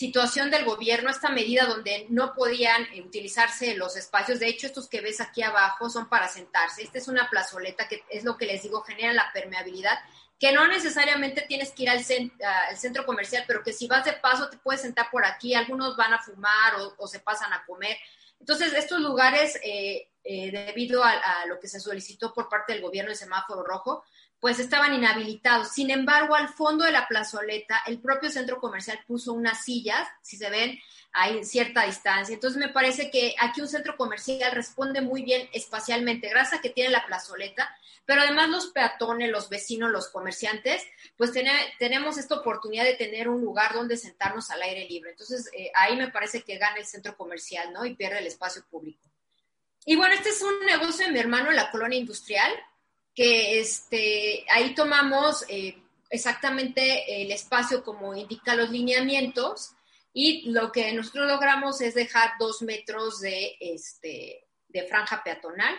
situación 0.00 0.50
del 0.50 0.64
gobierno, 0.64 1.10
esta 1.10 1.28
medida 1.28 1.66
donde 1.66 2.06
no 2.08 2.32
podían 2.32 2.84
eh, 2.94 3.02
utilizarse 3.02 3.76
los 3.76 3.98
espacios. 3.98 4.40
De 4.40 4.48
hecho, 4.48 4.66
estos 4.66 4.88
que 4.88 5.02
ves 5.02 5.20
aquí 5.20 5.42
abajo 5.42 5.90
son 5.90 6.08
para 6.08 6.26
sentarse. 6.26 6.82
Esta 6.82 6.96
es 6.96 7.06
una 7.06 7.28
plazoleta 7.28 7.86
que 7.86 8.02
es 8.08 8.24
lo 8.24 8.38
que 8.38 8.46
les 8.46 8.62
digo, 8.62 8.80
genera 8.80 9.12
la 9.12 9.30
permeabilidad, 9.34 9.98
que 10.38 10.52
no 10.52 10.66
necesariamente 10.66 11.42
tienes 11.42 11.72
que 11.72 11.82
ir 11.82 11.90
al, 11.90 12.02
centro 12.02 13.04
comercial, 13.04 13.44
pero 13.46 13.62
que 13.62 13.74
si 13.74 13.88
vas 13.88 14.06
de 14.06 14.14
paso 14.14 14.48
te 14.48 14.56
puedes 14.56 14.80
sentar 14.80 15.10
por 15.10 15.26
aquí. 15.26 15.52
Algunos 15.52 15.98
van 15.98 16.14
a 16.14 16.22
fumar 16.22 16.76
o, 16.96 17.06
se 17.06 17.18
pasan 17.18 17.52
a 17.52 17.62
comer. 17.66 17.98
Entonces, 18.38 18.72
estos 18.72 19.00
lugares, 19.00 19.60
eh, 19.62 20.08
eh, 20.24 20.50
debido 20.50 21.04
a, 21.04 21.10
a, 21.10 21.44
lo 21.44 21.60
que 21.60 21.68
se 21.68 21.78
solicitó 21.78 22.32
por 22.32 22.48
parte 22.48 22.72
del 22.72 22.80
gobierno 22.80 23.10
de 23.10 23.16
semáforo 23.16 23.62
rojo, 23.62 24.02
pues 24.40 24.58
estaban 24.58 24.94
inhabilitados. 24.94 25.68
Sin 25.72 25.90
embargo, 25.90 26.34
al 26.34 26.48
fondo 26.48 26.84
de 26.84 26.92
la 26.92 27.06
plazoleta, 27.06 27.82
el 27.86 28.00
propio 28.00 28.30
centro 28.30 28.58
comercial 28.58 28.98
puso 29.06 29.34
unas 29.34 29.62
sillas, 29.62 30.08
si 30.22 30.36
se 30.36 30.48
ven, 30.48 30.78
hay 31.12 31.44
cierta 31.44 31.84
distancia. 31.84 32.34
Entonces, 32.34 32.58
me 32.58 32.70
parece 32.70 33.10
que 33.10 33.34
aquí 33.38 33.60
un 33.60 33.68
centro 33.68 33.96
comercial 33.96 34.52
responde 34.52 35.02
muy 35.02 35.22
bien 35.22 35.48
espacialmente, 35.52 36.30
gracias 36.30 36.58
a 36.58 36.62
que 36.62 36.70
tiene 36.70 36.90
la 36.90 37.04
plazoleta, 37.04 37.70
pero 38.06 38.22
además 38.22 38.48
los 38.48 38.68
peatones, 38.68 39.30
los 39.30 39.50
vecinos, 39.50 39.90
los 39.90 40.08
comerciantes, 40.08 40.82
pues 41.16 41.32
tenemos 41.78 42.16
esta 42.16 42.36
oportunidad 42.36 42.84
de 42.84 42.94
tener 42.94 43.28
un 43.28 43.42
lugar 43.42 43.74
donde 43.74 43.96
sentarnos 43.96 44.50
al 44.50 44.62
aire 44.62 44.88
libre. 44.88 45.10
Entonces, 45.10 45.50
eh, 45.52 45.70
ahí 45.74 45.96
me 45.96 46.10
parece 46.10 46.42
que 46.42 46.58
gana 46.58 46.78
el 46.78 46.86
centro 46.86 47.16
comercial, 47.16 47.72
¿no? 47.72 47.84
Y 47.84 47.94
pierde 47.94 48.18
el 48.18 48.26
espacio 48.26 48.64
público. 48.70 49.08
Y 49.84 49.96
bueno, 49.96 50.14
este 50.14 50.30
es 50.30 50.42
un 50.42 50.66
negocio 50.66 51.06
de 51.06 51.12
mi 51.12 51.18
hermano 51.18 51.50
en 51.50 51.56
la 51.56 51.70
colonia 51.70 51.98
industrial 51.98 52.52
que 53.20 53.60
este, 53.60 54.46
ahí 54.50 54.74
tomamos 54.74 55.44
eh, 55.46 55.76
exactamente 56.08 57.20
el 57.20 57.30
espacio 57.32 57.84
como 57.84 58.16
indica 58.16 58.54
los 58.54 58.70
lineamientos 58.70 59.72
y 60.14 60.50
lo 60.50 60.72
que 60.72 60.90
nosotros 60.94 61.28
logramos 61.28 61.82
es 61.82 61.92
dejar 61.92 62.30
dos 62.38 62.62
metros 62.62 63.20
de, 63.20 63.58
este, 63.60 64.48
de 64.68 64.84
franja 64.84 65.22
peatonal. 65.22 65.76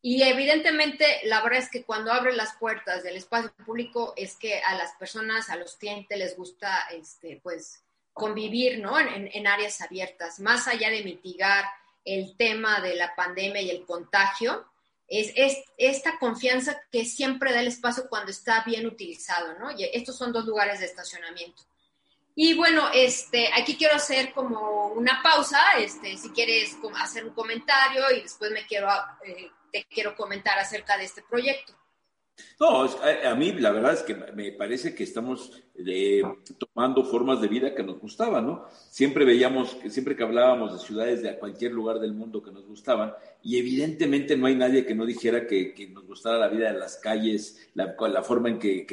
Y 0.00 0.22
evidentemente, 0.22 1.20
la 1.24 1.42
verdad 1.42 1.58
es 1.58 1.68
que 1.68 1.84
cuando 1.84 2.10
abren 2.10 2.38
las 2.38 2.56
puertas 2.56 3.02
del 3.02 3.16
espacio 3.16 3.52
público 3.66 4.14
es 4.16 4.36
que 4.36 4.62
a 4.62 4.74
las 4.74 4.92
personas, 4.92 5.50
a 5.50 5.56
los 5.56 5.76
clientes 5.76 6.16
les 6.16 6.34
gusta, 6.38 6.86
este, 6.90 7.38
pues, 7.42 7.82
convivir, 8.14 8.78
¿no? 8.78 8.98
En, 8.98 9.28
en 9.30 9.46
áreas 9.46 9.82
abiertas, 9.82 10.40
más 10.40 10.66
allá 10.68 10.88
de 10.88 11.04
mitigar 11.04 11.66
el 12.02 12.34
tema 12.38 12.80
de 12.80 12.96
la 12.96 13.14
pandemia 13.14 13.60
y 13.60 13.68
el 13.68 13.84
contagio, 13.84 14.71
es, 15.12 15.58
esta 15.76 16.18
confianza 16.18 16.80
que 16.90 17.04
siempre 17.04 17.52
da 17.52 17.60
el 17.60 17.68
espacio 17.68 18.08
cuando 18.08 18.30
está 18.30 18.62
bien 18.64 18.86
utilizado, 18.86 19.58
¿no? 19.58 19.70
Y 19.70 19.84
estos 19.92 20.16
son 20.16 20.32
dos 20.32 20.46
lugares 20.46 20.80
de 20.80 20.86
estacionamiento. 20.86 21.62
Y 22.34 22.54
bueno, 22.54 22.88
este, 22.94 23.50
aquí 23.54 23.76
quiero 23.76 23.96
hacer 23.96 24.32
como 24.32 24.88
una 24.88 25.20
pausa, 25.22 25.60
este, 25.78 26.16
si 26.16 26.30
quieres 26.30 26.78
hacer 26.96 27.26
un 27.26 27.34
comentario 27.34 28.04
y 28.16 28.22
después 28.22 28.50
me 28.52 28.66
quiero, 28.66 28.88
eh, 29.24 29.50
te 29.70 29.84
quiero 29.84 30.16
comentar 30.16 30.58
acerca 30.58 30.96
de 30.96 31.04
este 31.04 31.22
proyecto. 31.22 31.74
No, 32.58 32.84
a, 32.84 33.34
mí 33.34 33.52
la 33.52 33.70
verdad 33.70 33.92
es 33.92 34.02
que 34.02 34.14
me 34.14 34.52
parece 34.52 34.94
que 34.94 35.04
estamos 35.04 35.62
eh, 35.74 36.22
tomando 36.58 37.02
formas 37.02 37.40
de 37.40 37.48
vida 37.48 37.74
que 37.74 37.82
nos 37.82 37.98
gustaban, 37.98 38.46
¿no? 38.46 38.66
Siempre 38.90 39.24
veíamos, 39.24 39.78
siempre 39.88 40.14
que 40.14 40.22
hablábamos 40.22 40.72
de 40.74 40.78
ciudades 40.78 41.22
de 41.22 41.38
cualquier 41.38 41.72
lugar 41.72 41.98
del 41.98 42.12
mundo 42.12 42.42
que 42.42 42.52
nos 42.52 42.66
gustaban, 42.66 43.14
y 43.42 43.58
evidentemente 43.58 44.36
no 44.36 44.46
hay 44.46 44.54
nadie 44.54 44.84
que 44.84 44.94
no 44.94 45.06
dijera 45.06 45.46
que, 45.46 45.90
nos 45.92 46.06
gustara 46.06 46.38
la 46.38 46.48
vida 46.48 46.72
de 46.72 46.78
las 46.78 46.98
calles, 46.98 47.70
la, 47.74 47.94
forma 48.22 48.50
en 48.50 48.58
que, 48.58 48.86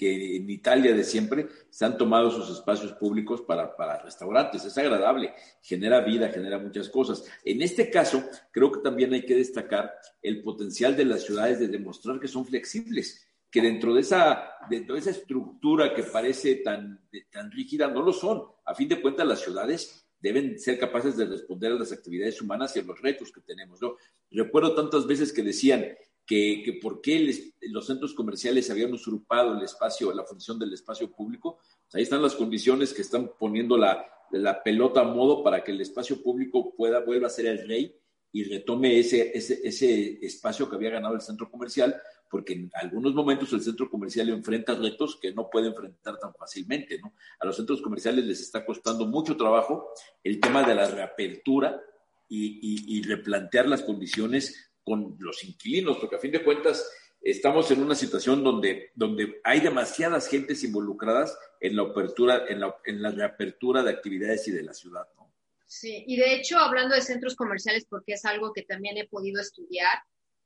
en 0.00 0.50
Italia 0.50 0.94
de 0.94 1.04
siempre 1.04 1.48
se 1.68 1.84
han 1.84 1.98
tomado 1.98 2.30
sus 2.30 2.48
espacios 2.48 2.92
públicos 2.92 3.42
para 3.42 3.74
restaurantes. 4.02 4.64
Es 4.64 4.78
agradable, 4.78 5.34
genera 5.60 6.00
vida, 6.00 6.28
genera 6.28 6.58
muchas 6.58 6.88
cosas. 6.88 7.24
En 7.44 7.60
este 7.60 7.90
caso, 7.90 8.22
creo 8.52 8.70
que 8.70 8.80
también 8.80 9.12
hay 9.12 9.26
que 9.26 9.34
destacar 9.34 9.92
el 10.22 10.42
potencial 10.42 10.96
de 10.96 11.04
las 11.04 11.24
ciudades 11.24 11.58
de 11.58 11.68
demostrar 11.68 12.20
que 12.20 12.28
son 12.28 12.46
flexibles 12.46 13.26
que 13.50 13.60
dentro 13.60 13.94
de 13.94 14.00
esa, 14.00 14.50
dentro 14.68 14.94
de 14.94 15.00
esa 15.00 15.10
estructura 15.10 15.92
que 15.94 16.04
parece 16.04 16.56
tan, 16.56 17.08
tan 17.30 17.50
rígida, 17.50 17.88
no 17.88 18.02
lo 18.02 18.12
son. 18.12 18.42
A 18.64 18.74
fin 18.74 18.88
de 18.88 19.00
cuentas, 19.00 19.26
las 19.26 19.40
ciudades 19.40 20.06
deben 20.20 20.58
ser 20.58 20.78
capaces 20.78 21.16
de 21.16 21.26
responder 21.26 21.72
a 21.72 21.76
las 21.76 21.92
actividades 21.92 22.40
humanas 22.40 22.76
y 22.76 22.80
a 22.80 22.84
los 22.84 23.00
retos 23.00 23.32
que 23.32 23.40
tenemos. 23.40 23.80
¿no? 23.80 23.96
Recuerdo 24.30 24.74
tantas 24.74 25.06
veces 25.06 25.32
que 25.32 25.42
decían 25.42 25.86
que, 26.26 26.62
que 26.64 26.74
por 26.74 27.00
qué 27.00 27.52
los 27.62 27.86
centros 27.86 28.14
comerciales 28.14 28.70
habían 28.70 28.92
usurpado 28.92 29.56
el 29.56 29.64
espacio, 29.64 30.12
la 30.12 30.24
función 30.24 30.58
del 30.58 30.72
espacio 30.72 31.10
público. 31.10 31.58
Pues 31.84 31.94
ahí 31.94 32.02
están 32.02 32.22
las 32.22 32.36
condiciones 32.36 32.92
que 32.92 33.02
están 33.02 33.32
poniendo 33.38 33.76
la, 33.76 34.06
la 34.30 34.62
pelota 34.62 35.00
a 35.00 35.04
modo 35.04 35.42
para 35.42 35.64
que 35.64 35.72
el 35.72 35.80
espacio 35.80 36.22
público 36.22 36.74
pueda, 36.76 37.00
vuelva 37.00 37.26
a 37.26 37.30
ser 37.30 37.46
el 37.46 37.66
rey 37.66 37.96
y 38.32 38.44
retome 38.44 38.98
ese, 38.98 39.36
ese, 39.36 39.60
ese 39.64 40.24
espacio 40.24 40.68
que 40.68 40.76
había 40.76 40.90
ganado 40.90 41.14
el 41.14 41.20
centro 41.20 41.50
comercial, 41.50 42.00
porque 42.30 42.52
en 42.52 42.70
algunos 42.74 43.12
momentos 43.12 43.52
el 43.52 43.60
centro 43.60 43.90
comercial 43.90 44.28
enfrenta 44.28 44.74
retos 44.74 45.18
que 45.20 45.32
no 45.34 45.50
puede 45.50 45.68
enfrentar 45.68 46.18
tan 46.18 46.32
fácilmente, 46.34 46.98
¿no? 47.00 47.14
A 47.40 47.46
los 47.46 47.56
centros 47.56 47.82
comerciales 47.82 48.24
les 48.24 48.40
está 48.40 48.64
costando 48.64 49.06
mucho 49.06 49.36
trabajo 49.36 49.92
el 50.22 50.40
tema 50.40 50.62
de 50.66 50.74
la 50.74 50.88
reapertura 50.88 51.82
y, 52.28 52.96
y, 52.96 53.02
replantear 53.02 53.66
las 53.66 53.82
condiciones 53.82 54.70
con 54.84 55.16
los 55.18 55.42
inquilinos, 55.42 55.98
porque 55.98 56.14
a 56.14 56.20
fin 56.20 56.30
de 56.30 56.44
cuentas 56.44 56.88
estamos 57.20 57.68
en 57.72 57.82
una 57.82 57.96
situación 57.96 58.44
donde, 58.44 58.92
donde 58.94 59.40
hay 59.42 59.58
demasiadas 59.58 60.28
gentes 60.28 60.62
involucradas 60.62 61.36
en 61.60 61.74
la 61.74 61.82
apertura, 61.82 62.44
en 62.48 62.60
la, 62.60 62.76
en 62.84 63.02
la 63.02 63.10
reapertura 63.10 63.82
de 63.82 63.90
actividades 63.90 64.46
y 64.46 64.52
de 64.52 64.62
la 64.62 64.72
ciudad, 64.72 65.08
¿no? 65.16 65.20
Sí, 65.66 66.04
y 66.06 66.16
de 66.16 66.34
hecho, 66.34 66.58
hablando 66.58 66.94
de 66.94 67.02
centros 67.02 67.36
comerciales, 67.36 67.84
porque 67.88 68.14
es 68.14 68.24
algo 68.24 68.52
que 68.52 68.62
también 68.62 68.96
he 68.96 69.06
podido 69.06 69.40
estudiar, 69.40 69.98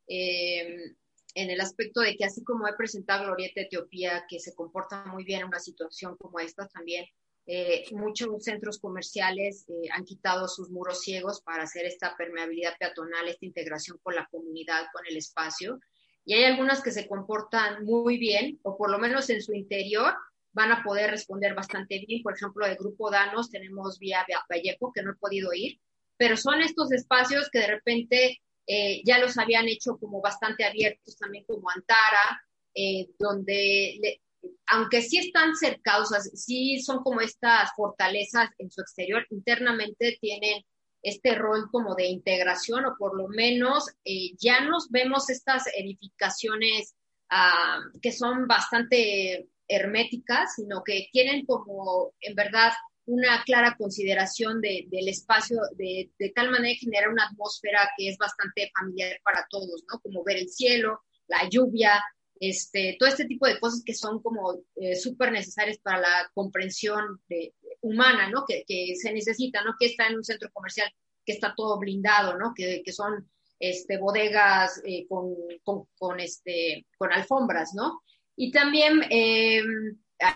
eh, 0.06 0.94
en 1.34 1.50
el 1.50 1.60
aspecto 1.60 2.00
de 2.00 2.16
que 2.16 2.24
así 2.24 2.42
como 2.44 2.66
he 2.68 2.74
presentado 2.74 3.24
Glorieta 3.24 3.62
Etiopía, 3.62 4.24
que 4.28 4.38
se 4.38 4.54
comporta 4.54 5.04
muy 5.06 5.24
bien 5.24 5.40
en 5.40 5.48
una 5.48 5.60
situación 5.60 6.16
como 6.16 6.38
esta, 6.38 6.68
también 6.68 7.06
eh, 7.46 7.84
muchos 7.92 8.42
centros 8.42 8.78
comerciales 8.78 9.66
eh, 9.68 9.88
han 9.92 10.04
quitado 10.04 10.48
sus 10.48 10.70
muros 10.70 11.02
ciegos 11.02 11.42
para 11.42 11.64
hacer 11.64 11.84
esta 11.84 12.16
permeabilidad 12.16 12.74
peatonal, 12.78 13.28
esta 13.28 13.44
integración 13.44 13.98
con 14.02 14.14
la 14.14 14.26
comunidad, 14.30 14.86
con 14.92 15.04
el 15.06 15.16
espacio. 15.16 15.78
Y 16.24 16.34
hay 16.34 16.44
algunas 16.44 16.82
que 16.82 16.90
se 16.90 17.06
comportan 17.06 17.84
muy 17.84 18.16
bien, 18.16 18.58
o 18.62 18.78
por 18.78 18.90
lo 18.90 18.98
menos 18.98 19.28
en 19.28 19.42
su 19.42 19.52
interior 19.52 20.14
van 20.52 20.72
a 20.72 20.82
poder 20.82 21.10
responder 21.10 21.54
bastante 21.54 22.02
bien. 22.06 22.22
Por 22.22 22.34
ejemplo, 22.34 22.64
el 22.64 22.76
Grupo 22.76 23.10
Danos 23.10 23.50
tenemos 23.50 23.98
vía 23.98 24.24
Vallejo, 24.48 24.92
que 24.92 25.02
no 25.02 25.12
he 25.12 25.16
podido 25.16 25.52
ir, 25.52 25.80
pero 26.16 26.36
son 26.36 26.62
estos 26.62 26.92
espacios 26.92 27.50
que 27.50 27.58
de 27.58 27.66
repente 27.66 28.40
eh, 28.66 29.02
ya 29.04 29.18
los 29.18 29.36
habían 29.38 29.68
hecho 29.68 29.96
como 29.98 30.20
bastante 30.20 30.64
abiertos 30.64 31.16
también 31.18 31.44
como 31.44 31.68
Antara, 31.70 32.42
eh, 32.74 33.08
donde, 33.18 34.20
aunque 34.68 35.02
sí 35.02 35.18
están 35.18 35.54
cercados, 35.54 36.10
sí 36.34 36.80
son 36.80 37.02
como 37.02 37.20
estas 37.20 37.70
fortalezas 37.76 38.50
en 38.58 38.70
su 38.70 38.80
exterior, 38.80 39.26
internamente 39.30 40.18
tienen 40.20 40.64
este 41.04 41.34
rol 41.34 41.68
como 41.70 41.94
de 41.94 42.06
integración 42.06 42.86
o 42.86 42.96
por 42.98 43.16
lo 43.16 43.28
menos 43.28 43.88
eh, 44.04 44.34
ya 44.38 44.62
nos 44.62 44.90
vemos 44.90 45.28
estas 45.28 45.64
edificaciones 45.76 46.94
ah, 47.28 47.80
que 48.00 48.10
son 48.10 48.48
bastante 48.48 49.48
herméticas, 49.68 50.54
sino 50.56 50.82
que 50.82 51.08
tienen 51.12 51.44
como 51.44 52.12
en 52.20 52.34
verdad 52.34 52.72
una 53.06 53.42
clara 53.44 53.76
consideración 53.76 54.60
de, 54.60 54.86
del 54.90 55.08
espacio, 55.08 55.60
de, 55.76 56.10
de, 56.18 56.30
tal 56.30 56.50
manera 56.50 56.74
que 56.74 56.86
genera 56.86 57.10
una 57.10 57.26
atmósfera 57.26 57.90
que 57.96 58.08
es 58.08 58.16
bastante 58.16 58.70
familiar 58.78 59.20
para 59.22 59.46
todos, 59.50 59.84
¿no? 59.90 60.00
Como 60.00 60.24
ver 60.24 60.38
el 60.38 60.48
cielo, 60.48 61.02
la 61.26 61.48
lluvia, 61.48 62.02
este, 62.40 62.96
todo 62.98 63.08
este 63.08 63.26
tipo 63.26 63.46
de 63.46 63.60
cosas 63.60 63.82
que 63.84 63.94
son 63.94 64.22
como 64.22 64.62
eh, 64.76 64.96
súper 64.96 65.32
necesarias 65.32 65.78
para 65.78 66.00
la 66.00 66.30
comprensión 66.34 67.20
de, 67.28 67.54
humana, 67.82 68.30
¿no? 68.30 68.44
Que, 68.46 68.64
que, 68.66 68.94
se 68.96 69.12
necesita, 69.12 69.62
¿no? 69.62 69.74
Que 69.78 69.86
está 69.86 70.06
en 70.06 70.16
un 70.16 70.24
centro 70.24 70.50
comercial 70.52 70.90
que 71.24 71.32
está 71.32 71.54
todo 71.54 71.78
blindado, 71.78 72.38
¿no? 72.38 72.52
Que, 72.54 72.82
que 72.82 72.92
son 72.92 73.30
este, 73.58 73.98
bodegas 73.98 74.80
eh, 74.84 75.06
con, 75.06 75.34
con, 75.62 75.86
con, 75.98 76.20
este, 76.20 76.86
con 76.96 77.12
alfombras, 77.12 77.74
¿no? 77.74 78.02
Y 78.36 78.50
también... 78.50 79.02
Eh, 79.10 79.62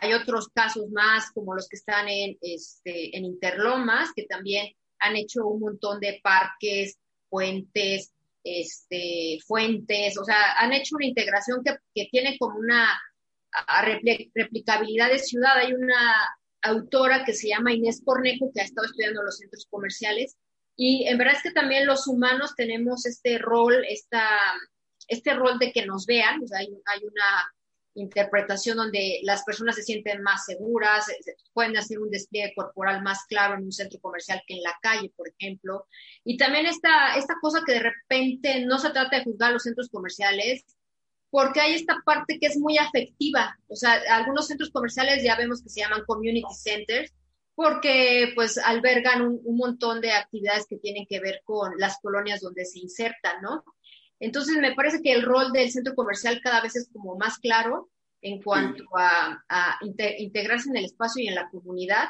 hay 0.00 0.12
otros 0.12 0.48
casos 0.48 0.88
más, 0.90 1.30
como 1.32 1.54
los 1.54 1.68
que 1.68 1.76
están 1.76 2.08
en, 2.08 2.36
este, 2.40 3.16
en 3.16 3.24
Interlomas, 3.24 4.10
que 4.14 4.24
también 4.24 4.72
han 4.98 5.16
hecho 5.16 5.46
un 5.46 5.60
montón 5.60 6.00
de 6.00 6.20
parques, 6.22 6.98
puentes, 7.28 8.12
este, 8.42 9.38
fuentes, 9.46 10.18
o 10.18 10.24
sea, 10.24 10.58
han 10.58 10.72
hecho 10.72 10.96
una 10.96 11.06
integración 11.06 11.62
que, 11.62 11.76
que 11.94 12.08
tiene 12.10 12.36
como 12.38 12.58
una 12.58 13.00
replicabilidad 14.34 15.10
de 15.10 15.18
ciudad. 15.18 15.58
Hay 15.58 15.72
una 15.72 16.28
autora 16.62 17.24
que 17.24 17.34
se 17.34 17.48
llama 17.48 17.72
Inés 17.72 18.02
Cornejo, 18.04 18.50
que 18.54 18.60
ha 18.60 18.64
estado 18.64 18.86
estudiando 18.86 19.22
los 19.22 19.38
centros 19.38 19.66
comerciales, 19.70 20.36
y 20.76 21.06
en 21.08 21.18
verdad 21.18 21.34
es 21.36 21.42
que 21.42 21.50
también 21.50 21.86
los 21.86 22.06
humanos 22.06 22.54
tenemos 22.56 23.04
este 23.04 23.38
rol, 23.38 23.84
esta, 23.88 24.28
este 25.08 25.34
rol 25.34 25.58
de 25.58 25.72
que 25.72 25.84
nos 25.86 26.06
vean, 26.06 26.42
o 26.42 26.46
sea, 26.46 26.60
hay, 26.60 26.68
hay 26.86 27.04
una 27.04 27.52
interpretación 28.00 28.76
donde 28.76 29.20
las 29.22 29.42
personas 29.44 29.76
se 29.76 29.82
sienten 29.82 30.22
más 30.22 30.44
seguras, 30.44 31.06
pueden 31.52 31.76
hacer 31.76 31.98
un 31.98 32.10
despliegue 32.10 32.52
corporal 32.54 33.02
más 33.02 33.24
claro 33.28 33.54
en 33.54 33.64
un 33.64 33.72
centro 33.72 34.00
comercial 34.00 34.42
que 34.46 34.54
en 34.54 34.62
la 34.62 34.76
calle, 34.80 35.12
por 35.16 35.28
ejemplo. 35.28 35.86
Y 36.24 36.36
también 36.36 36.66
esta, 36.66 37.16
esta 37.16 37.34
cosa 37.40 37.62
que 37.66 37.74
de 37.74 37.80
repente 37.80 38.64
no 38.64 38.78
se 38.78 38.90
trata 38.90 39.18
de 39.18 39.24
juzgar 39.24 39.52
los 39.52 39.62
centros 39.62 39.88
comerciales, 39.88 40.64
porque 41.30 41.60
hay 41.60 41.74
esta 41.74 41.98
parte 42.04 42.38
que 42.40 42.46
es 42.46 42.58
muy 42.58 42.78
afectiva. 42.78 43.58
O 43.68 43.76
sea, 43.76 44.00
algunos 44.10 44.46
centros 44.46 44.70
comerciales 44.70 45.22
ya 45.22 45.36
vemos 45.36 45.62
que 45.62 45.68
se 45.68 45.80
llaman 45.80 46.04
community 46.06 46.54
centers, 46.54 47.12
porque 47.54 48.32
pues 48.34 48.56
albergan 48.56 49.22
un, 49.22 49.40
un 49.44 49.56
montón 49.56 50.00
de 50.00 50.12
actividades 50.12 50.66
que 50.66 50.78
tienen 50.78 51.06
que 51.06 51.20
ver 51.20 51.42
con 51.44 51.72
las 51.78 51.98
colonias 52.00 52.40
donde 52.40 52.64
se 52.64 52.78
insertan, 52.78 53.42
¿no? 53.42 53.64
Entonces, 54.20 54.56
me 54.56 54.74
parece 54.74 55.02
que 55.02 55.12
el 55.12 55.22
rol 55.22 55.52
del 55.52 55.70
centro 55.70 55.94
comercial 55.94 56.40
cada 56.42 56.60
vez 56.60 56.76
es 56.76 56.88
como 56.92 57.16
más 57.16 57.38
claro 57.38 57.90
en 58.20 58.42
cuanto 58.42 58.84
a, 58.96 59.78
integrarse 59.82 60.70
en 60.70 60.76
el 60.76 60.86
espacio 60.86 61.22
y 61.22 61.28
en 61.28 61.34
la 61.34 61.48
comunidad. 61.50 62.08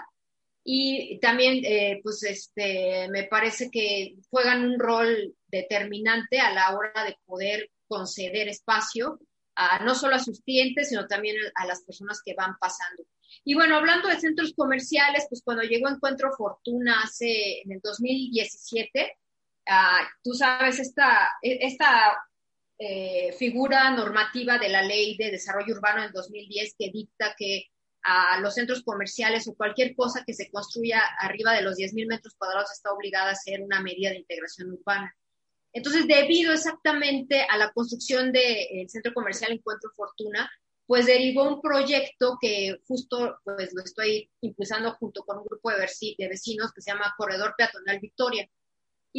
Y 0.65 1.19
también, 1.21 1.65
eh, 1.65 2.01
pues, 2.03 2.23
este, 2.25 3.09
me 3.11 3.25
parece 3.25 3.71
que 3.71 4.17
juegan 4.31 4.65
un 4.65 4.79
rol 4.79 5.35
determinante 5.47 6.41
a 6.41 6.53
la 6.53 6.77
hora 6.77 7.05
de 7.05 7.17
poder 7.25 7.71
conceder 7.87 8.49
espacio 8.49 9.21
a, 9.55 9.85
no 9.85 9.95
solo 9.95 10.17
a 10.17 10.21
sus 10.21 10.41
clientes, 10.43 10.89
sino 10.89 11.07
también 11.07 11.37
a 11.55 11.67
las 11.67 11.83
personas 11.83 12.21
que 12.25 12.35
van 12.35 12.57
pasando. 12.59 13.05
Y 13.45 13.55
bueno, 13.55 13.77
hablando 13.77 14.09
de 14.09 14.21
centros 14.21 14.53
comerciales, 14.55 15.27
pues 15.29 15.43
cuando 15.43 15.63
llegó 15.63 15.89
Encuentro 15.89 16.33
Fortuna 16.37 17.03
hace 17.03 17.63
en 17.63 17.73
el 17.73 17.81
2017, 17.83 19.17
Ah, 19.69 20.01
tú 20.23 20.33
sabes, 20.33 20.79
esta, 20.79 21.31
e, 21.43 21.59
esta 21.61 22.17
eh, 22.79 23.33
figura 23.39 23.91
normativa 23.91 24.59
de 24.59 24.69
la 24.69 24.83
ley 24.83 25.17
de 25.17 25.31
desarrollo 25.31 25.75
urbano 25.75 26.03
del 26.03 26.13
2010 26.13 26.75
que 26.79 26.91
dicta 26.91 27.35
que 27.37 27.67
a 28.03 28.41
los 28.41 28.55
centros 28.55 28.83
comerciales 28.83 29.47
o 29.49 29.55
cualquier 29.55 29.95
cosa 29.95 30.25
que 30.25 30.33
se 30.33 30.51
construya 30.51 31.03
arriba 31.19 31.53
de 31.53 31.63
los 31.63 31.77
10.000 31.77 32.07
metros 32.09 32.35
cuadrados 32.39 32.71
está 32.73 32.93
obligada 32.93 33.33
a 33.33 33.35
ser 33.35 33.61
una 33.61 33.83
medida 33.83 34.11
de 34.11 34.19
integración 34.19 34.73
urbana. 34.73 35.15
Entonces, 35.73 36.07
debido 36.07 36.53
exactamente 36.53 37.43
a 37.43 37.59
la 37.59 37.71
construcción 37.73 38.33
del 38.33 38.89
centro 38.89 39.13
comercial 39.13 39.53
Encuentro 39.53 39.91
Fortuna, 39.95 40.51
pues 40.87 41.05
derivó 41.05 41.47
un 41.47 41.61
proyecto 41.61 42.39
que 42.41 42.81
justo 42.89 43.39
pues 43.45 43.75
lo 43.75 43.83
estoy 43.83 44.31
impulsando 44.41 44.93
junto 44.93 45.23
con 45.23 45.39
un 45.39 45.45
grupo 45.45 45.71
de, 45.71 45.77
vecinos 45.77 46.73
que 46.73 46.81
se 46.81 46.91
llama 46.91 47.15
Corredor 47.17 47.55
Peatonal 47.59 48.01
Victoria. 48.01 48.49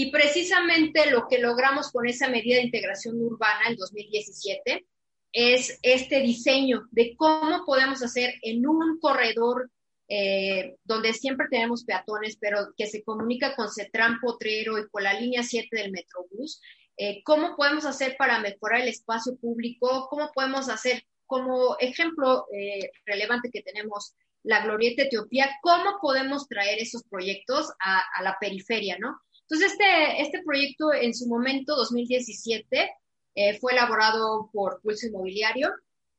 Y 0.02 0.12
precisamente 0.12 1.12
lo 1.12 1.28
que 1.28 1.40
logramos 1.40 1.92
con 1.92 2.08
esa 2.08 2.30
medida 2.30 2.56
de 2.56 2.64
integración 2.64 3.22
urbana 3.22 3.68
en 3.68 3.76
2017 3.76 4.86
es 5.34 5.78
este 5.82 6.22
diseño 6.22 6.88
de 6.92 7.18
cómo 7.18 7.66
podemos 7.66 8.02
hacer 8.02 8.36
en 8.42 8.66
un 8.66 8.98
corredor 9.02 9.70
eh, 10.08 10.78
donde 10.86 11.12
siempre 11.12 11.48
tenemos 11.52 11.84
peatones, 11.84 12.38
pero 12.40 12.70
que 12.78 12.88
se 12.88 13.04
comunica 13.04 13.58
con 13.58 13.70
Cetran 13.70 14.22
Potrero 14.22 14.78
y 14.78 14.88
con 14.88 15.04
la 15.04 15.20
línea 15.20 15.44
7 15.44 15.68
del 15.70 15.92
Metrobús, 15.92 16.62
eh, 16.96 17.22
cómo 17.26 17.58
podemos 17.58 17.84
hacer 17.84 18.16
para 18.18 18.40
mejorar 18.40 18.80
el 18.80 18.88
espacio 18.88 19.36
público, 19.36 20.08
cómo 20.10 20.32
podemos 20.34 20.70
hacer 20.70 21.04
como 21.26 21.76
ejemplo 21.78 22.46
eh, 22.58 22.90
relevante 23.06 23.52
que 23.52 23.64
tenemos 23.64 24.16
la 24.44 24.64
Glorieta 24.64 25.04
Etiopía, 25.04 25.50
cómo 25.62 26.00
podemos 26.02 26.48
traer 26.48 26.80
esos 26.80 27.04
proyectos 27.04 27.74
a 27.82 28.24
la 28.24 28.38
periferia, 28.40 28.98
¿no? 28.98 29.20
Entonces, 29.50 29.72
este, 29.72 30.22
este 30.22 30.44
proyecto 30.44 30.94
en 30.94 31.16
su 31.16 31.28
momento, 31.28 31.76
2017, 31.76 32.92
eh, 33.36 33.58
fue 33.60 33.74
elaborado 33.74 34.50
por 34.54 34.80
Pulso 34.82 35.08
Inmobiliario, 35.08 35.74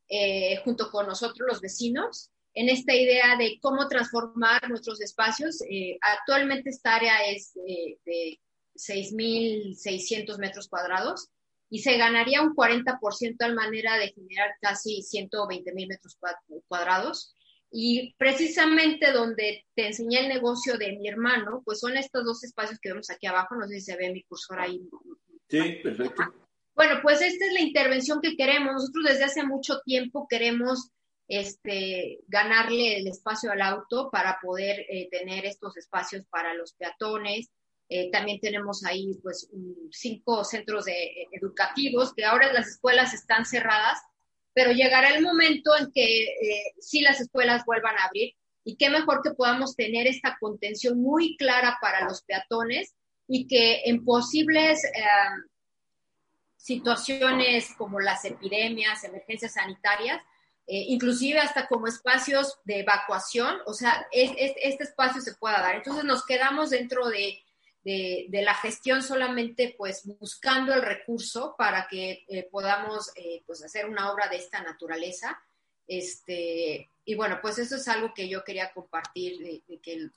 eh, 0.08 0.56
junto 0.64 0.90
con 0.90 1.06
nosotros, 1.06 1.46
los 1.46 1.60
vecinos, 1.60 2.30
en 2.54 2.68
esta 2.68 2.92
idea 2.92 3.36
de 3.36 3.58
cómo 3.62 3.86
transformar 3.86 4.68
nuestros 4.68 5.00
espacios. 5.00 5.62
Eh, 5.70 5.96
actualmente 6.00 6.70
esta 6.70 6.96
área 6.96 7.24
es 7.26 7.54
de 7.54 8.40
6.600 8.74 10.38
metros 10.38 10.66
cuadrados 10.68 11.28
y 11.68 11.78
se 11.80 11.96
ganaría 11.96 12.42
un 12.42 12.56
40% 12.56 13.36
al 13.40 13.54
manera 13.54 13.96
de 13.96 14.12
generar 14.12 14.56
casi 14.60 15.02
120.000 15.02 15.86
metros 15.86 16.18
cuadrados. 16.66 17.36
Y 17.72 18.14
precisamente 18.14 19.12
donde 19.12 19.64
te 19.74 19.86
enseñé 19.86 20.20
el 20.20 20.28
negocio 20.28 20.76
de 20.76 20.96
mi 20.96 21.08
hermano, 21.08 21.62
pues 21.64 21.80
son 21.80 21.96
estos 21.96 22.24
dos 22.24 22.42
espacios 22.42 22.78
que 22.80 22.90
vemos 22.90 23.10
aquí 23.10 23.26
abajo, 23.26 23.54
no 23.54 23.68
sé 23.68 23.74
si 23.74 23.80
se 23.82 23.96
ve 23.96 24.12
mi 24.12 24.24
cursor 24.24 24.60
ahí. 24.60 24.80
Sí, 25.48 25.78
perfecto. 25.82 26.22
Bueno, 26.74 27.00
pues 27.02 27.20
esta 27.20 27.46
es 27.46 27.52
la 27.52 27.60
intervención 27.60 28.20
que 28.20 28.36
queremos. 28.36 28.72
Nosotros 28.72 29.04
desde 29.04 29.24
hace 29.24 29.44
mucho 29.44 29.80
tiempo 29.84 30.26
queremos 30.28 30.90
este, 31.28 32.18
ganarle 32.26 32.98
el 32.98 33.06
espacio 33.06 33.52
al 33.52 33.62
auto 33.62 34.10
para 34.10 34.38
poder 34.42 34.84
eh, 34.88 35.08
tener 35.10 35.46
estos 35.46 35.76
espacios 35.76 36.24
para 36.28 36.54
los 36.54 36.72
peatones. 36.74 37.50
Eh, 37.88 38.10
también 38.10 38.40
tenemos 38.40 38.84
ahí 38.84 39.18
pues 39.22 39.48
cinco 39.90 40.42
centros 40.44 40.86
de, 40.86 41.26
educativos 41.32 42.14
que 42.14 42.24
ahora 42.24 42.52
las 42.52 42.68
escuelas 42.68 43.14
están 43.14 43.44
cerradas, 43.44 43.98
pero 44.60 44.72
llegará 44.72 45.14
el 45.14 45.22
momento 45.22 45.70
en 45.74 45.90
que 45.90 46.24
eh, 46.24 46.74
sí 46.78 47.00
las 47.00 47.18
escuelas 47.18 47.64
vuelvan 47.64 47.96
a 47.96 48.04
abrir 48.04 48.34
y 48.62 48.76
qué 48.76 48.90
mejor 48.90 49.22
que 49.22 49.30
podamos 49.30 49.74
tener 49.74 50.06
esta 50.06 50.36
contención 50.38 51.00
muy 51.00 51.34
clara 51.38 51.78
para 51.80 52.04
los 52.04 52.20
peatones 52.24 52.94
y 53.26 53.46
que 53.46 53.84
en 53.86 54.04
posibles 54.04 54.84
em, 54.84 55.48
situaciones 56.58 57.70
como 57.78 58.00
las 58.00 58.22
epidemias, 58.26 59.02
emergencias 59.02 59.54
sanitarias, 59.54 60.22
eh, 60.66 60.84
inclusive 60.88 61.38
hasta 61.38 61.66
como 61.66 61.86
espacios 61.86 62.58
de 62.64 62.80
evacuación, 62.80 63.60
o 63.64 63.72
sea, 63.72 64.06
este 64.12 64.84
espacio 64.84 65.22
se 65.22 65.36
pueda 65.36 65.62
dar. 65.62 65.76
Entonces 65.76 66.04
nos 66.04 66.26
quedamos 66.26 66.68
dentro 66.68 67.08
de 67.08 67.42
de, 67.84 68.28
la 68.42 68.54
gestión 68.54 69.02
solamente 69.02 69.74
pues 69.76 70.06
buscando 70.18 70.74
el 70.74 70.82
recurso 70.82 71.54
para 71.56 71.86
que 71.88 72.24
eh, 72.28 72.48
podamos 72.50 73.10
eh, 73.16 73.42
pues 73.46 73.62
hacer 73.62 73.86
una 73.86 74.12
obra 74.12 74.28
de 74.28 74.36
esta 74.36 74.62
naturaleza. 74.62 75.40
Este, 75.86 76.88
y 77.04 77.14
bueno, 77.14 77.38
pues 77.42 77.58
eso 77.58 77.76
es 77.76 77.88
algo 77.88 78.12
que 78.14 78.28
yo 78.28 78.44
quería 78.44 78.72
compartir, 78.72 79.38
de, 79.38 79.78
que 79.80 80.10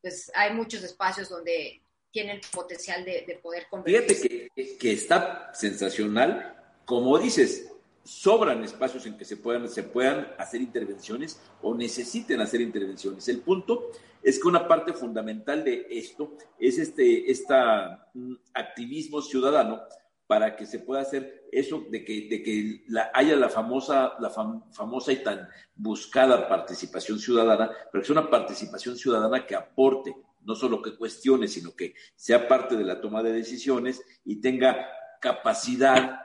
pues 0.00 0.32
hay 0.34 0.52
muchos 0.52 0.82
espacios 0.82 1.28
donde 1.28 1.80
tienen 2.10 2.40
potencial 2.52 3.04
de, 3.04 3.38
poder 3.42 3.66
convertirse. 3.70 4.28
Fíjate 4.28 4.50
que, 4.54 4.78
que 4.78 4.92
está 4.92 5.52
sensacional. 5.54 6.58
Como 6.84 7.18
dices, 7.18 7.71
sobran 8.04 8.64
espacios 8.64 9.06
en 9.06 9.16
que 9.16 9.24
se 9.24 9.36
puedan, 9.36 9.68
se 9.68 9.82
puedan 9.84 10.28
hacer 10.38 10.60
intervenciones 10.60 11.40
o 11.62 11.74
necesiten 11.74 12.40
hacer 12.40 12.60
intervenciones. 12.60 13.28
El 13.28 13.38
punto 13.38 13.90
es 14.22 14.40
que 14.40 14.48
una 14.48 14.66
parte 14.66 14.92
fundamental 14.92 15.64
de 15.64 15.86
esto 15.90 16.36
es 16.58 16.78
este 16.78 17.30
esta, 17.30 18.08
mm, 18.14 18.34
activismo 18.54 19.20
ciudadano 19.20 19.80
para 20.26 20.56
que 20.56 20.64
se 20.64 20.78
pueda 20.78 21.02
hacer 21.02 21.46
eso 21.52 21.84
de 21.90 22.04
que, 22.04 22.28
de 22.28 22.42
que 22.42 22.84
haya 23.12 23.36
la 23.36 23.50
famosa, 23.50 24.14
la 24.18 24.30
famosa 24.30 25.12
y 25.12 25.22
tan 25.22 25.46
buscada 25.74 26.48
participación 26.48 27.18
ciudadana, 27.18 27.70
pero 27.90 28.00
que 28.00 28.06
sea 28.06 28.18
una 28.18 28.30
participación 28.30 28.96
ciudadana 28.96 29.46
que 29.46 29.54
aporte, 29.54 30.14
no 30.40 30.54
solo 30.54 30.80
que 30.80 30.96
cuestione, 30.96 31.48
sino 31.48 31.76
que 31.76 31.94
sea 32.16 32.48
parte 32.48 32.76
de 32.76 32.84
la 32.84 33.00
toma 33.00 33.22
de 33.22 33.32
decisiones 33.32 34.00
y 34.24 34.40
tenga 34.40 34.88
capacidad 35.20 36.20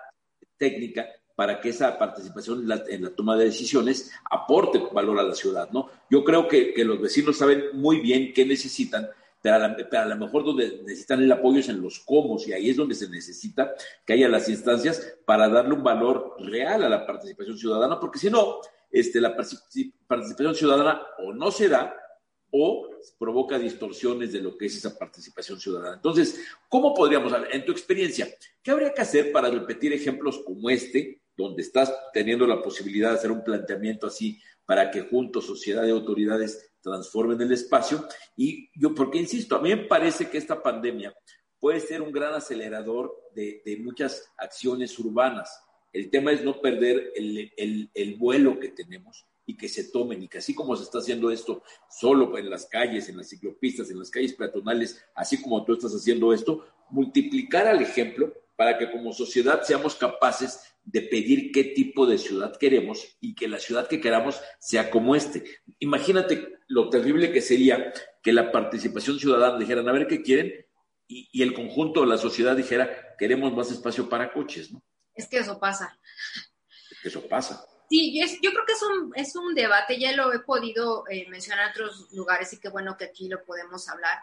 técnica 0.57 1.07
para 1.37 1.61
que 1.61 1.69
esa 1.69 1.99
participación 1.99 2.67
en 2.89 3.03
la, 3.03 3.11
toma 3.11 3.37
de 3.37 3.45
decisiones 3.45 4.11
aporte 4.27 4.81
valor 4.91 5.19
a 5.19 5.23
la 5.23 5.35
ciudad, 5.35 5.69
¿no? 5.69 5.87
Yo 6.09 6.23
creo 6.23 6.47
que, 6.47 6.73
los 6.83 6.99
vecinos 6.99 7.37
saben 7.37 7.65
muy 7.73 7.99
bien 7.99 8.33
qué 8.33 8.43
necesitan, 8.43 9.07
pero 9.39 9.57
a, 9.57 10.05
lo 10.05 10.15
mejor 10.15 10.43
donde 10.43 10.81
necesitan 10.83 11.21
el 11.21 11.31
apoyo 11.31 11.59
es 11.59 11.69
en 11.69 11.79
los 11.79 11.99
cómo, 11.99 12.39
y 12.43 12.53
ahí 12.53 12.71
es 12.71 12.75
donde 12.75 12.95
se 12.95 13.07
necesita 13.07 13.71
que 14.03 14.13
haya 14.13 14.27
las 14.27 14.49
instancias 14.49 15.15
para 15.25 15.47
darle 15.47 15.75
un 15.75 15.83
valor 15.83 16.37
real 16.39 16.83
a 16.83 16.89
la 16.89 17.05
participación 17.05 17.55
ciudadana, 17.55 17.99
porque 17.99 18.17
si 18.17 18.31
no, 18.31 18.57
este, 18.89 19.21
la 19.21 19.35
participación 19.35 20.55
ciudadana 20.55 21.03
o 21.19 21.33
no 21.33 21.51
se 21.51 21.69
da 21.69 21.95
o 22.49 22.89
provoca 23.19 23.59
distorsiones 23.59 24.33
de 24.33 24.41
lo 24.41 24.57
que 24.57 24.65
es 24.65 24.77
esa 24.77 24.97
participación 24.97 25.59
ciudadana. 25.59 25.97
Entonces, 25.97 26.39
¿cómo 26.67 26.95
podríamos, 26.95 27.31
en 27.51 27.63
tu 27.63 27.71
experiencia, 27.71 28.27
qué 28.63 28.71
habría 28.71 28.91
que 28.91 29.01
hacer 29.01 29.31
para 29.31 29.51
repetir 29.51 29.93
ejemplos 29.93 30.39
como 30.43 30.71
este, 30.71 31.21
donde 31.37 31.61
estás 31.61 31.93
teniendo 32.11 32.47
la 32.47 32.61
posibilidad 32.61 33.11
de 33.11 33.17
hacer 33.17 33.31
un 33.31 33.43
planteamiento 33.43 34.07
así 34.07 34.41
para 34.65 34.91
que 34.91 35.01
juntos 35.01 35.45
sociedad 35.45 35.85
y 35.85 35.91
autoridades 35.91 36.71
transformen 36.81 37.39
el 37.41 37.51
espacio. 37.51 38.05
Y 38.35 38.69
yo, 38.77 38.93
porque 38.93 39.19
insisto, 39.19 39.55
a 39.55 39.61
mí 39.61 39.69
me 39.69 39.85
parece 39.85 40.29
que 40.29 40.37
esta 40.37 40.61
pandemia 40.61 41.15
puede 41.59 41.79
ser 41.79 42.01
un 42.01 42.11
gran 42.11 42.33
acelerador 42.33 43.15
de, 43.33 43.61
muchas 43.81 44.31
acciones 44.37 44.97
urbanas. 44.99 45.61
El 45.93 46.09
tema 46.09 46.31
es 46.31 46.43
no 46.43 46.59
perder 46.59 47.13
el, 47.15 47.89
el, 47.93 48.15
vuelo 48.15 48.59
que 48.59 48.69
tenemos 48.69 49.25
y 49.45 49.55
que 49.55 49.69
se 49.69 49.85
tomen 49.85 50.23
y 50.23 50.27
que 50.27 50.39
así 50.39 50.53
como 50.53 50.75
se 50.75 50.83
está 50.83 50.99
haciendo 50.99 51.31
esto 51.31 51.63
solo 51.89 52.37
en 52.37 52.49
las 52.49 52.65
calles, 52.65 53.07
en 53.09 53.17
las 53.17 53.29
ciclopistas, 53.29 53.89
en 53.89 53.99
las 53.99 54.11
calles 54.11 54.33
peatonales, 54.33 55.01
así 55.15 55.41
como 55.41 55.63
tú 55.63 55.73
estás 55.73 55.93
haciendo 55.93 56.33
esto, 56.33 56.65
multiplicar 56.89 57.67
al 57.67 57.81
ejemplo 57.81 58.33
para 58.57 58.77
que 58.77 58.91
como 58.91 59.13
sociedad 59.13 59.61
seamos 59.61 59.95
capaces 59.95 60.59
de 60.83 61.01
pedir 61.03 61.51
qué 61.51 61.63
tipo 61.63 62.05
de 62.05 62.17
ciudad 62.17 62.57
queremos 62.57 63.17
y 63.21 63.35
que 63.35 63.47
la 63.47 63.59
ciudad 63.59 63.87
que 63.87 64.01
queramos 64.01 64.41
sea 64.59 64.89
como 64.89 65.15
este. 65.15 65.43
Imagínate 65.79 66.57
lo 66.67 66.89
terrible 66.89 67.31
que 67.31 67.41
sería 67.41 67.93
que 68.21 68.33
la 68.33 68.51
participación 68.51 69.19
ciudadana 69.19 69.59
dijeran, 69.59 69.87
a 69.87 69.93
ver 69.93 70.07
qué 70.07 70.21
quieren, 70.21 70.65
y, 71.07 71.41
el 71.41 71.53
conjunto 71.53 72.01
de 72.01 72.07
la 72.07 72.17
sociedad 72.17 72.55
dijera, 72.55 73.15
queremos 73.17 73.53
más 73.53 73.71
espacio 73.71 74.09
para 74.09 74.33
coches, 74.33 74.71
¿no? 74.71 74.83
Es 75.15 75.27
que 75.27 75.37
eso 75.37 75.57
pasa. 75.57 75.97
Es 76.91 76.99
que 77.01 77.07
eso 77.07 77.25
pasa. 77.27 77.65
Sí, 77.89 78.19
yo 78.41 78.51
creo 78.51 78.65
que 78.65 78.73
es 78.73 78.83
un, 78.83 79.11
es 79.15 79.35
un 79.35 79.55
debate, 79.55 79.97
ya 79.97 80.11
lo 80.13 80.33
he 80.33 80.39
podido 80.39 81.05
eh, 81.09 81.25
mencionar 81.29 81.65
en 81.65 81.71
otros 81.71 82.11
lugares 82.11 82.51
y 82.51 82.59
qué 82.59 82.67
bueno 82.67 82.97
que 82.97 83.05
aquí 83.05 83.29
lo 83.29 83.45
podemos 83.45 83.87
hablar. 83.87 84.17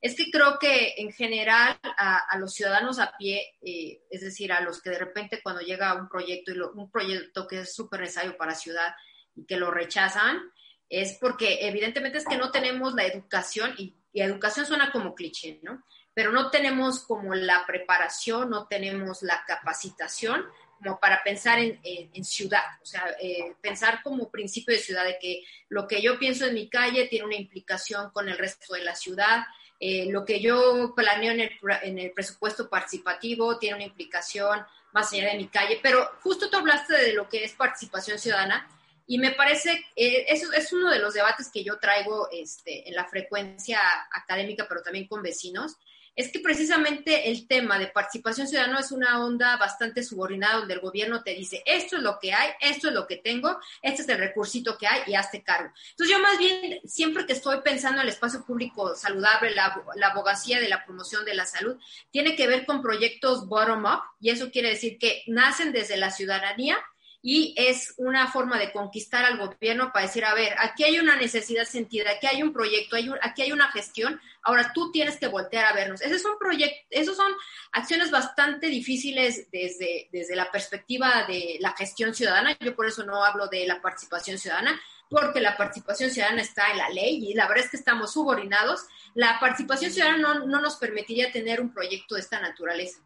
Es 0.00 0.16
que 0.16 0.30
creo 0.30 0.58
que 0.58 0.94
en 0.96 1.12
general 1.12 1.78
a, 1.82 2.36
los 2.38 2.54
ciudadanos 2.54 2.98
a 2.98 3.16
pie, 3.18 3.54
eh, 3.60 4.02
es 4.10 4.22
decir, 4.22 4.50
a 4.50 4.62
los 4.62 4.80
que 4.80 4.90
de 4.90 4.98
repente 4.98 5.40
cuando 5.42 5.60
llega 5.60 5.94
un 5.94 6.08
proyecto 6.08 6.52
y 6.52 6.58
un 6.58 6.90
proyecto 6.90 7.46
que 7.46 7.60
es 7.60 7.74
súper 7.74 8.00
necesario 8.00 8.36
para 8.36 8.54
ciudad 8.54 8.94
y 9.34 9.44
que 9.44 9.58
lo 9.58 9.70
rechazan, 9.70 10.40
es 10.88 11.18
porque 11.20 11.58
evidentemente 11.66 12.18
es 12.18 12.24
que 12.24 12.38
no 12.38 12.50
tenemos 12.50 12.94
la 12.94 13.04
educación 13.04 13.74
y, 13.78 13.94
educación 14.12 14.66
suena 14.66 14.90
como 14.90 15.14
cliché, 15.14 15.60
¿no? 15.62 15.84
Pero 16.12 16.32
no 16.32 16.50
tenemos 16.50 17.04
como 17.04 17.32
la 17.34 17.64
preparación, 17.64 18.50
no 18.50 18.66
tenemos 18.66 19.22
la 19.22 19.44
capacitación 19.46 20.44
como 20.82 20.98
para 20.98 21.22
pensar 21.22 21.60
en, 21.60 21.78
en, 21.84 22.24
ciudad, 22.24 22.64
o 22.82 22.86
sea, 22.86 23.04
eh, 23.20 23.54
pensar 23.60 24.02
como 24.02 24.30
principio 24.30 24.74
de 24.74 24.80
ciudad, 24.80 25.04
de 25.04 25.18
que 25.20 25.44
lo 25.68 25.86
que 25.86 26.02
yo 26.02 26.18
pienso 26.18 26.46
en 26.46 26.54
mi 26.54 26.68
calle 26.68 27.06
tiene 27.06 27.26
una 27.26 27.36
implicación 27.36 28.10
con 28.10 28.28
el 28.28 28.38
resto 28.38 28.74
de 28.74 28.82
la 28.82 28.96
ciudad, 28.96 29.44
eh, 29.82 30.06
lo 30.10 30.26
que 30.26 30.40
yo 30.40 30.92
planeo 30.94 31.32
en 31.32 31.40
el, 31.40 31.50
en 31.82 31.98
el, 31.98 32.12
presupuesto 32.12 32.68
participativo 32.68 33.58
tiene 33.58 33.76
una 33.76 33.84
implicación 33.84 34.60
más 34.92 35.10
allá 35.12 35.30
de 35.30 35.38
mi 35.38 35.48
calle, 35.48 35.80
pero 35.82 36.06
justo 36.22 36.50
tú 36.50 36.58
hablaste 36.58 36.94
de 36.94 37.14
lo 37.14 37.28
que 37.30 37.44
es 37.44 37.54
participación 37.54 38.18
ciudadana 38.18 38.68
y 39.06 39.18
me 39.18 39.32
parece, 39.32 39.86
eh, 39.96 40.26
eso 40.28 40.52
es 40.52 40.72
uno 40.72 40.90
de 40.90 40.98
los 40.98 41.14
debates 41.14 41.50
que 41.50 41.64
yo 41.64 41.78
traigo 41.78 42.28
este, 42.30 42.88
en 42.88 42.94
la 42.94 43.06
frecuencia 43.06 43.80
académica, 44.12 44.66
pero 44.68 44.82
también 44.82 45.08
con 45.08 45.22
vecinos, 45.22 45.78
es 46.20 46.30
que 46.30 46.40
precisamente 46.40 47.30
el 47.30 47.46
tema 47.46 47.78
de 47.78 47.86
participación 47.86 48.46
ciudadana 48.46 48.80
es 48.80 48.92
una 48.92 49.24
onda 49.24 49.56
bastante 49.56 50.02
subordinada 50.02 50.58
donde 50.58 50.74
el 50.74 50.80
gobierno 50.80 51.22
te 51.22 51.34
dice, 51.34 51.62
esto 51.64 51.96
es 51.96 52.02
lo 52.02 52.18
que 52.20 52.34
hay, 52.34 52.50
esto 52.60 52.88
es 52.88 52.94
lo 52.94 53.06
que 53.06 53.16
tengo, 53.16 53.58
este 53.80 54.02
es 54.02 54.08
el 54.08 54.18
recursito 54.18 54.76
que 54.76 54.86
hay 54.86 55.00
y 55.06 55.14
hazte 55.14 55.42
cargo. 55.42 55.72
Entonces 55.90 56.14
yo 56.14 56.22
más 56.22 56.38
bien, 56.38 56.80
siempre 56.84 57.24
que 57.24 57.32
estoy 57.32 57.62
pensando 57.62 58.00
en 58.00 58.08
el 58.08 58.12
espacio 58.12 58.44
público 58.44 58.94
saludable, 58.94 59.54
la, 59.54 59.82
la 59.96 60.08
abogacía 60.08 60.60
de 60.60 60.68
la 60.68 60.84
promoción 60.84 61.24
de 61.24 61.34
la 61.34 61.46
salud, 61.46 61.76
tiene 62.10 62.36
que 62.36 62.46
ver 62.46 62.66
con 62.66 62.82
proyectos 62.82 63.48
bottom-up 63.48 64.02
y 64.20 64.28
eso 64.28 64.50
quiere 64.50 64.68
decir 64.68 64.98
que 64.98 65.22
nacen 65.26 65.72
desde 65.72 65.96
la 65.96 66.10
ciudadanía 66.10 66.76
y 67.22 67.54
es 67.56 67.94
una 67.98 68.28
forma 68.28 68.58
de 68.58 68.72
conquistar 68.72 69.24
al 69.24 69.36
gobierno 69.36 69.92
para 69.92 70.06
decir, 70.06 70.24
a 70.24 70.34
ver, 70.34 70.54
aquí 70.58 70.84
hay 70.84 70.98
una 70.98 71.16
necesidad 71.16 71.64
sentida, 71.64 72.12
aquí 72.12 72.26
hay 72.26 72.42
un 72.42 72.52
proyecto, 72.52 72.96
hay 72.96 73.10
aquí 73.20 73.42
hay 73.42 73.52
una 73.52 73.70
gestión, 73.70 74.20
ahora 74.42 74.72
tú 74.72 74.90
tienes 74.90 75.18
que 75.18 75.28
voltear 75.28 75.66
a 75.66 75.74
vernos. 75.74 76.00
Esos 76.00 76.22
son 76.22 76.38
proyectos, 76.38 76.86
esos 76.88 77.16
son 77.16 77.32
acciones 77.72 78.10
bastante 78.10 78.68
difíciles 78.68 79.50
desde, 79.50 80.08
desde 80.12 80.34
la 80.34 80.50
perspectiva 80.50 81.24
de 81.26 81.58
la 81.60 81.72
gestión 81.72 82.14
ciudadana. 82.14 82.56
Yo 82.58 82.74
por 82.74 82.86
eso 82.86 83.04
no 83.04 83.22
hablo 83.22 83.48
de 83.48 83.66
la 83.66 83.82
participación 83.82 84.38
ciudadana, 84.38 84.80
porque 85.10 85.40
la 85.40 85.56
participación 85.56 86.10
ciudadana 86.10 86.40
está 86.40 86.70
en 86.70 86.78
la 86.78 86.88
ley 86.88 87.30
y 87.30 87.34
la 87.34 87.48
verdad 87.48 87.64
es 87.64 87.70
que 87.70 87.76
estamos 87.76 88.12
subordinados. 88.14 88.86
La 89.14 89.38
participación 89.40 89.90
ciudadana 89.90 90.18
no, 90.18 90.46
no 90.46 90.60
nos 90.60 90.76
permitiría 90.76 91.32
tener 91.32 91.60
un 91.60 91.74
proyecto 91.74 92.14
de 92.14 92.22
esta 92.22 92.40
naturaleza. 92.40 93.00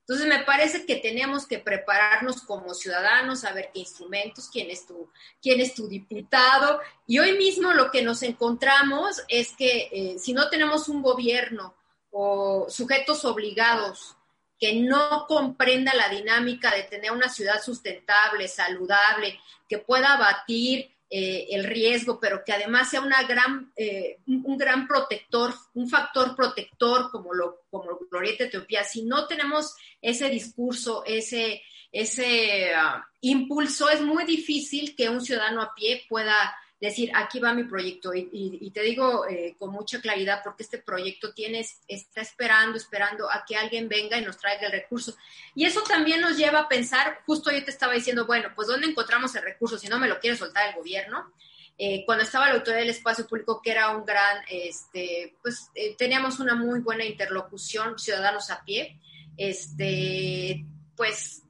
Entonces, 0.00 0.26
me 0.26 0.44
parece 0.44 0.86
que 0.86 0.96
tenemos 0.96 1.46
que 1.46 1.58
prepararnos 1.58 2.42
como 2.42 2.74
ciudadanos, 2.74 3.44
a 3.44 3.52
ver 3.52 3.70
qué 3.72 3.80
instrumentos, 3.80 4.48
quién 4.52 4.70
es 4.70 4.86
tu, 4.86 5.08
quién 5.40 5.60
es 5.60 5.74
tu 5.74 5.86
diputado. 5.86 6.80
Y 7.06 7.18
hoy 7.18 7.36
mismo 7.38 7.72
lo 7.72 7.90
que 7.90 8.02
nos 8.02 8.22
encontramos 8.22 9.22
es 9.28 9.54
que 9.56 9.88
eh, 9.92 10.18
si 10.18 10.32
no 10.32 10.48
tenemos 10.48 10.88
un 10.88 11.02
gobierno 11.02 11.74
o 12.10 12.66
sujetos 12.68 13.24
obligados 13.24 14.16
que 14.58 14.74
no 14.74 15.26
comprenda 15.26 15.94
la 15.94 16.10
dinámica 16.10 16.70
de 16.74 16.82
tener 16.82 17.12
una 17.12 17.30
ciudad 17.30 17.62
sustentable, 17.62 18.46
saludable, 18.46 19.40
que 19.68 19.78
pueda 19.78 20.14
abatir 20.14 20.90
eh, 21.12 21.48
el 21.50 21.64
riesgo, 21.64 22.20
pero 22.20 22.44
que 22.44 22.52
además 22.52 22.88
sea 22.88 23.00
una 23.00 23.24
gran, 23.24 23.72
eh, 23.74 24.20
un, 24.28 24.56
gran 24.56 24.86
protector, 24.86 25.52
un 25.74 25.88
factor 25.88 26.36
protector 26.36 27.10
como 27.10 27.34
lo 27.34 27.62
como 27.68 27.98
Glorieta 28.08 28.44
Etiopía. 28.44 28.84
Si 28.84 29.02
no 29.02 29.26
tenemos 29.26 29.74
ese 30.00 30.28
discurso, 30.30 31.02
ese, 31.04 31.62
ese 31.90 32.72
ah, 32.76 33.04
impulso, 33.22 33.90
es 33.90 34.00
muy 34.00 34.24
difícil 34.24 34.94
que 34.94 35.08
un 35.08 35.20
ciudadano 35.20 35.62
a 35.62 35.74
pie 35.74 36.04
pueda 36.08 36.56
decir, 36.80 37.10
aquí 37.14 37.38
va 37.38 37.52
mi 37.52 37.64
proyecto. 37.64 38.12
Y, 38.14 38.70
te 38.72 38.82
digo 38.82 39.26
eh, 39.28 39.54
con 39.58 39.70
mucha 39.70 40.00
claridad 40.00 40.40
porque 40.42 40.62
este 40.62 40.78
proyecto 40.78 41.32
tiene, 41.34 41.66
está 41.86 42.20
esperando, 42.20 42.76
esperando 42.76 43.30
a 43.30 43.44
que 43.46 43.56
alguien 43.56 43.88
venga 43.88 44.16
y 44.16 44.24
nos 44.24 44.38
traiga 44.38 44.66
el 44.66 44.72
recurso. 44.72 45.14
Y 45.54 45.64
eso 45.64 45.82
también 45.82 46.20
nos 46.20 46.36
lleva 46.36 46.60
a 46.60 46.68
pensar, 46.68 47.20
justo 47.26 47.50
yo 47.50 47.62
te 47.64 47.70
estaba 47.70 47.92
diciendo, 47.92 48.26
bueno, 48.26 48.48
pues 48.54 48.68
¿dónde 48.68 48.86
encontramos 48.86 49.34
el 49.34 49.42
recurso 49.42 49.78
si 49.78 49.88
no 49.88 49.98
me 49.98 50.08
lo 50.08 50.18
quiere 50.18 50.36
soltar 50.36 50.68
el 50.68 50.76
gobierno? 50.76 51.32
Eh, 51.76 52.04
cuando 52.04 52.24
estaba 52.24 52.48
la 52.48 52.54
autoridad 52.54 52.80
del 52.80 52.90
espacio 52.90 53.26
público, 53.26 53.60
que 53.62 53.70
era 53.70 53.96
un 53.96 54.04
gran, 54.04 54.42
este, 54.50 55.34
pues 55.42 55.70
eh, 55.74 55.96
teníamos 55.96 56.38
una 56.38 56.54
muy 56.54 56.80
buena 56.80 57.04
interlocución, 57.04 57.98
ciudadanos 57.98 58.50
a 58.50 58.62
pie, 58.64 59.00
este, 59.36 60.64
pues 60.94 61.42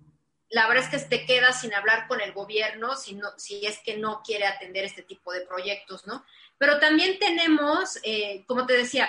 la 0.50 0.66
verdad 0.66 0.84
es 0.84 0.90
que 0.90 1.08
te 1.08 1.26
quedas 1.26 1.60
sin 1.60 1.72
hablar 1.74 2.08
con 2.08 2.20
el 2.20 2.32
gobierno 2.32 2.96
si, 2.96 3.14
no, 3.14 3.28
si 3.36 3.64
es 3.64 3.78
que 3.84 3.96
no 3.96 4.22
quiere 4.24 4.46
atender 4.46 4.84
este 4.84 5.02
tipo 5.02 5.32
de 5.32 5.46
proyectos, 5.46 6.06
¿no? 6.06 6.24
Pero 6.58 6.78
también 6.78 7.18
tenemos, 7.18 7.98
eh, 8.02 8.44
como 8.46 8.66
te 8.66 8.74
decía, 8.74 9.08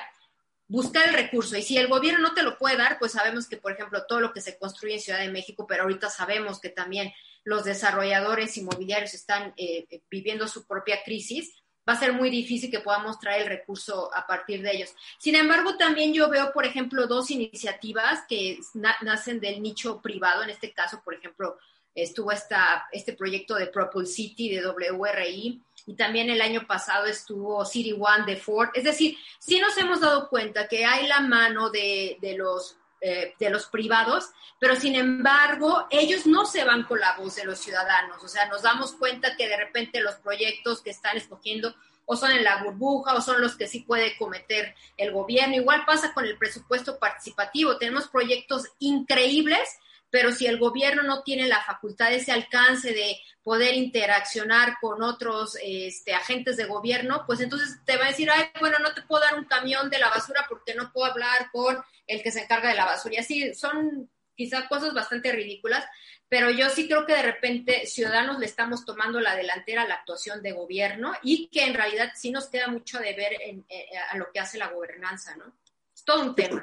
buscar 0.68 1.10
el 1.10 1.16
recurso. 1.16 1.58
Y 1.58 1.64
si 1.64 1.78
el 1.78 1.88
gobierno 1.88 2.30
no 2.30 2.34
te 2.34 2.44
lo 2.44 2.58
puede 2.58 2.78
dar, 2.78 3.00
pues 3.00 3.12
sabemos 3.12 3.50
que, 3.50 3.58
por 3.58 3.74
ejemplo, 3.74 4.06
todo 4.08 4.22
lo 4.22 4.32
que 4.32 4.40
se 4.40 4.58
construye 4.58 4.94
en 4.94 5.02
Ciudad 5.02 5.20
de 5.20 5.32
México, 5.32 5.66
pero 5.68 5.84
ahorita 5.84 6.10
sabemos 6.10 6.62
que 6.62 6.70
también 6.70 7.12
los 7.44 7.64
desarrolladores 7.64 8.56
inmobiliarios 8.58 9.14
están 9.14 9.54
eh, 9.58 9.88
viviendo 10.10 10.48
su 10.48 10.66
propia 10.68 11.04
crisis, 11.04 11.56
va 11.88 11.94
a 11.94 12.00
ser 12.00 12.14
muy 12.14 12.30
difícil 12.30 12.70
que 12.70 12.80
podamos 12.80 13.20
traer 13.20 13.44
el 13.44 13.48
recurso 13.48 14.10
a 14.14 14.26
partir 14.28 14.62
de 14.62 14.72
ellos. 14.72 14.90
Sin 15.18 15.36
embargo, 15.36 15.78
también 15.78 16.14
yo 16.14 16.30
veo, 16.30 16.52
por 16.54 16.66
ejemplo, 16.66 17.08
dos 17.08 17.32
iniciativas 17.32 18.22
que 18.30 18.60
nacen 19.02 19.40
del 19.40 19.62
nicho 19.62 20.02
privado. 20.02 20.44
En 20.44 20.50
este 20.50 20.72
caso, 20.72 21.02
por 21.04 21.16
ejemplo, 21.16 21.58
estuvo 21.96 22.32
esta, 22.32 22.88
este 22.92 23.14
proyecto 23.14 23.56
de 23.56 23.68
Propul 23.68 24.08
City 24.08 24.50
de 24.50 24.66
WRI 24.66 25.62
y 25.88 25.94
también 25.96 26.30
el 26.30 26.42
año 26.42 26.66
pasado 26.68 27.08
estuvo 27.08 27.66
City 27.66 27.94
One 27.94 28.26
de 28.26 28.38
Ford. 28.38 28.70
Es 28.74 28.84
decir, 28.84 29.18
sí 29.40 29.60
nos 29.60 29.78
hemos 29.78 30.02
dado 30.02 30.30
cuenta 30.30 30.68
que 30.68 30.86
hay 30.86 31.08
la 31.08 31.20
mano 31.22 31.70
de, 31.70 32.18
de 32.22 32.38
los 32.38 32.78
eh, 33.04 33.34
de 33.40 33.50
los 33.50 33.66
privados, 33.66 34.30
pero 34.60 34.76
sin 34.76 34.94
embargo, 34.94 35.88
ellos 35.90 36.28
no 36.28 36.46
se 36.46 36.64
van 36.64 36.84
con 36.84 37.00
la 37.00 37.18
voz 37.18 37.36
de 37.36 37.46
los 37.46 37.58
ciudadanos. 37.58 38.24
O 38.24 38.28
sea, 38.28 38.46
nos 38.46 38.62
damos 38.62 38.94
cuenta 38.94 39.36
que 39.36 39.48
de 39.48 39.58
repente 39.58 40.02
los 40.02 40.16
proyectos 40.18 40.82
que 40.82 40.92
están 40.92 41.18
escogiendo 41.18 41.76
o 42.06 42.16
son 42.16 42.32
en 42.32 42.44
la 42.44 42.64
burbuja 42.64 43.16
o 43.16 43.22
son 43.22 43.42
los 43.42 43.56
que 43.56 43.68
sí 43.68 43.80
puede 43.80 44.16
cometer 44.18 44.76
el 44.98 45.12
gobierno. 45.12 45.56
Igual 45.56 45.84
pasa 45.86 46.14
con 46.14 46.26
el 46.26 46.38
presupuesto 46.38 47.00
participativo. 47.00 47.78
Tenemos 47.78 48.08
proyectos 48.08 48.68
increíbles, 48.80 49.68
pero 50.12 50.32
si 50.34 50.46
el 50.46 50.60
gobierno 50.60 51.04
no 51.04 51.24
tiene 51.24 51.48
la 51.48 51.64
facultad, 51.64 52.14
ese 52.14 52.34
alcance 52.34 52.94
de 52.94 53.18
poder 53.42 53.74
interaccionar 53.74 54.76
con 54.80 55.02
otros 55.02 55.58
este, 55.64 56.14
agentes 56.14 56.58
de 56.58 56.66
gobierno, 56.66 57.24
pues 57.26 57.40
entonces 57.40 57.80
te 57.86 57.98
va 57.98 58.06
a 58.06 58.10
decir, 58.10 58.30
ay, 58.30 58.50
bueno, 58.60 58.78
no 58.80 58.94
te 58.94 59.02
puedo 59.02 59.24
dar 59.24 59.40
un 59.40 59.46
camión 59.46 59.90
de 59.90 60.00
la 60.00 60.10
basura 60.10 60.46
porque 60.50 60.76
no 60.76 60.92
puedo 60.92 61.12
hablar 61.12 61.50
con 61.52 61.82
el 62.06 62.22
que 62.22 62.32
se 62.32 62.42
encarga 62.42 62.70
de 62.70 62.76
la 62.76 62.86
basura. 62.86 63.16
Y 63.16 63.18
así 63.18 63.54
son 63.56 64.10
quizás 64.36 64.68
cosas 64.68 64.94
bastante 64.94 65.32
ridículas, 65.32 65.86
pero 66.28 66.50
yo 66.50 66.70
sí 66.70 66.88
creo 66.88 67.06
que 67.06 67.14
de 67.14 67.24
repente 67.24 67.86
ciudadanos 67.88 68.38
le 68.38 68.46
estamos 68.46 68.86
tomando 68.86 69.20
la 69.22 69.36
delantera 69.36 69.84
a 69.84 69.88
la 69.88 69.96
actuación 69.96 70.42
de 70.44 70.52
gobierno 70.52 71.14
y 71.24 71.48
que 71.48 71.66
en 71.66 71.74
realidad 71.74 72.12
sí 72.16 72.32
nos 72.32 72.50
queda 72.50 72.68
mucho 72.68 73.00
de 73.00 73.14
ver 73.14 73.34
en, 73.42 73.66
eh, 73.70 73.88
a 74.10 74.18
lo 74.18 74.32
que 74.34 74.40
hace 74.40 74.58
la 74.58 74.68
gobernanza, 74.68 75.36
¿no? 75.36 75.58
Es 75.94 76.04
todo 76.04 76.22
un 76.22 76.36
tema. 76.36 76.62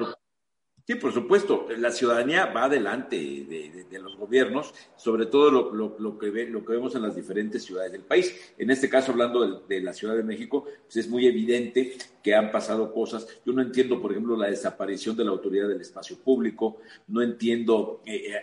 Sí, 0.88 0.94
por 0.94 1.12
supuesto, 1.12 1.66
la 1.76 1.90
ciudadanía 1.90 2.46
va 2.46 2.64
adelante 2.64 3.14
de, 3.18 3.98
los 4.00 4.16
gobiernos, 4.16 4.72
sobre 4.96 5.26
todo 5.26 5.50
lo, 5.50 6.18
que 6.18 6.46
lo 6.46 6.64
que 6.64 6.72
vemos 6.72 6.94
en 6.94 7.02
las 7.02 7.14
diferentes 7.14 7.62
ciudades 7.62 7.92
del 7.92 8.04
país. 8.04 8.54
En 8.56 8.70
este 8.70 8.88
caso, 8.88 9.12
hablando 9.12 9.64
de, 9.68 9.80
la 9.82 9.92
Ciudad 9.92 10.16
de 10.16 10.22
México, 10.22 10.64
pues 10.84 10.96
es 10.96 11.06
muy 11.10 11.26
evidente 11.26 11.92
que 12.22 12.34
han 12.34 12.50
pasado 12.50 12.90
cosas. 12.94 13.26
Yo 13.44 13.52
no 13.52 13.60
entiendo, 13.60 14.00
por 14.00 14.12
ejemplo, 14.12 14.34
la 14.34 14.46
desaparición 14.46 15.14
de 15.14 15.26
la 15.26 15.30
autoridad 15.32 15.68
del 15.68 15.82
espacio 15.82 16.16
público, 16.16 16.78
no 17.08 17.20
entiendo 17.20 18.00
eh, 18.06 18.32
eh, 18.32 18.42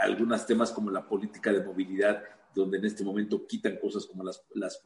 algunos 0.00 0.46
temas 0.46 0.70
como 0.70 0.90
la 0.90 1.06
política 1.06 1.52
de 1.52 1.62
movilidad 1.62 2.22
donde 2.54 2.78
en 2.78 2.86
este 2.86 3.04
momento 3.04 3.46
quitan 3.46 3.76
cosas 3.76 4.06
como 4.06 4.24
las, 4.24 4.42
las 4.54 4.80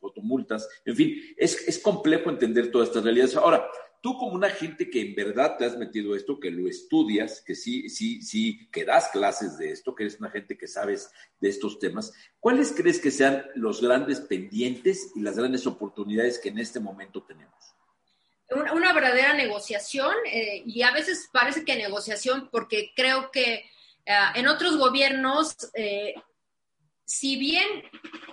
fotomultas. 0.00 0.68
En 0.84 0.96
fin, 0.96 1.20
es, 1.36 1.68
es 1.68 1.78
complejo 1.78 2.30
entender 2.30 2.72
todas 2.72 2.88
estas 2.88 3.04
realidades. 3.04 3.36
Ahora, 3.36 3.68
tú 4.00 4.16
como 4.16 4.32
una 4.32 4.50
gente 4.50 4.90
que 4.90 5.00
en 5.00 5.14
verdad 5.14 5.56
te 5.56 5.64
has 5.64 5.76
metido 5.76 6.14
esto, 6.14 6.38
que 6.38 6.50
lo 6.50 6.68
estudias, 6.68 7.40
que 7.40 7.54
sí, 7.54 7.88
sí, 7.88 8.22
sí, 8.22 8.68
que 8.70 8.84
das 8.84 9.08
clases 9.08 9.58
de 9.58 9.70
esto, 9.70 9.94
que 9.94 10.04
eres 10.04 10.18
una 10.20 10.30
gente 10.30 10.56
que 10.56 10.68
sabes 10.68 11.10
de 11.40 11.48
estos 11.48 11.78
temas, 11.78 12.12
¿cuáles 12.40 12.72
crees 12.72 13.00
que 13.00 13.10
sean 13.10 13.44
los 13.54 13.80
grandes 13.80 14.20
pendientes 14.20 15.12
y 15.14 15.20
las 15.20 15.36
grandes 15.36 15.66
oportunidades 15.66 16.38
que 16.38 16.50
en 16.50 16.58
este 16.58 16.80
momento 16.80 17.22
tenemos? 17.22 17.54
Una, 18.50 18.94
verdadera 18.94 19.34
negociación 19.34 20.14
eh, 20.32 20.62
y 20.64 20.80
a 20.82 20.90
veces 20.90 21.28
parece 21.30 21.66
que 21.66 21.76
negociación 21.76 22.48
porque 22.50 22.92
creo 22.96 23.30
que 23.30 23.54
eh, 23.54 24.14
en 24.36 24.48
otros 24.48 24.78
gobiernos 24.78 25.54
eh, 25.74 26.14
si 27.08 27.36
bien 27.36 27.66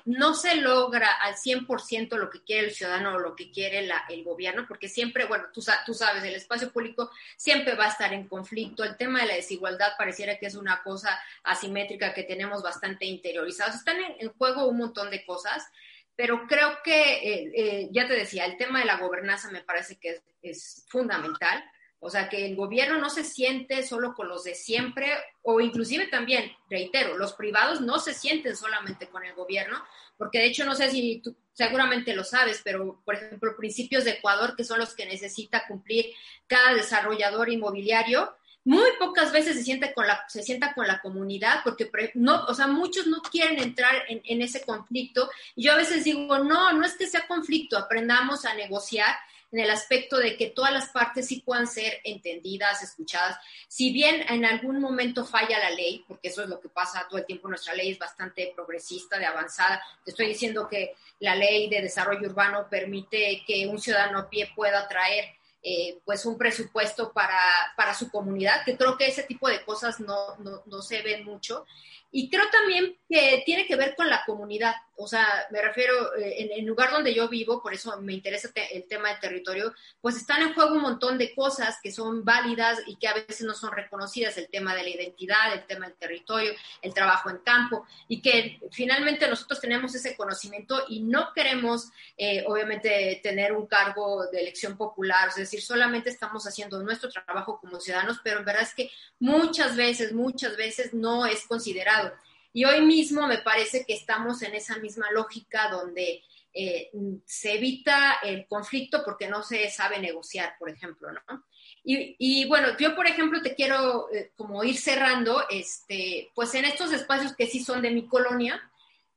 no 0.03 0.34
se 0.34 0.57
logra 0.57 1.09
al 1.13 1.36
100% 1.36 2.17
lo 2.17 2.30
que 2.30 2.43
quiere 2.43 2.67
el 2.67 2.73
ciudadano 2.73 3.15
o 3.15 3.19
lo 3.19 3.34
que 3.34 3.49
quiere 3.49 3.89
el 4.09 4.23
gobierno, 4.26 4.65
porque 4.67 4.89
siempre, 4.89 5.23
bueno, 5.26 5.45
tú, 5.53 5.63
tú, 5.86 5.93
sabes, 5.93 6.26
el 6.26 6.36
espacio 6.36 6.71
público 6.71 7.09
siempre 7.38 7.76
va 7.76 7.86
a 7.86 7.89
estar 7.89 8.13
en 8.13 8.28
conflicto. 8.28 8.84
El 8.84 8.97
tema 8.97 9.21
de 9.21 9.28
la 9.28 9.36
desigualdad 9.36 9.93
pareciera 9.97 10.38
que 10.38 10.47
es 10.47 10.55
una 10.55 10.84
cosa 10.84 11.17
asimétrica 11.43 12.13
que 12.13 12.23
tenemos 12.23 12.61
bastante 12.61 13.05
interiorizada. 13.05 13.73
Están 13.73 13.97
en, 14.19 14.30
juego 14.34 14.67
un 14.67 14.78
montón 14.78 15.09
de 15.09 15.26
cosas, 15.26 15.65
pero 16.13 16.45
creo 16.45 16.80
que, 16.84 17.13
eh, 17.13 17.51
eh, 17.55 17.89
ya 17.91 18.05
te 18.07 18.13
decía, 18.13 18.43
el 18.43 18.57
tema 18.57 18.80
de 18.80 18.86
la 18.86 18.97
gobernanza 18.97 19.49
me 19.51 19.63
parece 19.63 19.95
que 19.95 20.21
es 20.41 20.84
fundamental. 20.89 21.63
O 21.99 22.09
sea, 22.09 22.29
que 22.29 22.45
el 22.45 22.55
gobierno 22.55 22.99
no 22.99 23.09
se 23.09 23.23
siente 23.23 23.81
solo 23.83 24.13
con 24.13 24.27
los 24.27 24.43
de 24.43 24.53
siempre, 24.53 25.11
o 25.41 25.59
inclusive 25.59 26.07
también, 26.07 26.51
reitero, 26.69 27.17
los 27.17 27.33
privados 27.33 27.81
no 27.81 27.99
se 27.99 28.13
sienten 28.13 28.55
solamente 28.55 29.07
con 29.07 29.23
el 29.25 29.33
gobierno, 29.33 29.83
porque 30.17 30.39
de 30.39 30.45
hecho 30.45 30.65
no 30.65 30.75
sé 30.75 30.91
si 30.91 31.21
tú 31.23 31.35
seguramente 31.53 32.15
lo 32.15 32.23
sabes, 32.23 32.61
pero 32.63 33.01
por 33.03 33.15
ejemplo, 33.15 33.55
principios 33.57 34.03
de 34.03 34.11
Ecuador, 34.11 34.55
que 34.55 34.63
son 34.63 34.79
los 34.79 34.93
que 34.93 35.05
necesita 35.05 35.65
cumplir 35.67 36.07
cada 36.47 36.73
desarrollador 36.73 37.49
inmobiliario, 37.49 38.35
muy 38.65 38.89
pocas 38.97 39.31
veces 39.31 39.55
se 39.55 39.63
siente 39.63 39.93
con 39.93 40.07
la, 40.07 40.25
se 40.27 40.41
sienta 40.41 40.73
con 40.73 40.87
la 40.87 40.99
comunidad, 40.99 41.61
porque 41.63 41.89
no, 42.15 42.45
o 42.45 42.53
sea, 42.53 42.65
muchos 42.65 43.05
no 43.05 43.21
quieren 43.21 43.59
entrar 43.59 43.93
en, 44.07 44.21
en 44.25 44.41
ese 44.41 44.63
conflicto. 44.63 45.29
Yo 45.55 45.71
a 45.71 45.77
veces 45.77 46.03
digo, 46.03 46.39
no, 46.39 46.73
no 46.73 46.83
es 46.83 46.95
que 46.95 47.07
sea 47.07 47.27
conflicto, 47.27 47.77
aprendamos 47.77 48.43
a 48.43 48.55
negociar 48.55 49.15
en 49.55 49.61
el 49.61 49.69
aspecto 49.69 50.17
de 50.17 50.35
que 50.35 50.47
todas 50.47 50.73
las 50.73 50.89
partes 50.89 51.27
sí 51.27 51.39
puedan 51.39 51.65
ser 51.65 52.01
entendidas, 52.03 52.83
escuchadas. 52.83 53.37
Si 53.69 53.93
bien 53.93 54.25
en 54.27 54.43
algún 54.43 54.81
momento 54.81 55.23
falla 55.23 55.57
la 55.59 55.69
ley, 55.69 56.03
porque 56.09 56.27
eso 56.27 56.43
es 56.43 56.49
lo 56.49 56.59
que 56.59 56.67
pasa 56.67 57.07
todo 57.09 57.19
el 57.19 57.25
tiempo, 57.25 57.47
nuestra 57.47 57.73
ley 57.73 57.91
es 57.91 57.97
bastante 57.97 58.51
progresista, 58.53 59.17
de 59.17 59.25
avanzada. 59.25 59.81
Te 60.03 60.11
estoy 60.11 60.27
diciendo 60.27 60.67
que 60.67 60.95
la 61.19 61.37
ley 61.37 61.69
de 61.69 61.81
desarrollo 61.81 62.27
urbano 62.27 62.67
permite 62.69 63.43
que 63.47 63.65
un 63.65 63.79
ciudadano 63.79 64.19
a 64.19 64.29
pie 64.29 64.51
pueda 64.53 64.89
traer 64.89 65.23
eh, 65.63 65.99
pues 66.03 66.25
un 66.25 66.37
presupuesto 66.37 67.13
para, 67.13 67.39
para, 67.77 67.93
su 67.93 68.11
comunidad, 68.11 68.65
que 68.65 68.75
creo 68.75 68.97
que 68.97 69.07
ese 69.07 69.23
tipo 69.23 69.47
de 69.47 69.63
cosas 69.63 70.01
no, 70.01 70.35
no, 70.39 70.63
no 70.65 70.81
se 70.81 71.01
ven 71.01 71.23
mucho. 71.23 71.65
Y 72.11 72.29
creo 72.29 72.45
también 72.49 72.97
que 73.09 73.43
tiene 73.45 73.67
que 73.67 73.75
ver 73.75 73.95
con 73.95 74.09
la 74.09 74.23
comunidad, 74.25 74.73
o 74.97 75.07
sea, 75.07 75.27
me 75.51 75.61
refiero, 75.61 76.15
eh, 76.15 76.35
en 76.43 76.51
el 76.59 76.65
lugar 76.65 76.91
donde 76.91 77.13
yo 77.13 77.27
vivo, 77.27 77.61
por 77.61 77.73
eso 77.73 77.99
me 78.01 78.13
interesa 78.13 78.49
el 78.71 78.87
tema 78.87 79.09
del 79.09 79.19
territorio, 79.19 79.73
pues 79.99 80.15
están 80.15 80.41
en 80.41 80.53
juego 80.53 80.75
un 80.75 80.81
montón 80.81 81.17
de 81.17 81.35
cosas 81.35 81.77
que 81.83 81.91
son 81.91 82.23
válidas 82.23 82.79
y 82.87 82.95
que 82.95 83.07
a 83.07 83.13
veces 83.13 83.41
no 83.41 83.53
son 83.53 83.73
reconocidas, 83.73 84.37
el 84.37 84.47
tema 84.47 84.73
de 84.73 84.83
la 84.83 84.89
identidad, 84.89 85.53
el 85.53 85.65
tema 85.65 85.87
del 85.87 85.97
territorio, 85.97 86.53
el 86.81 86.93
trabajo 86.93 87.29
en 87.29 87.39
campo, 87.39 87.85
y 88.07 88.21
que 88.21 88.59
finalmente 88.71 89.27
nosotros 89.27 89.59
tenemos 89.59 89.93
ese 89.93 90.15
conocimiento 90.15 90.85
y 90.87 91.01
no 91.01 91.33
queremos, 91.33 91.89
eh, 92.17 92.43
obviamente, 92.47 93.19
tener 93.21 93.51
un 93.51 93.67
cargo 93.67 94.25
de 94.27 94.39
elección 94.39 94.77
popular, 94.77 95.29
es 95.29 95.35
decir, 95.35 95.61
solamente 95.61 96.09
estamos 96.09 96.47
haciendo 96.47 96.81
nuestro 96.81 97.09
trabajo 97.09 97.59
como 97.59 97.79
ciudadanos, 97.79 98.19
pero 98.23 98.39
en 98.39 98.45
verdad 98.45 98.63
es 98.63 98.73
que 98.73 98.89
muchas 99.19 99.75
veces, 99.75 100.13
muchas 100.13 100.55
veces 100.55 100.93
no 100.93 101.25
es 101.25 101.45
considerado 101.45 102.04
y 102.53 102.63
hoy 102.65 102.81
mismo 102.81 103.27
me 103.27 103.39
parece 103.39 103.85
que 103.85 103.93
estamos 103.93 104.41
en 104.41 104.55
esa 104.55 104.77
misma 104.77 105.11
lógica 105.11 105.69
donde 105.69 106.23
eh, 106.53 106.89
se 107.25 107.55
evita 107.55 108.19
el 108.23 108.47
conflicto 108.47 109.03
porque 109.03 109.27
no 109.27 109.43
se 109.43 109.69
sabe 109.69 109.99
negociar, 109.99 110.55
por 110.57 110.69
ejemplo, 110.69 111.09
¿no? 111.11 111.45
Y, 111.83 112.47
bueno, 112.47 112.69
yo, 112.79 112.95
por 112.95 113.05
ejemplo, 113.05 113.41
te 113.41 113.53
quiero 113.53 114.09
eh, 114.11 114.31
como 114.35 114.63
ir 114.63 114.77
cerrando, 114.77 115.43
este, 115.49 116.31
pues 116.33 116.55
en 116.55 116.65
estos 116.65 116.93
espacios 116.93 117.35
que 117.35 117.45
sí 117.45 117.63
son 117.63 117.81
de 117.81 117.91
mi 117.91 118.07
colonia, 118.07 118.59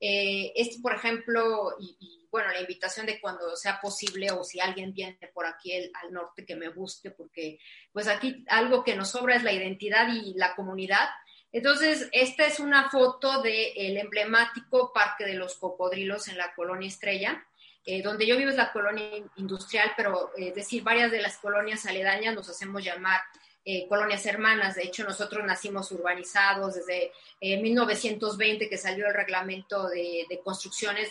eh, 0.00 0.52
por 0.82 0.94
ejemplo, 0.94 1.76
y, 1.80 2.26
bueno, 2.30 2.52
la 2.52 2.60
invitación 2.60 3.06
de 3.06 3.20
cuando 3.20 3.56
sea 3.56 3.80
posible 3.80 4.32
o 4.32 4.44
si 4.44 4.60
alguien 4.60 4.92
viene 4.92 5.16
por 5.32 5.46
aquí 5.46 5.72
al 5.72 6.12
norte 6.12 6.44
que 6.44 6.56
me 6.56 6.68
busque, 6.68 7.10
porque 7.10 7.58
pues 7.92 8.06
aquí 8.06 8.44
algo 8.48 8.84
que 8.84 8.96
nos 8.96 9.10
sobra 9.10 9.36
es 9.36 9.44
la 9.44 9.52
identidad 9.52 10.12
y 10.12 10.34
la 10.34 10.54
comunidad. 10.54 11.08
Entonces, 11.52 12.08
esta 12.12 12.46
es 12.46 12.60
una 12.60 12.90
foto 12.90 13.40
del 13.42 13.96
emblemático 13.96 14.92
Parque 14.92 15.24
de 15.24 15.34
los 15.34 15.56
Cocodrilos 15.56 16.28
en 16.28 16.36
la 16.36 16.54
colonia 16.54 16.88
Estrella. 16.88 17.44
Eh, 17.90 18.02
donde 18.02 18.26
yo 18.26 18.36
vivo 18.36 18.50
es 18.50 18.56
la 18.56 18.70
colonia 18.70 19.08
industrial, 19.36 19.92
pero 19.96 20.30
eh, 20.36 20.48
es 20.48 20.54
decir, 20.54 20.82
varias 20.82 21.10
de 21.10 21.22
las 21.22 21.38
colonias 21.38 21.86
aledañas 21.86 22.34
nos 22.34 22.46
hacemos 22.50 22.84
llamar 22.84 23.18
eh, 23.64 23.88
colonias 23.88 24.26
hermanas. 24.26 24.74
De 24.74 24.82
hecho, 24.82 25.04
nosotros 25.04 25.42
nacimos 25.46 25.90
urbanizados 25.90 26.74
desde 26.74 27.12
1920 27.40 28.68
que 28.68 28.76
salió 28.76 29.06
el 29.06 29.14
reglamento 29.14 29.88
de, 29.88 30.26
construcciones, 30.44 31.10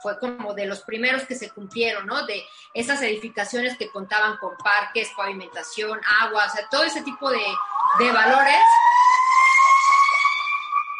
fue 0.00 0.18
como 0.18 0.54
de 0.54 0.64
los 0.64 0.80
primeros 0.82 1.24
que 1.24 1.34
se 1.34 1.50
cumplieron, 1.50 2.06
¿no? 2.06 2.24
De 2.24 2.42
esas 2.72 3.02
edificaciones 3.02 3.76
que 3.76 3.90
contaban 3.90 4.38
con 4.38 4.56
parques, 4.56 5.10
pavimentación, 5.14 6.00
agua, 6.22 6.46
o 6.46 6.50
sea, 6.50 6.66
todo 6.70 6.84
ese 6.84 7.02
tipo 7.02 7.30
de, 7.30 7.44
de 7.98 8.12
valores 8.12 8.62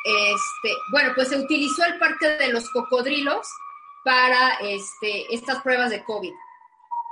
este, 0.06 0.70
bueno, 0.92 1.12
pues 1.14 1.28
se 1.28 1.36
utilizó 1.36 1.84
el 1.84 1.98
Parque 1.98 2.28
de 2.28 2.52
los 2.52 2.70
Cocodrilos 2.70 3.46
para 4.04 4.54
este, 4.62 5.34
estas 5.34 5.60
pruebas 5.62 5.90
de 5.90 6.04
COVID. 6.04 6.32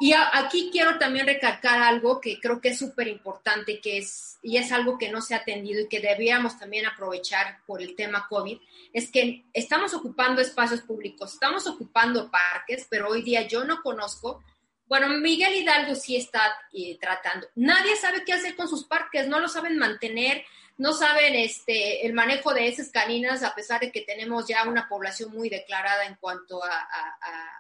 Y 0.01 0.13
aquí 0.13 0.71
quiero 0.73 0.99
también 0.99 1.27
recalcar 1.27 1.81
algo 1.81 2.21
que 2.21 2.41
creo 2.41 2.61
que 2.61 2.71
es 2.71 2.79
súper 2.79 3.07
importante 3.07 3.81
que 3.81 3.99
es, 3.99 4.39
y 4.43 4.57
es 4.57 4.73
algo 4.73 4.99
que 4.99 5.11
no 5.11 5.21
se 5.21 5.35
ha 5.35 5.39
atendido 5.39 5.81
y 5.81 5.89
que 5.89 6.01
deberíamos 6.01 6.59
también 6.59 6.87
aprovechar 6.87 7.61
por 7.65 7.81
el 7.81 7.95
tema 7.95 8.27
COVID, 8.29 8.59
es 8.93 9.11
que 9.11 9.45
estamos 9.53 9.95
ocupando 9.95 10.41
espacios 10.41 10.81
públicos, 10.81 11.35
estamos 11.35 11.67
ocupando 11.69 12.31
parques, 12.31 12.87
pero 12.91 13.09
hoy 13.09 13.23
día 13.23 13.47
yo 13.47 13.65
no 13.65 13.83
conozco, 13.83 14.43
bueno, 14.87 15.09
Miguel 15.09 15.55
Hidalgo 15.55 15.95
sí 15.95 16.17
está 16.17 16.57
eh, 16.73 16.99
tratando, 17.01 17.49
nadie 17.55 17.97
sabe 17.97 18.25
qué 18.25 18.33
hacer 18.33 18.55
con 18.55 18.69
sus 18.69 18.85
parques, 18.85 19.27
no 19.27 19.41
lo 19.41 19.49
saben 19.49 19.79
mantener, 19.79 20.45
no 20.77 20.93
saben 20.93 21.35
este, 21.37 22.05
el 22.07 22.13
manejo 22.13 22.53
de 22.53 22.69
esas 22.69 22.91
caninas, 22.91 23.43
a 23.43 23.55
pesar 23.55 23.81
de 23.81 23.93
que 23.93 24.01
tenemos 24.03 24.47
ya 24.49 24.69
una 24.69 24.89
población 24.89 25.33
muy 25.33 25.49
declarada 25.49 26.05
en 26.05 26.17
cuanto 26.17 26.63
a, 26.65 26.89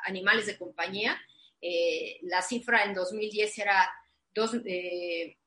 animales 0.05 0.47
de 0.47 0.59
compañía. 0.59 1.19
Eh, 1.61 2.19
la 2.23 2.43
cifra 2.43 2.85
en 2.85 2.93
2010 2.93 3.59
era 3.59 3.91
1.2 4.35 4.63
eh, 4.67 5.39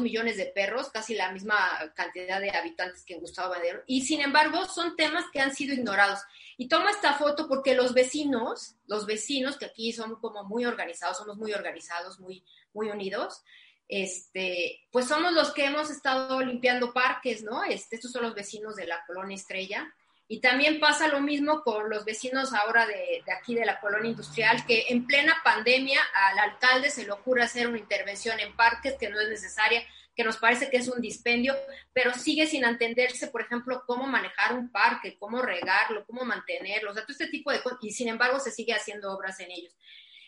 millones 0.00 0.36
de 0.36 0.46
perros, 0.46 0.90
casi 0.90 1.14
la 1.14 1.30
misma 1.32 1.56
cantidad 1.94 2.40
de 2.40 2.50
habitantes 2.50 3.04
que 3.04 3.18
Gustavo 3.18 3.54
Madero. 3.54 3.82
Y 3.86 4.02
sin 4.02 4.20
embargo, 4.20 4.64
son 4.66 4.96
temas 4.96 5.24
que 5.32 5.40
han 5.40 5.54
sido 5.54 5.74
ignorados. 5.74 6.20
Y 6.56 6.68
tomo 6.68 6.88
esta 6.88 7.14
foto 7.14 7.46
porque 7.48 7.74
los 7.74 7.92
vecinos, 7.92 8.76
los 8.86 9.06
vecinos 9.06 9.58
que 9.58 9.66
aquí 9.66 9.92
son 9.92 10.16
como 10.16 10.44
muy 10.44 10.64
organizados, 10.64 11.18
somos 11.18 11.36
muy 11.36 11.52
organizados, 11.52 12.18
muy, 12.18 12.44
muy 12.72 12.90
unidos, 12.90 13.42
este, 13.88 14.80
pues 14.90 15.06
somos 15.06 15.32
los 15.32 15.52
que 15.52 15.66
hemos 15.66 15.90
estado 15.90 16.40
limpiando 16.40 16.92
parques, 16.92 17.42
¿no? 17.42 17.62
Este, 17.62 17.96
estos 17.96 18.12
son 18.12 18.22
los 18.22 18.34
vecinos 18.34 18.76
de 18.76 18.86
la 18.86 19.04
colonia 19.06 19.36
Estrella. 19.36 19.94
Y 20.28 20.40
también 20.40 20.80
pasa 20.80 21.06
lo 21.06 21.20
mismo 21.20 21.62
con 21.62 21.88
los 21.88 22.04
vecinos 22.04 22.52
ahora 22.52 22.84
de, 22.86 23.22
aquí 23.38 23.54
de 23.54 23.64
la 23.64 23.80
colonia 23.80 24.10
industrial, 24.10 24.66
que 24.66 24.86
en 24.88 25.06
plena 25.06 25.36
pandemia 25.44 26.00
al 26.14 26.38
alcalde 26.38 26.90
se 26.90 27.04
le 27.04 27.12
ocurre 27.12 27.44
hacer 27.44 27.68
una 27.68 27.78
intervención 27.78 28.40
en 28.40 28.56
parques 28.56 28.94
que 28.98 29.08
no 29.08 29.20
es 29.20 29.28
necesaria, 29.28 29.82
que 30.16 30.24
nos 30.24 30.38
parece 30.38 30.68
que 30.68 30.78
es 30.78 30.88
un 30.88 31.00
dispendio, 31.00 31.54
pero 31.92 32.12
sigue 32.12 32.46
sin 32.46 32.64
entenderse, 32.64 33.28
por 33.28 33.42
ejemplo, 33.42 33.84
cómo 33.86 34.06
manejar 34.06 34.54
un 34.54 34.72
parque, 34.72 35.16
cómo 35.18 35.42
regarlo, 35.42 36.04
cómo 36.06 36.24
mantenerlo, 36.24 36.90
o 36.90 36.94
sea, 36.94 37.02
todo 37.02 37.12
este 37.12 37.28
tipo 37.28 37.52
de 37.52 37.62
cosas, 37.62 37.78
y 37.82 37.92
sin 37.92 38.08
embargo 38.08 38.40
se 38.40 38.50
sigue 38.50 38.72
haciendo 38.72 39.12
obras 39.12 39.38
en 39.40 39.50
ellos. 39.52 39.76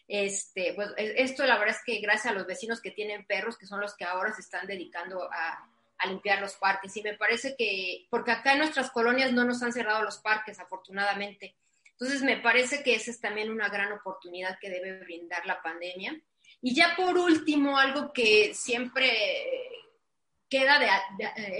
Este, 0.06 0.74
pues 0.74 0.90
e, 0.96 1.22
esto 1.22 1.44
la 1.44 1.58
verdad 1.58 1.76
es 1.76 1.82
que 1.84 2.00
gracias 2.00 2.32
a 2.32 2.36
los 2.36 2.46
vecinos 2.46 2.80
que 2.80 2.92
tienen 2.92 3.26
perros, 3.26 3.58
que 3.58 3.66
son 3.66 3.80
los 3.80 3.96
que 3.96 4.04
ahora 4.04 4.32
se 4.32 4.42
están 4.42 4.66
dedicando 4.66 5.28
a, 5.32 5.68
limpiar 6.06 6.40
los 6.40 6.54
parques. 6.54 6.96
Y 6.96 7.02
me 7.02 7.14
parece 7.14 7.56
que, 7.56 8.06
porque 8.10 8.30
acá 8.30 8.52
en 8.52 8.58
nuestras 8.58 8.90
colonias 8.90 9.32
no 9.32 9.44
nos 9.44 9.62
han 9.62 9.72
cerrado 9.72 10.02
los 10.02 10.18
parques, 10.18 10.58
afortunadamente. 10.58 11.56
Entonces 11.90 12.22
me 12.22 12.36
parece 12.36 12.82
que 12.82 12.94
esa 12.94 13.10
es 13.10 13.20
también 13.20 13.50
una 13.50 13.68
gran 13.68 13.92
oportunidad 13.92 14.58
que 14.60 14.70
debe 14.70 15.00
brindar 15.00 15.44
la 15.46 15.60
pandemia. 15.60 16.20
Y 16.62 16.74
ya 16.74 16.94
por 16.96 17.18
último, 17.18 17.76
algo 17.76 18.12
que 18.12 18.54
siempre 18.54 19.10
queda 20.48 20.78
de, 20.78 20.88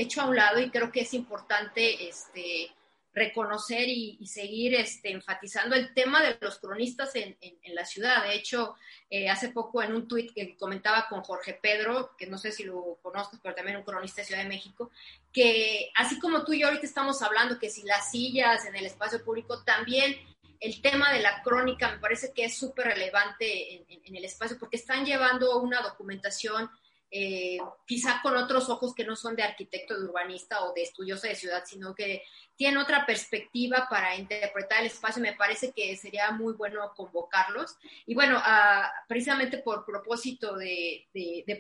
hecho 0.01 0.23
a 0.23 0.27
un 0.27 0.37
lado 0.37 0.61
y 0.61 0.71
creo 0.71 0.91
que 0.91 1.01
es 1.01 1.15
importante 1.15 2.09
este, 2.09 2.71
reconocer 3.19 3.89
y, 3.89 4.27
seguir 4.27 4.75
este, 4.75 5.11
enfatizando 5.11 5.75
el 5.75 5.93
tema 5.93 6.23
de 6.23 6.39
los 6.41 6.59
cronistas 6.59 7.15
en, 7.15 7.37
la 7.75 7.85
ciudad. 7.85 8.25
De 8.25 8.35
hecho, 8.35 8.75
eh, 9.11 9.29
hace 9.29 9.51
poco 9.51 9.83
en 9.83 9.93
un 9.93 10.09
tuit 10.09 10.33
que 10.33 10.57
comentaba 10.57 11.07
con 11.09 11.23
Jorge 11.23 11.59
Pedro, 11.61 12.17
que 12.17 12.27
no 12.27 12.39
sé 12.39 12.53
si 12.53 12.65
lo 12.65 12.99
conozcas, 13.03 13.41
pero 13.43 13.55
también 13.55 13.77
un 13.77 13.85
cronista 13.85 14.23
de 14.23 14.27
Ciudad 14.27 14.43
de 14.43 14.49
México, 14.49 14.91
que 15.33 15.91
así 15.95 16.19
como 16.19 16.45
tú 16.45 16.53
y 16.53 16.61
yo 16.61 16.69
ahorita 16.69 16.87
estamos 16.87 17.23
hablando 17.23 17.59
que 17.59 17.71
si 17.71 17.83
las 17.83 18.11
sillas 18.11 18.65
en 18.65 18.75
el 18.75 18.87
espacio 18.87 19.23
público, 19.25 19.63
también 19.63 20.17
el 20.61 20.81
tema 20.81 21.13
de 21.13 21.21
la 21.21 21.43
crónica 21.43 21.91
me 21.93 21.99
parece 21.99 22.33
que 22.33 22.45
es 22.45 22.57
súper 22.57 22.87
relevante 22.87 23.85
en, 23.89 24.17
el 24.17 24.25
espacio 24.25 24.59
porque 24.59 24.77
están 24.77 25.05
llevando 25.05 25.61
una 25.61 25.81
documentación 25.83 26.71
eh, 27.11 27.59
quizá 27.87 28.21
con 28.23 28.37
otros 28.37 28.69
ojos 28.69 28.95
que 28.95 29.05
no 29.05 29.17
son 29.17 29.35
de 29.35 29.43
arquitecto, 29.43 29.99
de 29.99 30.05
urbanista 30.05 30.63
o 30.65 30.75
de 30.75 30.83
estudioso 30.83 31.27
de 31.27 31.35
ciudad, 31.35 31.65
sino 31.65 31.95
que 31.95 32.23
tienen 32.55 32.79
otra 32.79 33.07
perspectiva 33.07 33.87
para 33.89 34.17
interpretar 34.17 34.81
el 34.81 34.89
espacio. 34.89 35.23
Me 35.23 35.33
parece 35.33 35.73
que 35.73 35.97
sería 35.97 36.31
muy 36.33 36.53
bueno 36.53 36.93
convocarlos. 36.95 37.77
Y 38.05 38.15
bueno, 38.15 38.39
ah, 38.43 38.93
precisamente 39.07 39.59
por 39.59 39.87
propósito 39.87 40.57
de, 40.57 41.07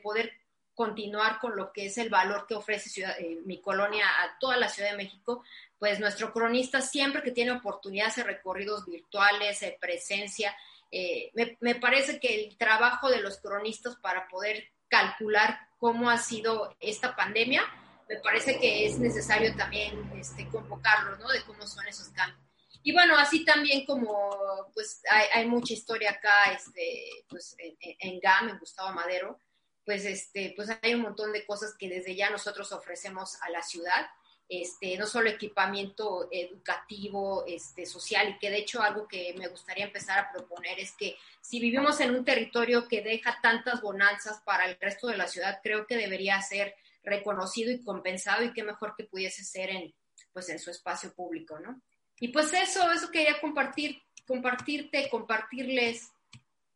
poder 0.02 0.32
continuar 0.74 1.40
con 1.40 1.56
lo 1.56 1.72
que 1.72 1.86
es 1.86 1.98
el 1.98 2.10
valor 2.10 2.46
que 2.46 2.54
ofrece 2.54 2.90
ciudad, 2.90 3.18
eh, 3.18 3.38
mi 3.44 3.60
colonia 3.60 4.06
a 4.06 4.38
toda 4.38 4.56
la 4.56 4.68
Ciudad 4.68 4.90
de 4.90 4.96
México, 4.96 5.42
pues 5.78 5.98
nuestro 5.98 6.32
cronista 6.32 6.80
siempre 6.80 7.22
que 7.22 7.32
tiene 7.32 7.52
oportunidad 7.52 8.08
hace 8.08 8.22
recorridos 8.22 8.86
virtuales, 8.86 9.60
de 9.60 9.76
presencia. 9.80 10.54
Eh, 10.90 11.30
me, 11.34 11.56
me, 11.60 11.74
parece 11.74 12.20
que 12.20 12.44
el 12.44 12.56
trabajo 12.56 13.08
de 13.08 13.20
los 13.20 13.38
cronistas 13.38 13.96
para 13.96 14.28
poder 14.28 14.70
calcular 14.88 15.58
cómo 15.78 16.10
ha 16.10 16.18
sido 16.18 16.76
esta 16.80 17.14
pandemia, 17.14 17.62
me 18.08 18.16
parece 18.16 18.58
que 18.58 18.86
es 18.86 18.98
necesario 18.98 19.54
también 19.54 20.10
este, 20.16 20.48
convocarlos, 20.48 21.18
¿no? 21.18 21.28
De 21.28 21.42
cómo 21.42 21.66
son 21.66 21.86
esos 21.86 22.08
cambios. 22.08 22.40
Y 22.82 22.92
bueno, 22.92 23.16
así 23.18 23.44
también 23.44 23.84
como 23.84 24.70
pues 24.72 25.02
hay, 25.10 25.46
mucha 25.46 25.74
historia 25.74 26.12
acá, 26.12 26.52
este, 26.52 27.24
pues 27.28 27.54
en, 27.58 27.76
en, 27.80 28.20
GAM, 28.20 28.48
en 28.48 28.58
Gustavo 28.58 28.92
Madero, 28.92 29.38
pues 29.84 30.04
este, 30.04 30.54
pues 30.56 30.70
hay 30.82 30.94
un 30.94 31.02
montón 31.02 31.32
de 31.32 31.44
cosas 31.44 31.74
que 31.78 31.88
desde 31.88 32.14
ya 32.14 32.30
nosotros 32.30 32.72
ofrecemos 32.72 33.36
a 33.42 33.50
la 33.50 33.62
ciudad 33.62 34.06
este, 34.48 34.96
no 34.96 35.06
solo 35.06 35.28
equipamiento 35.28 36.28
educativo, 36.30 37.44
este, 37.46 37.84
social, 37.84 38.30
y 38.30 38.38
que 38.38 38.50
de 38.50 38.58
hecho 38.58 38.82
algo 38.82 39.06
que 39.06 39.34
me 39.36 39.48
gustaría 39.48 39.84
empezar 39.84 40.18
a 40.18 40.32
proponer 40.32 40.80
es 40.80 40.92
que 40.92 41.16
si 41.40 41.60
vivimos 41.60 42.00
en 42.00 42.14
un 42.14 42.24
territorio 42.24 42.88
que 42.88 43.02
deja 43.02 43.38
tantas 43.42 43.82
bonanzas 43.82 44.40
para 44.44 44.64
el 44.64 44.78
resto 44.80 45.08
de 45.08 45.18
la 45.18 45.28
ciudad, 45.28 45.60
creo 45.62 45.86
que 45.86 45.96
debería 45.96 46.40
ser 46.40 46.74
reconocido 47.02 47.70
y 47.70 47.82
compensado 47.82 48.44
y 48.44 48.52
qué 48.52 48.62
mejor 48.62 48.94
que 48.96 49.04
pudiese 49.04 49.44
ser 49.44 49.70
en, 49.70 49.94
pues, 50.32 50.48
en 50.48 50.58
su 50.58 50.70
espacio 50.70 51.12
público, 51.12 51.58
¿no? 51.58 51.80
Y 52.20 52.28
pues 52.28 52.52
eso, 52.52 52.90
eso 52.90 53.10
quería 53.10 53.40
compartir, 53.40 54.02
compartirte, 54.26 55.08
compartirles 55.08 56.10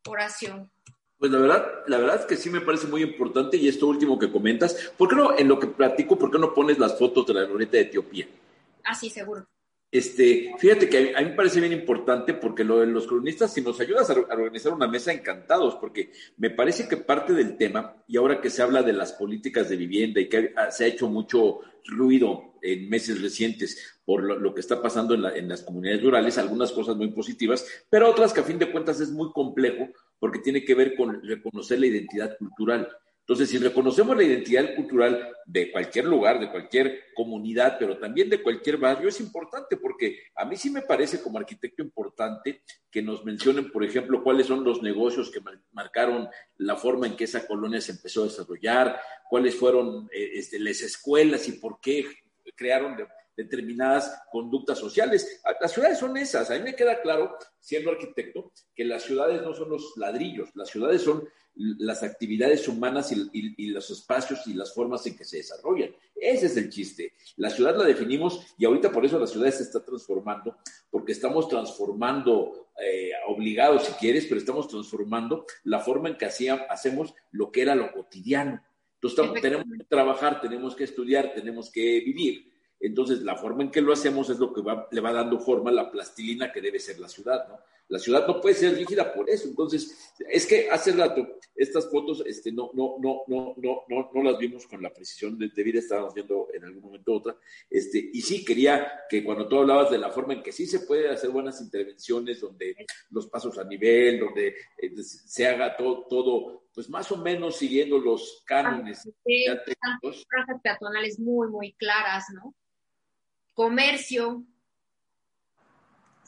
oración. 0.06 0.70
Pues 1.22 1.30
la 1.30 1.38
verdad, 1.38 1.84
la 1.86 1.98
verdad 1.98 2.16
es 2.18 2.26
que 2.26 2.36
sí 2.36 2.50
me 2.50 2.60
parece 2.60 2.88
muy 2.88 3.00
importante 3.00 3.56
y 3.56 3.68
esto 3.68 3.86
último 3.86 4.18
que 4.18 4.28
comentas, 4.28 4.90
¿por 4.98 5.08
qué 5.08 5.14
no, 5.14 5.38
en 5.38 5.46
lo 5.46 5.56
que 5.56 5.68
platico, 5.68 6.18
por 6.18 6.32
qué 6.32 6.38
no 6.40 6.52
pones 6.52 6.80
las 6.80 6.98
fotos 6.98 7.24
de 7.28 7.34
la 7.34 7.44
glorieta 7.44 7.76
de 7.76 7.84
Etiopía? 7.84 8.26
Ah, 8.82 8.92
sí, 8.92 9.08
seguro. 9.08 9.46
Este, 9.92 10.54
fíjate 10.56 10.88
que 10.88 11.12
a 11.14 11.20
mí 11.20 11.26
me 11.26 11.36
parece 11.36 11.60
bien 11.60 11.74
importante 11.74 12.32
porque 12.32 12.64
lo 12.64 12.80
de 12.80 12.86
los 12.86 13.06
cronistas, 13.06 13.52
si 13.52 13.60
nos 13.60 13.78
ayudas 13.78 14.08
a, 14.08 14.14
organizar 14.14 14.72
una 14.72 14.88
mesa, 14.88 15.12
encantados, 15.12 15.74
porque 15.74 16.10
me 16.38 16.48
parece 16.48 16.88
que 16.88 16.96
parte 16.96 17.34
del 17.34 17.58
tema, 17.58 18.02
y 18.08 18.16
ahora 18.16 18.40
que 18.40 18.48
se 18.48 18.62
habla 18.62 18.82
de 18.82 18.94
las 18.94 19.12
políticas 19.12 19.68
de 19.68 19.76
vivienda 19.76 20.18
y 20.18 20.30
que 20.30 20.54
se 20.70 20.84
ha 20.84 20.88
hecho 20.88 21.08
mucho 21.08 21.60
ruido 21.84 22.54
en 22.62 22.88
meses 22.88 23.20
recientes 23.20 24.00
por 24.06 24.22
lo, 24.22 24.54
que 24.54 24.60
está 24.60 24.80
pasando 24.80 25.14
en, 25.14 25.26
en, 25.36 25.48
las 25.50 25.62
comunidades 25.62 26.02
rurales, 26.02 26.38
algunas 26.38 26.72
cosas 26.72 26.96
muy 26.96 27.08
positivas, 27.08 27.66
pero 27.90 28.08
otras 28.08 28.32
que 28.32 28.40
a 28.40 28.44
fin 28.44 28.58
de 28.58 28.72
cuentas 28.72 28.98
es 28.98 29.10
muy 29.10 29.30
complejo 29.32 29.90
porque 30.18 30.38
tiene 30.38 30.64
que 30.64 30.74
ver 30.74 30.96
con 30.96 31.22
reconocer 31.22 31.78
la 31.80 31.88
identidad 31.88 32.38
cultural. 32.38 32.88
Entonces, 33.22 33.50
si 33.50 33.58
reconocemos 33.58 34.16
la 34.16 34.24
identidad 34.24 34.74
cultural 34.74 35.32
de 35.46 35.70
cualquier 35.70 36.06
lugar, 36.06 36.40
de 36.40 36.50
cualquier 36.50 37.04
comunidad, 37.14 37.76
pero 37.78 37.96
también 37.96 38.28
de 38.28 38.42
cualquier 38.42 38.78
barrio, 38.78 39.08
es 39.08 39.20
importante 39.20 39.76
porque 39.76 40.24
a 40.34 40.44
mí 40.44 40.56
sí 40.56 40.70
me 40.70 40.82
parece 40.82 41.22
como 41.22 41.38
arquitecto 41.38 41.82
importante 41.82 42.62
que 42.90 43.00
nos 43.00 43.24
mencionen, 43.24 43.70
por 43.70 43.84
ejemplo, 43.84 44.24
cuáles 44.24 44.48
son 44.48 44.64
los 44.64 44.82
negocios 44.82 45.30
que 45.30 45.40
marcaron 45.70 46.28
la 46.56 46.74
forma 46.74 47.06
en 47.06 47.16
que 47.16 47.24
esa 47.24 47.46
colonia 47.46 47.80
se 47.80 47.92
empezó 47.92 48.22
a 48.22 48.26
desarrollar, 48.26 49.00
cuáles 49.30 49.54
fueron 49.54 50.08
eh, 50.12 50.30
este, 50.34 50.58
las 50.58 50.80
escuelas 50.80 51.46
y 51.48 51.52
por 51.52 51.78
qué 51.80 52.04
crearon 52.56 52.96
determinadas 53.36 54.20
conductas 54.32 54.78
sociales. 54.78 55.40
Las 55.60 55.72
ciudades 55.72 55.98
son 55.98 56.16
esas. 56.16 56.50
A 56.50 56.54
mí 56.54 56.64
me 56.64 56.74
queda 56.74 57.00
claro, 57.00 57.36
siendo 57.60 57.92
arquitecto, 57.92 58.52
que 58.74 58.84
las 58.84 59.04
ciudades 59.04 59.42
no 59.42 59.54
son 59.54 59.70
los 59.70 59.92
ladrillos, 59.96 60.50
las 60.54 60.68
ciudades 60.68 61.02
son 61.02 61.28
las 61.54 62.02
actividades 62.02 62.66
humanas 62.68 63.12
y, 63.12 63.66
los 63.68 63.90
espacios 63.90 64.46
y 64.46 64.54
las 64.54 64.74
formas 64.74 65.06
en 65.06 65.16
que 65.16 65.24
se 65.24 65.38
desarrollan. 65.38 65.90
Ese 66.14 66.46
es 66.46 66.56
el 66.56 66.70
chiste. 66.70 67.14
La 67.36 67.50
ciudad 67.50 67.76
la 67.76 67.84
definimos 67.84 68.54
y 68.58 68.64
ahorita 68.64 68.90
por 68.90 69.04
eso 69.04 69.18
la 69.18 69.26
ciudad 69.26 69.50
se 69.50 69.64
está 69.64 69.84
transformando, 69.84 70.56
porque 70.90 71.12
estamos 71.12 71.48
transformando, 71.48 72.70
eh, 72.80 73.10
obligados 73.28 73.84
si 73.84 73.92
quieres, 73.92 74.26
pero 74.26 74.38
estamos 74.38 74.68
transformando 74.68 75.46
la 75.64 75.80
forma 75.80 76.08
en 76.08 76.16
que 76.16 76.26
hacemos 76.26 77.14
lo 77.30 77.52
que 77.52 77.62
era 77.62 77.74
lo 77.74 77.92
cotidiano. 77.92 78.62
Entonces 79.00 79.42
tenemos 79.42 79.66
que 79.66 79.84
trabajar, 79.84 80.40
tenemos 80.40 80.76
que 80.76 80.84
estudiar, 80.84 81.32
tenemos 81.34 81.70
que 81.70 82.00
vivir 82.00 82.52
entonces, 82.82 83.22
la 83.22 83.36
forma 83.36 83.62
en 83.62 83.70
que 83.70 83.80
lo 83.80 83.92
hacemos 83.92 84.28
es 84.28 84.40
lo 84.40 84.52
que 84.52 84.60
le 84.90 85.00
va 85.00 85.12
dando 85.12 85.38
forma 85.38 85.70
a 85.70 85.72
la 85.72 85.90
plastilina 85.90 86.50
que 86.50 86.60
debe 86.60 86.80
ser 86.80 86.98
la 86.98 87.08
ciudad, 87.08 87.46
¿no? 87.48 87.60
La 87.92 87.98
ciudad 87.98 88.26
no 88.26 88.40
puede 88.40 88.54
ser 88.54 88.74
rígida 88.74 89.12
por 89.12 89.28
eso. 89.28 89.46
Entonces, 89.48 90.14
es 90.26 90.46
que 90.46 90.70
hace 90.70 90.92
rato 90.92 91.36
estas 91.54 91.90
fotos 91.90 92.22
este, 92.24 92.50
no, 92.50 92.70
no, 92.72 92.96
no, 92.98 93.24
no, 93.26 93.54
no, 93.58 93.84
no, 93.86 94.10
no 94.14 94.22
las 94.22 94.38
vimos 94.38 94.66
con 94.66 94.82
la 94.82 94.90
precisión 94.90 95.38
de, 95.38 95.62
vida, 95.62 95.78
estábamos 95.78 96.14
viendo 96.14 96.48
en 96.54 96.64
algún 96.64 96.84
momento 96.84 97.12
otra. 97.12 97.36
Este, 97.68 97.98
y 98.10 98.22
sí 98.22 98.42
quería 98.46 99.04
que 99.10 99.22
cuando 99.22 99.46
tú 99.46 99.58
hablabas 99.58 99.90
de 99.90 99.98
la 99.98 100.10
forma 100.10 100.32
en 100.32 100.42
que 100.42 100.52
sí 100.52 100.66
se 100.66 100.80
puede 100.80 101.10
hacer 101.10 101.28
buenas 101.28 101.60
intervenciones, 101.60 102.40
donde 102.40 102.74
los 103.10 103.26
pasos 103.26 103.58
a 103.58 103.64
nivel, 103.64 104.20
donde 104.20 104.54
eh, 104.78 105.02
se 105.02 105.46
haga 105.46 105.76
todo, 105.76 106.06
todo, 106.08 106.64
pues 106.72 106.88
más 106.88 107.12
o 107.12 107.18
menos 107.18 107.58
siguiendo 107.58 107.98
los 107.98 108.42
cánones. 108.46 109.02
Sí, 109.02 109.44
peatonales 110.62 111.18
muy, 111.18 111.48
muy 111.50 111.74
claras, 111.74 112.24
¿no? 112.32 112.54
comercio. 113.54 114.44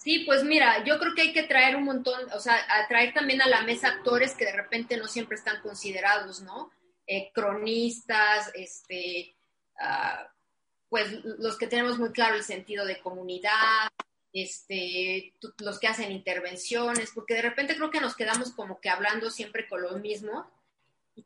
Sí, 0.04 0.18
pues 0.26 0.44
mira, 0.44 0.84
yo 0.84 0.98
creo 0.98 1.14
que 1.14 1.22
hay 1.22 1.32
que 1.32 1.44
traer 1.44 1.76
un 1.76 1.84
montón, 1.84 2.30
o 2.34 2.38
sea, 2.38 2.58
traer 2.88 3.14
también 3.14 3.40
a 3.40 3.48
la 3.48 3.62
mesa 3.62 3.88
actores 3.88 4.34
que 4.34 4.44
de 4.44 4.52
repente 4.52 4.98
no 4.98 5.08
siempre 5.08 5.34
están 5.34 5.62
considerados, 5.62 6.42
¿no? 6.42 6.70
Eh, 7.06 7.30
cronistas, 7.32 8.50
este, 8.54 9.34
ah, 9.80 10.30
pues 10.90 11.10
los 11.24 11.56
que 11.56 11.68
tenemos 11.68 11.98
muy 11.98 12.12
claro 12.12 12.34
el 12.34 12.44
sentido 12.44 12.84
de 12.84 13.00
comunidad, 13.00 13.88
este, 14.34 15.32
los 15.60 15.78
que 15.78 15.88
hacen 15.88 16.12
intervenciones, 16.12 17.10
porque 17.14 17.32
de 17.32 17.42
repente 17.42 17.74
creo 17.74 17.90
que 17.90 18.02
nos 18.02 18.14
quedamos 18.14 18.52
como 18.52 18.82
que 18.82 18.90
hablando 18.90 19.30
siempre 19.30 19.66
con 19.66 19.80
lo 19.80 19.98
mismo 20.00 20.50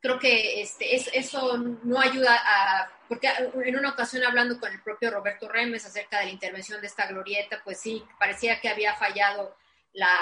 creo 0.01 0.19
que 0.19 0.61
este, 0.61 0.95
eso 0.95 1.57
no 1.57 2.01
ayuda 2.01 2.39
a, 2.45 2.91
porque 3.09 3.29
en 3.65 3.77
una 3.77 3.91
ocasión 3.91 4.23
hablando 4.25 4.61
con 4.61 4.73
el 4.73 4.83
propio 4.83 5.11
Roberto 5.11 5.49
Remes 5.49 5.87
acerca 5.87 6.19
de 6.19 6.27
la 6.27 6.33
intervención 6.33 6.81
de 6.81 6.87
esta 6.87 7.07
glorieta, 7.07 7.63
pues 7.65 7.81
sí, 7.81 8.05
parecía 8.19 8.61
que 8.61 8.69
había 8.69 8.95
fallado 8.95 9.57
la, 9.93 10.17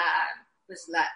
pues 0.65 0.87
la, 0.87 1.09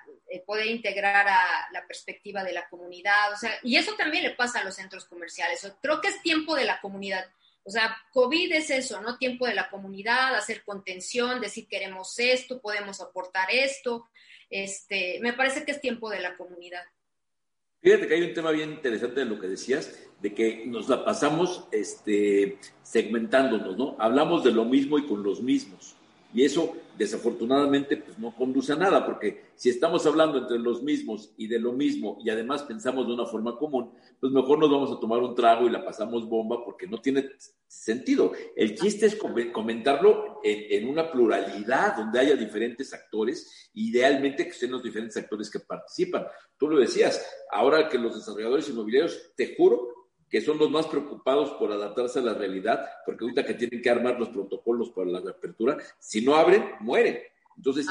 poder 0.46 0.68
integrar 0.68 1.28
a 1.28 1.70
la 1.72 1.86
perspectiva 1.88 2.44
de 2.44 2.54
la 2.54 2.68
comunidad, 2.68 3.34
o 3.34 3.38
sea, 3.38 3.52
y 3.64 3.78
eso 3.78 3.96
también 3.96 4.24
le 4.24 4.32
pasa 4.32 4.60
a 4.60 4.64
los 4.64 4.76
centros 4.76 5.06
comerciales. 5.06 5.72
Creo 5.82 6.02
que 6.02 6.10
es 6.10 6.22
tiempo 6.22 6.56
de 6.56 6.66
la 6.66 6.82
comunidad. 6.82 7.26
O 7.64 7.70
sea, 7.70 7.96
COVID 8.12 8.54
es 8.54 8.72
eso, 8.72 9.02
¿no? 9.02 9.18
Tiempo 9.18 9.46
de 9.46 9.54
la 9.54 9.70
comunidad, 9.70 10.36
hacer 10.36 10.64
contención, 10.64 11.40
decir 11.40 11.68
queremos 11.68 12.18
esto, 12.18 12.60
podemos 12.60 13.02
aportar 13.02 13.52
esto. 13.52 14.10
Este, 14.50 15.20
me 15.22 15.34
parece 15.34 15.64
que 15.64 15.72
es 15.72 15.80
tiempo 15.80 16.10
de 16.10 16.22
la 16.22 16.36
comunidad. 16.36 16.84
Fíjate 17.82 18.08
que 18.08 18.14
hay 18.14 18.22
un 18.22 18.34
tema 18.36 18.52
bien 18.52 18.72
interesante 18.72 19.22
de 19.22 19.26
lo 19.26 19.40
que 19.40 19.48
decías, 19.48 20.00
de 20.22 20.36
que 20.36 20.66
nos 20.68 20.88
la 20.88 21.04
pasamos 21.04 21.68
este, 21.72 22.60
segmentándonos, 22.84 23.76
¿no? 23.76 23.96
Hablamos 23.98 24.44
de 24.44 24.52
lo 24.52 24.66
mismo 24.66 25.00
y 25.00 25.08
con 25.08 25.24
los 25.24 25.42
mismos. 25.42 25.96
Y 26.34 26.46
eso, 26.46 26.74
desafortunadamente, 26.98 27.98
pues 27.98 28.18
no 28.18 28.34
conduce 28.36 28.74
a 28.74 28.78
nada, 28.78 29.06
porque 29.06 29.52
si 29.56 29.70
estamos 29.70 30.06
hablando 30.06 30.38
entre 30.38 30.60
los 30.60 30.82
mismos 30.82 31.34
y 31.38 31.48
de 31.48 31.60
lo 31.60 31.74
mismo 31.74 32.18
y 32.24 32.30
además 32.30 32.64
pensamos 32.64 33.08
de 33.08 33.14
una 33.14 33.26
forma 33.26 33.58
común, 33.58 33.92
pues 34.20 34.32
mejor 34.32 34.60
nos 34.60 34.72
vamos 34.72 34.92
a 34.92 35.00
tomar 35.00 35.20
un 35.20 35.36
trago 35.36 35.68
y 35.68 35.72
la 35.72 35.84
pasamos 35.84 36.28
bomba 36.28 36.64
porque 36.64 36.88
no 36.88 37.02
tiene 37.02 37.30
sentido. 37.68 38.32
El 38.56 38.76
chiste 38.76 39.08
es 39.08 39.16
comentarlo 39.16 40.40
en, 40.44 40.88
una 40.88 41.12
pluralidad 41.12 41.98
donde 41.98 42.20
haya 42.20 42.36
diferentes 42.36 42.94
actores, 42.94 43.70
idealmente 43.74 44.46
que 44.46 44.54
sean 44.54 44.72
los 44.72 44.84
diferentes 44.84 45.18
actores 45.18 45.50
que 45.50 45.60
participan. 45.60 46.26
Tú 46.58 46.70
lo 46.70 46.80
decías, 46.80 47.26
ahora 47.52 47.90
que 47.90 47.98
los 47.98 48.16
desarrolladores 48.16 48.70
inmobiliarios, 48.70 49.34
te 49.36 49.56
juro 49.56 50.01
que 50.32 50.42
son 50.42 50.58
los 50.58 50.72
más 50.72 50.88
preocupados 50.88 51.52
por 51.52 51.72
adaptarse 51.74 52.20
a 52.20 52.22
la 52.22 52.34
realidad, 52.34 52.90
porque 53.06 53.26
ahorita 53.26 53.46
que 53.46 53.54
tienen 53.54 53.82
que 53.82 53.90
armar 53.90 54.18
los 54.18 54.30
protocolos 54.30 54.90
para 54.92 55.12
la 55.12 55.20
reapertura, 55.20 55.78
si 56.00 56.22
no 56.22 56.36
abren, 56.36 56.72
mueren. 56.80 57.20
Entonces, 57.58 57.86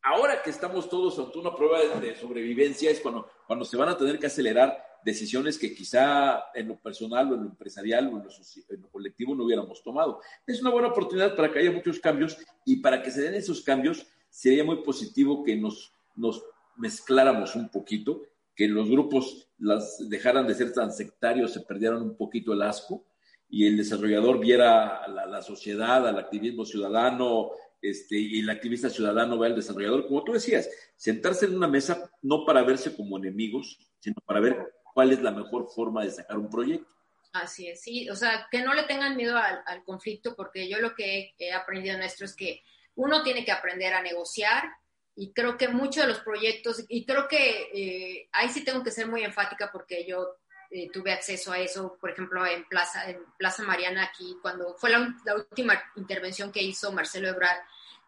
ahora 0.00 0.40
que 0.44 0.50
estamos 0.50 0.88
todos 0.88 1.18
ante 1.18 1.36
una 1.36 1.54
prueba 1.54 1.80
de, 2.00 2.14
sobrevivencia, 2.14 2.88
es 2.88 3.00
cuando, 3.00 3.28
cuando 3.48 3.64
se 3.64 3.76
van 3.76 3.88
a 3.88 3.96
tener 3.98 4.20
que 4.20 4.28
acelerar 4.28 4.80
decisiones 5.04 5.58
que 5.58 5.74
quizá 5.74 6.44
en 6.54 6.68
lo 6.68 6.78
personal 6.78 7.32
o 7.32 7.34
en 7.34 7.42
lo 7.42 7.48
empresarial 7.48 8.06
o 8.06 8.18
en 8.18 8.24
lo, 8.24 8.30
en 8.30 8.82
lo, 8.82 8.88
colectivo 8.88 9.34
no 9.34 9.44
hubiéramos 9.44 9.82
tomado. 9.82 10.20
Es 10.46 10.60
una 10.60 10.70
buena 10.70 10.88
oportunidad 10.88 11.34
para 11.34 11.50
que 11.50 11.58
haya 11.58 11.72
muchos 11.72 11.98
cambios 11.98 12.38
y 12.64 12.76
para 12.76 13.02
que 13.02 13.10
se 13.10 13.22
den 13.22 13.34
esos 13.34 13.60
cambios 13.62 14.06
sería 14.30 14.62
muy 14.62 14.82
positivo 14.82 15.42
que 15.42 15.56
nos, 15.56 15.92
nos 16.14 16.44
mezcláramos 16.76 17.56
un 17.56 17.68
poquito 17.68 18.22
que 18.56 18.66
los 18.66 18.88
grupos 18.88 19.48
las 19.58 20.08
dejaran 20.08 20.46
de 20.46 20.54
ser 20.54 20.72
tan 20.72 20.90
sectarios, 20.90 21.52
se 21.52 21.60
perdieran 21.60 22.02
un 22.02 22.16
poquito 22.16 22.54
el 22.54 22.62
asco 22.62 23.04
y 23.48 23.66
el 23.66 23.76
desarrollador 23.76 24.40
viera 24.40 25.04
a 25.04 25.08
la, 25.08 25.42
sociedad, 25.42 26.08
al 26.08 26.18
activismo 26.18 26.64
ciudadano, 26.64 27.50
este, 27.80 28.16
y 28.16 28.40
el 28.40 28.50
activista 28.50 28.90
ciudadano 28.90 29.38
ve 29.38 29.48
al 29.48 29.54
desarrollador, 29.54 30.08
como 30.08 30.24
tú 30.24 30.32
decías, 30.32 30.68
sentarse 30.96 31.46
en 31.46 31.54
una 31.54 31.68
mesa 31.68 32.10
no 32.22 32.44
para 32.44 32.64
verse 32.64 32.96
como 32.96 33.18
enemigos, 33.18 33.78
sino 34.00 34.16
para 34.24 34.40
ver 34.40 34.72
cuál 34.94 35.12
es 35.12 35.22
la 35.22 35.30
mejor 35.30 35.68
forma 35.68 36.02
de 36.02 36.10
sacar 36.10 36.38
un 36.38 36.50
proyecto. 36.50 36.90
Así 37.34 37.68
es, 37.68 37.82
sí, 37.82 38.08
o 38.08 38.16
sea, 38.16 38.48
que 38.50 38.62
no 38.62 38.72
le 38.72 38.84
tengan 38.84 39.16
miedo 39.16 39.36
al, 39.36 39.84
conflicto, 39.84 40.34
porque 40.34 40.68
yo 40.68 40.78
lo 40.78 40.94
que 40.94 41.34
he, 41.38 41.52
aprendido 41.52 41.94
en 41.94 42.02
es 42.02 42.34
que 42.34 42.62
uno 42.94 43.22
tiene 43.22 43.44
que 43.44 43.52
aprender 43.52 43.92
a 43.92 44.02
negociar, 44.02 44.64
y 45.16 45.32
creo 45.32 45.56
que 45.56 45.68
muchos 45.68 46.04
de 46.04 46.08
los 46.08 46.20
proyectos, 46.20 46.84
y 46.88 47.06
creo 47.06 47.26
que 47.26 47.70
eh, 47.72 48.28
ahí 48.32 48.50
sí 48.50 48.62
tengo 48.62 48.84
que 48.84 48.90
ser 48.90 49.08
muy 49.08 49.24
enfática 49.24 49.70
porque 49.72 50.06
yo 50.06 50.36
eh, 50.70 50.90
tuve 50.92 51.10
acceso 51.10 51.52
a 51.52 51.58
eso, 51.58 51.96
por 51.98 52.10
ejemplo, 52.10 52.44
en 52.46 52.64
Plaza, 52.64 53.08
en 53.08 53.24
Plaza 53.38 53.62
Mariana, 53.62 54.04
aquí, 54.04 54.36
cuando 54.42 54.74
fue 54.76 54.90
la, 54.90 55.16
última 55.34 55.82
intervención 55.96 56.52
que 56.52 56.62
hizo 56.62 56.92
Marcelo 56.92 57.28
Ebrard 57.28 57.60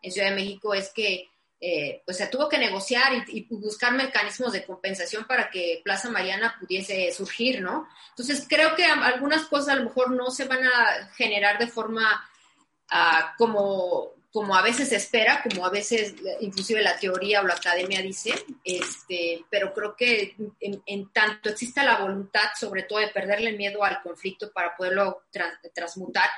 en 0.02 0.12
Ciudad 0.12 0.28
de 0.28 0.36
México, 0.36 0.74
es 0.74 0.92
que 0.92 1.30
eh, 1.61 2.02
pues 2.04 2.18
se 2.18 2.26
tuvo 2.26 2.46
que 2.48 2.59
negociar 2.59 3.12
y, 3.14 3.38
y, 3.38 3.46
buscar 3.56 3.92
mecanismos 3.94 4.52
de 4.52 4.64
compensación 4.64 5.24
para 5.24 5.50
que 5.50 5.80
Plaza 5.82 6.11
Mariana 6.11 6.56
pudiese 6.61 7.11
surgir, 7.11 7.62
¿no? 7.62 7.88
Entonces 8.11 8.46
creo 8.46 8.76
que 8.76 8.84
algunas 8.84 9.46
cosas 9.46 9.70
a 9.70 9.76
lo 9.76 9.84
mejor 9.84 10.11
no 10.11 10.30
se 10.30 10.44
van 10.44 10.62
a 10.62 11.11
generar 11.16 11.59
de 11.59 11.66
forma 11.66 12.28
uh, 12.92 13.36
como 13.36 14.17
como 14.39 14.55
a 14.55 14.62
veces 14.62 14.91
se 14.91 14.95
espera, 14.95 15.43
como 15.43 15.66
a 15.66 15.68
veces 15.68 16.14
inclusive 16.39 16.80
la 16.80 16.97
teoría 16.97 17.41
o 17.41 17.45
la 17.45 17.55
academia 17.55 18.01
dice, 18.01 18.32
este, 18.62 19.45
pero 19.51 19.74
creo 19.74 19.97
que 19.97 20.36
en, 20.61 21.09
tanto 21.09 21.49
exista 21.49 21.82
la 21.82 21.99
voluntad, 21.99 22.45
sobre 22.57 22.84
todo 22.84 23.01
de 23.01 23.09
perderle 23.09 23.55
miedo 23.55 23.82
al 23.82 24.01
conflicto 24.01 24.53
para 24.53 24.76
poderlo 24.76 25.24
transmutar 25.74 26.30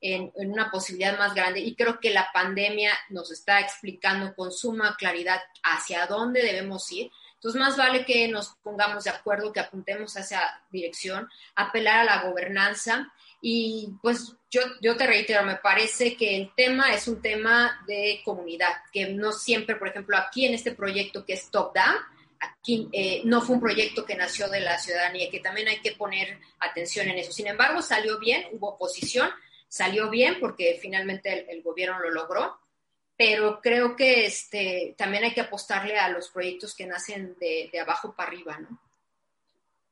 en, 0.00 0.30
en, 0.36 0.52
una 0.52 0.70
posibilidad 0.70 1.18
más 1.18 1.34
grande, 1.34 1.58
y 1.58 1.74
creo 1.74 1.98
que 1.98 2.10
la 2.10 2.30
pandemia 2.32 2.96
nos 3.08 3.32
está 3.32 3.58
explicando 3.58 4.36
con 4.36 4.52
suma 4.52 4.94
claridad 4.96 5.40
hacia 5.64 6.06
dónde 6.06 6.42
debemos 6.42 6.92
ir. 6.92 7.10
Entonces, 7.34 7.60
más 7.60 7.76
vale 7.76 8.04
que 8.04 8.28
nos 8.28 8.50
pongamos 8.62 9.02
de 9.02 9.10
acuerdo, 9.10 9.52
que 9.52 9.58
apuntemos 9.58 10.16
a 10.16 10.20
esa 10.20 10.62
dirección, 10.70 11.28
apelar 11.56 11.98
a 11.98 12.04
la 12.04 12.22
gobernanza 12.22 13.12
y 13.40 13.94
pues 14.02 14.34
yo, 14.50 14.62
yo 14.80 14.96
te 14.96 15.06
reitero, 15.06 15.44
me 15.44 15.56
parece 15.56 16.16
que 16.16 16.36
el 16.36 16.54
tema 16.54 16.92
es 16.92 17.06
un 17.06 17.20
tema 17.20 17.84
de 17.86 18.20
comunidad, 18.24 18.72
que 18.92 19.08
no 19.08 19.32
siempre, 19.32 19.76
por 19.76 19.88
ejemplo, 19.88 20.16
aquí 20.16 20.46
en 20.46 20.54
este 20.54 20.72
proyecto 20.72 21.24
que 21.24 21.34
es 21.34 21.50
Top 21.50 21.74
Down, 21.74 21.96
aquí 22.40 22.88
eh, 22.92 23.22
no 23.24 23.40
fue 23.42 23.56
un 23.56 23.60
proyecto 23.60 24.04
que 24.04 24.16
nació 24.16 24.48
de 24.48 24.60
la 24.60 24.78
ciudadanía, 24.78 25.30
que 25.30 25.40
también 25.40 25.68
hay 25.68 25.80
que 25.80 25.92
poner 25.92 26.38
atención 26.60 27.08
en 27.08 27.18
eso. 27.18 27.32
Sin 27.32 27.46
embargo, 27.46 27.82
salió 27.82 28.18
bien, 28.18 28.46
hubo 28.52 28.70
oposición, 28.70 29.30
salió 29.68 30.08
bien 30.08 30.38
porque 30.40 30.78
finalmente 30.80 31.46
el, 31.50 31.62
gobierno 31.62 32.00
lo 32.00 32.10
logró, 32.10 32.58
pero 33.16 33.60
creo 33.60 33.94
que 33.96 34.26
este, 34.26 34.94
también 34.96 35.24
hay 35.24 35.34
que 35.34 35.42
apostarle 35.42 35.98
a 35.98 36.08
los 36.08 36.28
proyectos 36.28 36.74
que 36.74 36.86
nacen 36.86 37.36
de, 37.38 37.68
de 37.70 37.80
abajo 37.80 38.14
para 38.16 38.28
arriba, 38.28 38.58
¿no? 38.58 38.80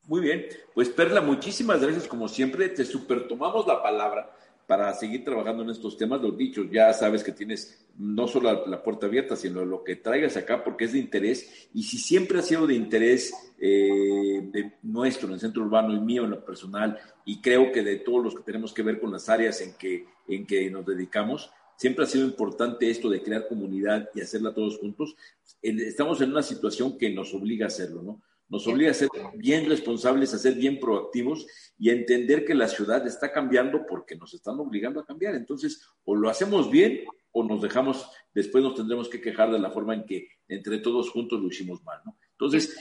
Muy 0.07 0.21
bien, 0.21 0.47
pues 0.73 0.89
Perla, 0.89 1.21
muchísimas 1.21 1.81
gracias 1.81 2.07
como 2.07 2.29
siempre. 2.29 2.69
Te 2.69 2.85
super 2.85 3.27
tomamos 3.27 3.67
la 3.67 3.83
palabra 3.83 4.33
para 4.65 4.93
seguir 4.95 5.25
trabajando 5.25 5.65
en 5.65 5.71
estos 5.71 5.97
temas. 5.97 6.21
Los 6.21 6.37
dichos, 6.37 6.67
ya 6.71 6.93
sabes 6.93 7.25
que 7.25 7.33
tienes 7.33 7.85
no 7.99 8.29
solo 8.29 8.67
la, 8.67 8.83
puerta 8.85 9.07
abierta, 9.07 9.35
sino 9.35 9.65
lo 9.65 9.83
que 9.83 9.97
traigas 9.97 10.37
acá 10.37 10.63
porque 10.63 10.85
es 10.85 10.93
de 10.93 11.01
interés. 11.01 11.69
Y 11.75 11.83
si 11.83 11.99
siempre 11.99 12.39
ha 12.39 12.43
sido 12.43 12.69
de 12.69 12.75
interés 12.75 13.33
eh, 13.59 14.43
de 14.53 14.75
nuestro, 14.83 15.27
en 15.27 15.35
el 15.35 15.41
centro 15.41 15.63
urbano 15.63 15.93
y 15.93 16.01
mío 16.01 16.25
en 16.25 16.31
lo 16.31 16.45
personal, 16.45 16.99
y 17.25 17.41
creo 17.41 17.73
que 17.73 17.83
de 17.83 17.97
todos 17.97 18.23
los 18.23 18.35
que 18.37 18.45
tenemos 18.45 18.73
que 18.73 18.85
ver 18.85 19.01
con 19.01 19.11
las 19.11 19.29
áreas 19.29 19.61
en 19.61 19.75
que, 19.75 20.07
en 20.29 20.47
que 20.47 20.71
nos 20.71 20.87
dedicamos, 20.87 21.51
siempre 21.77 22.05
ha 22.05 22.09
sido 22.09 22.25
importante 22.25 22.89
esto 22.89 23.11
de 23.11 23.23
crear 23.23 23.49
comunidad 23.49 24.09
y 24.15 24.21
hacerla 24.21 24.55
todos 24.55 24.79
juntos. 24.79 25.17
Estamos 25.61 26.21
en 26.21 26.31
una 26.31 26.43
situación 26.43 26.97
que 26.97 27.11
nos 27.11 27.35
obliga 27.35 27.67
a 27.67 27.69
hacerlo, 27.69 28.03
¿no? 28.03 28.23
Nos 28.49 28.67
obliga 28.67 28.93
a 28.93 28.95
ser 28.95 29.09
bien 29.35 29.69
responsables, 29.69 30.33
a 30.33 30.39
ser 30.39 30.55
bien 30.55 30.79
proactivos 30.79 31.47
y 31.79 31.91
a 31.91 31.95
entender 31.95 32.45
que 32.45 32.55
la 32.55 32.69
ciudad 32.69 33.07
está 33.07 33.33
cambiando 33.33 33.85
porque 33.87 34.17
nos 34.17 34.35
están 34.35 34.59
obligando 34.61 35.01
a 35.01 35.07
cambiar. 35.07 35.35
Entonces, 35.35 35.83
o 36.05 36.15
lo 36.15 36.29
hacemos 36.29 36.71
bien 36.71 37.05
o 37.33 37.45
nos 37.45 37.61
dejamos, 37.61 38.09
después 38.33 38.63
nos 38.63 38.75
tendremos 38.75 39.09
que 39.09 39.21
quejar 39.21 39.51
de 39.51 39.59
la 39.59 39.71
forma 39.71 39.95
en 39.95 40.07
que 40.07 40.29
entre 40.49 40.79
todos 40.79 41.11
juntos 41.11 41.41
lo 41.41 41.49
hicimos 41.49 41.83
mal, 41.83 42.01
¿no? 42.05 42.17
Entonces, 42.31 42.79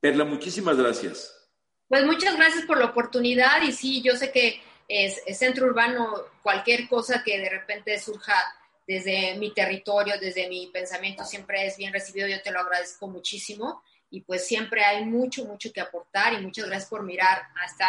Perla, 0.00 0.24
muchísimas 0.24 0.76
gracias. 0.76 1.48
Pues 1.88 2.04
muchas 2.04 2.36
gracias 2.36 2.66
por 2.66 2.78
la 2.78 2.86
oportunidad 2.86 3.62
y 3.62 3.72
sí, 3.72 4.02
yo 4.02 4.16
sé 4.16 4.32
que 4.32 4.60
es, 4.88 5.22
centro 5.38 5.66
urbano, 5.66 6.12
cualquier 6.42 6.88
cosa 6.88 7.22
que 7.24 7.38
de 7.38 7.48
repente 7.48 7.98
surja 7.98 8.34
desde 8.86 9.36
mi 9.38 9.54
territorio, 9.54 10.14
desde 10.20 10.48
mi 10.48 10.66
pensamiento, 10.66 11.24
siempre 11.24 11.66
es 11.66 11.76
bien 11.78 11.92
recibido, 11.92 12.28
yo 12.28 12.42
te 12.42 12.50
lo 12.50 12.60
agradezco 12.60 13.08
muchísimo 13.08 13.82
y 14.10 14.22
pues 14.22 14.46
siempre 14.46 14.84
hay 14.84 15.04
mucho, 15.04 15.44
mucho 15.44 15.72
que 15.72 15.80
aportar 15.80 16.34
y 16.34 16.42
muchas 16.42 16.66
gracias 16.66 16.88
por 16.88 17.02
mirar 17.02 17.42
hasta 17.62 17.86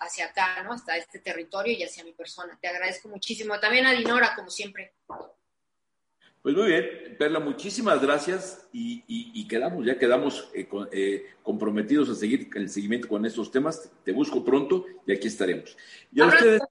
hacia 0.00 0.26
acá, 0.26 0.62
¿no? 0.62 0.72
Hasta 0.72 0.96
este 0.96 1.18
territorio 1.18 1.76
y 1.76 1.82
hacia 1.82 2.04
mi 2.04 2.12
persona. 2.12 2.58
Te 2.60 2.68
agradezco 2.68 3.08
muchísimo. 3.08 3.58
También 3.58 3.86
a 3.86 3.92
Dinora, 3.92 4.34
como 4.36 4.50
siempre. 4.50 4.92
Pues 6.42 6.56
muy 6.56 6.68
bien, 6.68 7.16
Perla, 7.18 7.38
muchísimas 7.38 8.00
gracias 8.00 8.66
y, 8.72 9.46
quedamos, 9.46 9.84
ya 9.84 9.98
quedamos 9.98 10.48
eh, 10.54 10.66
eh, 10.92 11.26
comprometidos 11.42 12.08
a 12.08 12.14
seguir 12.14 12.48
el 12.54 12.70
seguimiento 12.70 13.08
con 13.08 13.26
estos 13.26 13.50
temas. 13.50 13.90
Te 14.04 14.12
busco 14.12 14.42
pronto 14.42 14.86
y 15.06 15.12
aquí 15.12 15.28
estaremos. 15.28 15.76
Y 16.10 16.20
a 16.22 16.26
ustedes 16.26 16.62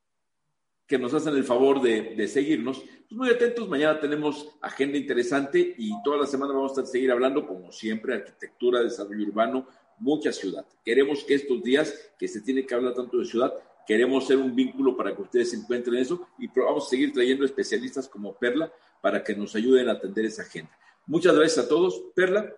que 0.90 0.98
nos 0.98 1.14
hacen 1.14 1.36
el 1.36 1.44
favor 1.44 1.82
de, 1.84 2.28
seguirnos. 2.28 2.80
Pues 2.80 3.12
muy 3.12 3.30
atentos, 3.30 3.70
mañana 3.70 4.00
tenemos 4.00 4.50
agenda 4.60 4.98
interesante 4.98 5.76
y 5.78 5.92
toda 6.04 6.18
la 6.18 6.26
semana 6.26 6.52
vamos 6.52 6.76
a 6.80 6.86
seguir 6.86 7.12
hablando, 7.12 7.46
como 7.46 7.72
siempre, 7.72 8.16
arquitectura, 8.16 8.82
desarrollo 8.82 9.28
urbano, 9.28 9.68
mucha 10.00 10.34
ciudad. 10.34 10.66
Queremos 10.84 11.24
que 11.24 11.36
estos 11.36 11.62
días, 11.62 12.12
que 12.18 12.28
se 12.28 12.42
tiene 12.42 12.66
que 12.66 12.74
hablar 12.74 12.96
tanto 12.96 13.20
de 13.20 13.26
ciudad, 13.26 13.54
queremos 13.86 14.26
ser 14.26 14.38
un 14.38 14.56
vínculo 14.56 14.98
para 14.98 15.16
que 15.16 15.22
ustedes 15.22 15.52
se 15.52 15.58
encuentren 15.58 16.02
eso 16.02 16.28
y 16.40 16.48
vamos 16.48 16.88
a 16.88 16.90
seguir 16.90 17.14
trayendo 17.14 17.46
especialistas 17.46 18.10
como 18.10 18.34
Perla 18.34 18.74
para 19.00 19.24
que 19.24 19.36
nos 19.36 19.56
ayuden 19.56 19.90
a 19.90 19.94
atender 19.94 20.26
esa 20.26 20.42
agenda. 20.42 20.76
Muchas 21.06 21.36
gracias 21.36 21.66
a 21.66 21.70
todos. 21.70 22.02
Perla, 22.16 22.52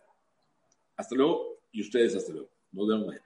hasta 0.96 1.16
luego 1.16 1.60
y 1.74 1.82
ustedes 1.82 2.16
hasta 2.16 2.32
luego. 2.32 2.50
Nos 2.72 2.88
vemos 2.88 3.08
mañana. 3.08 3.26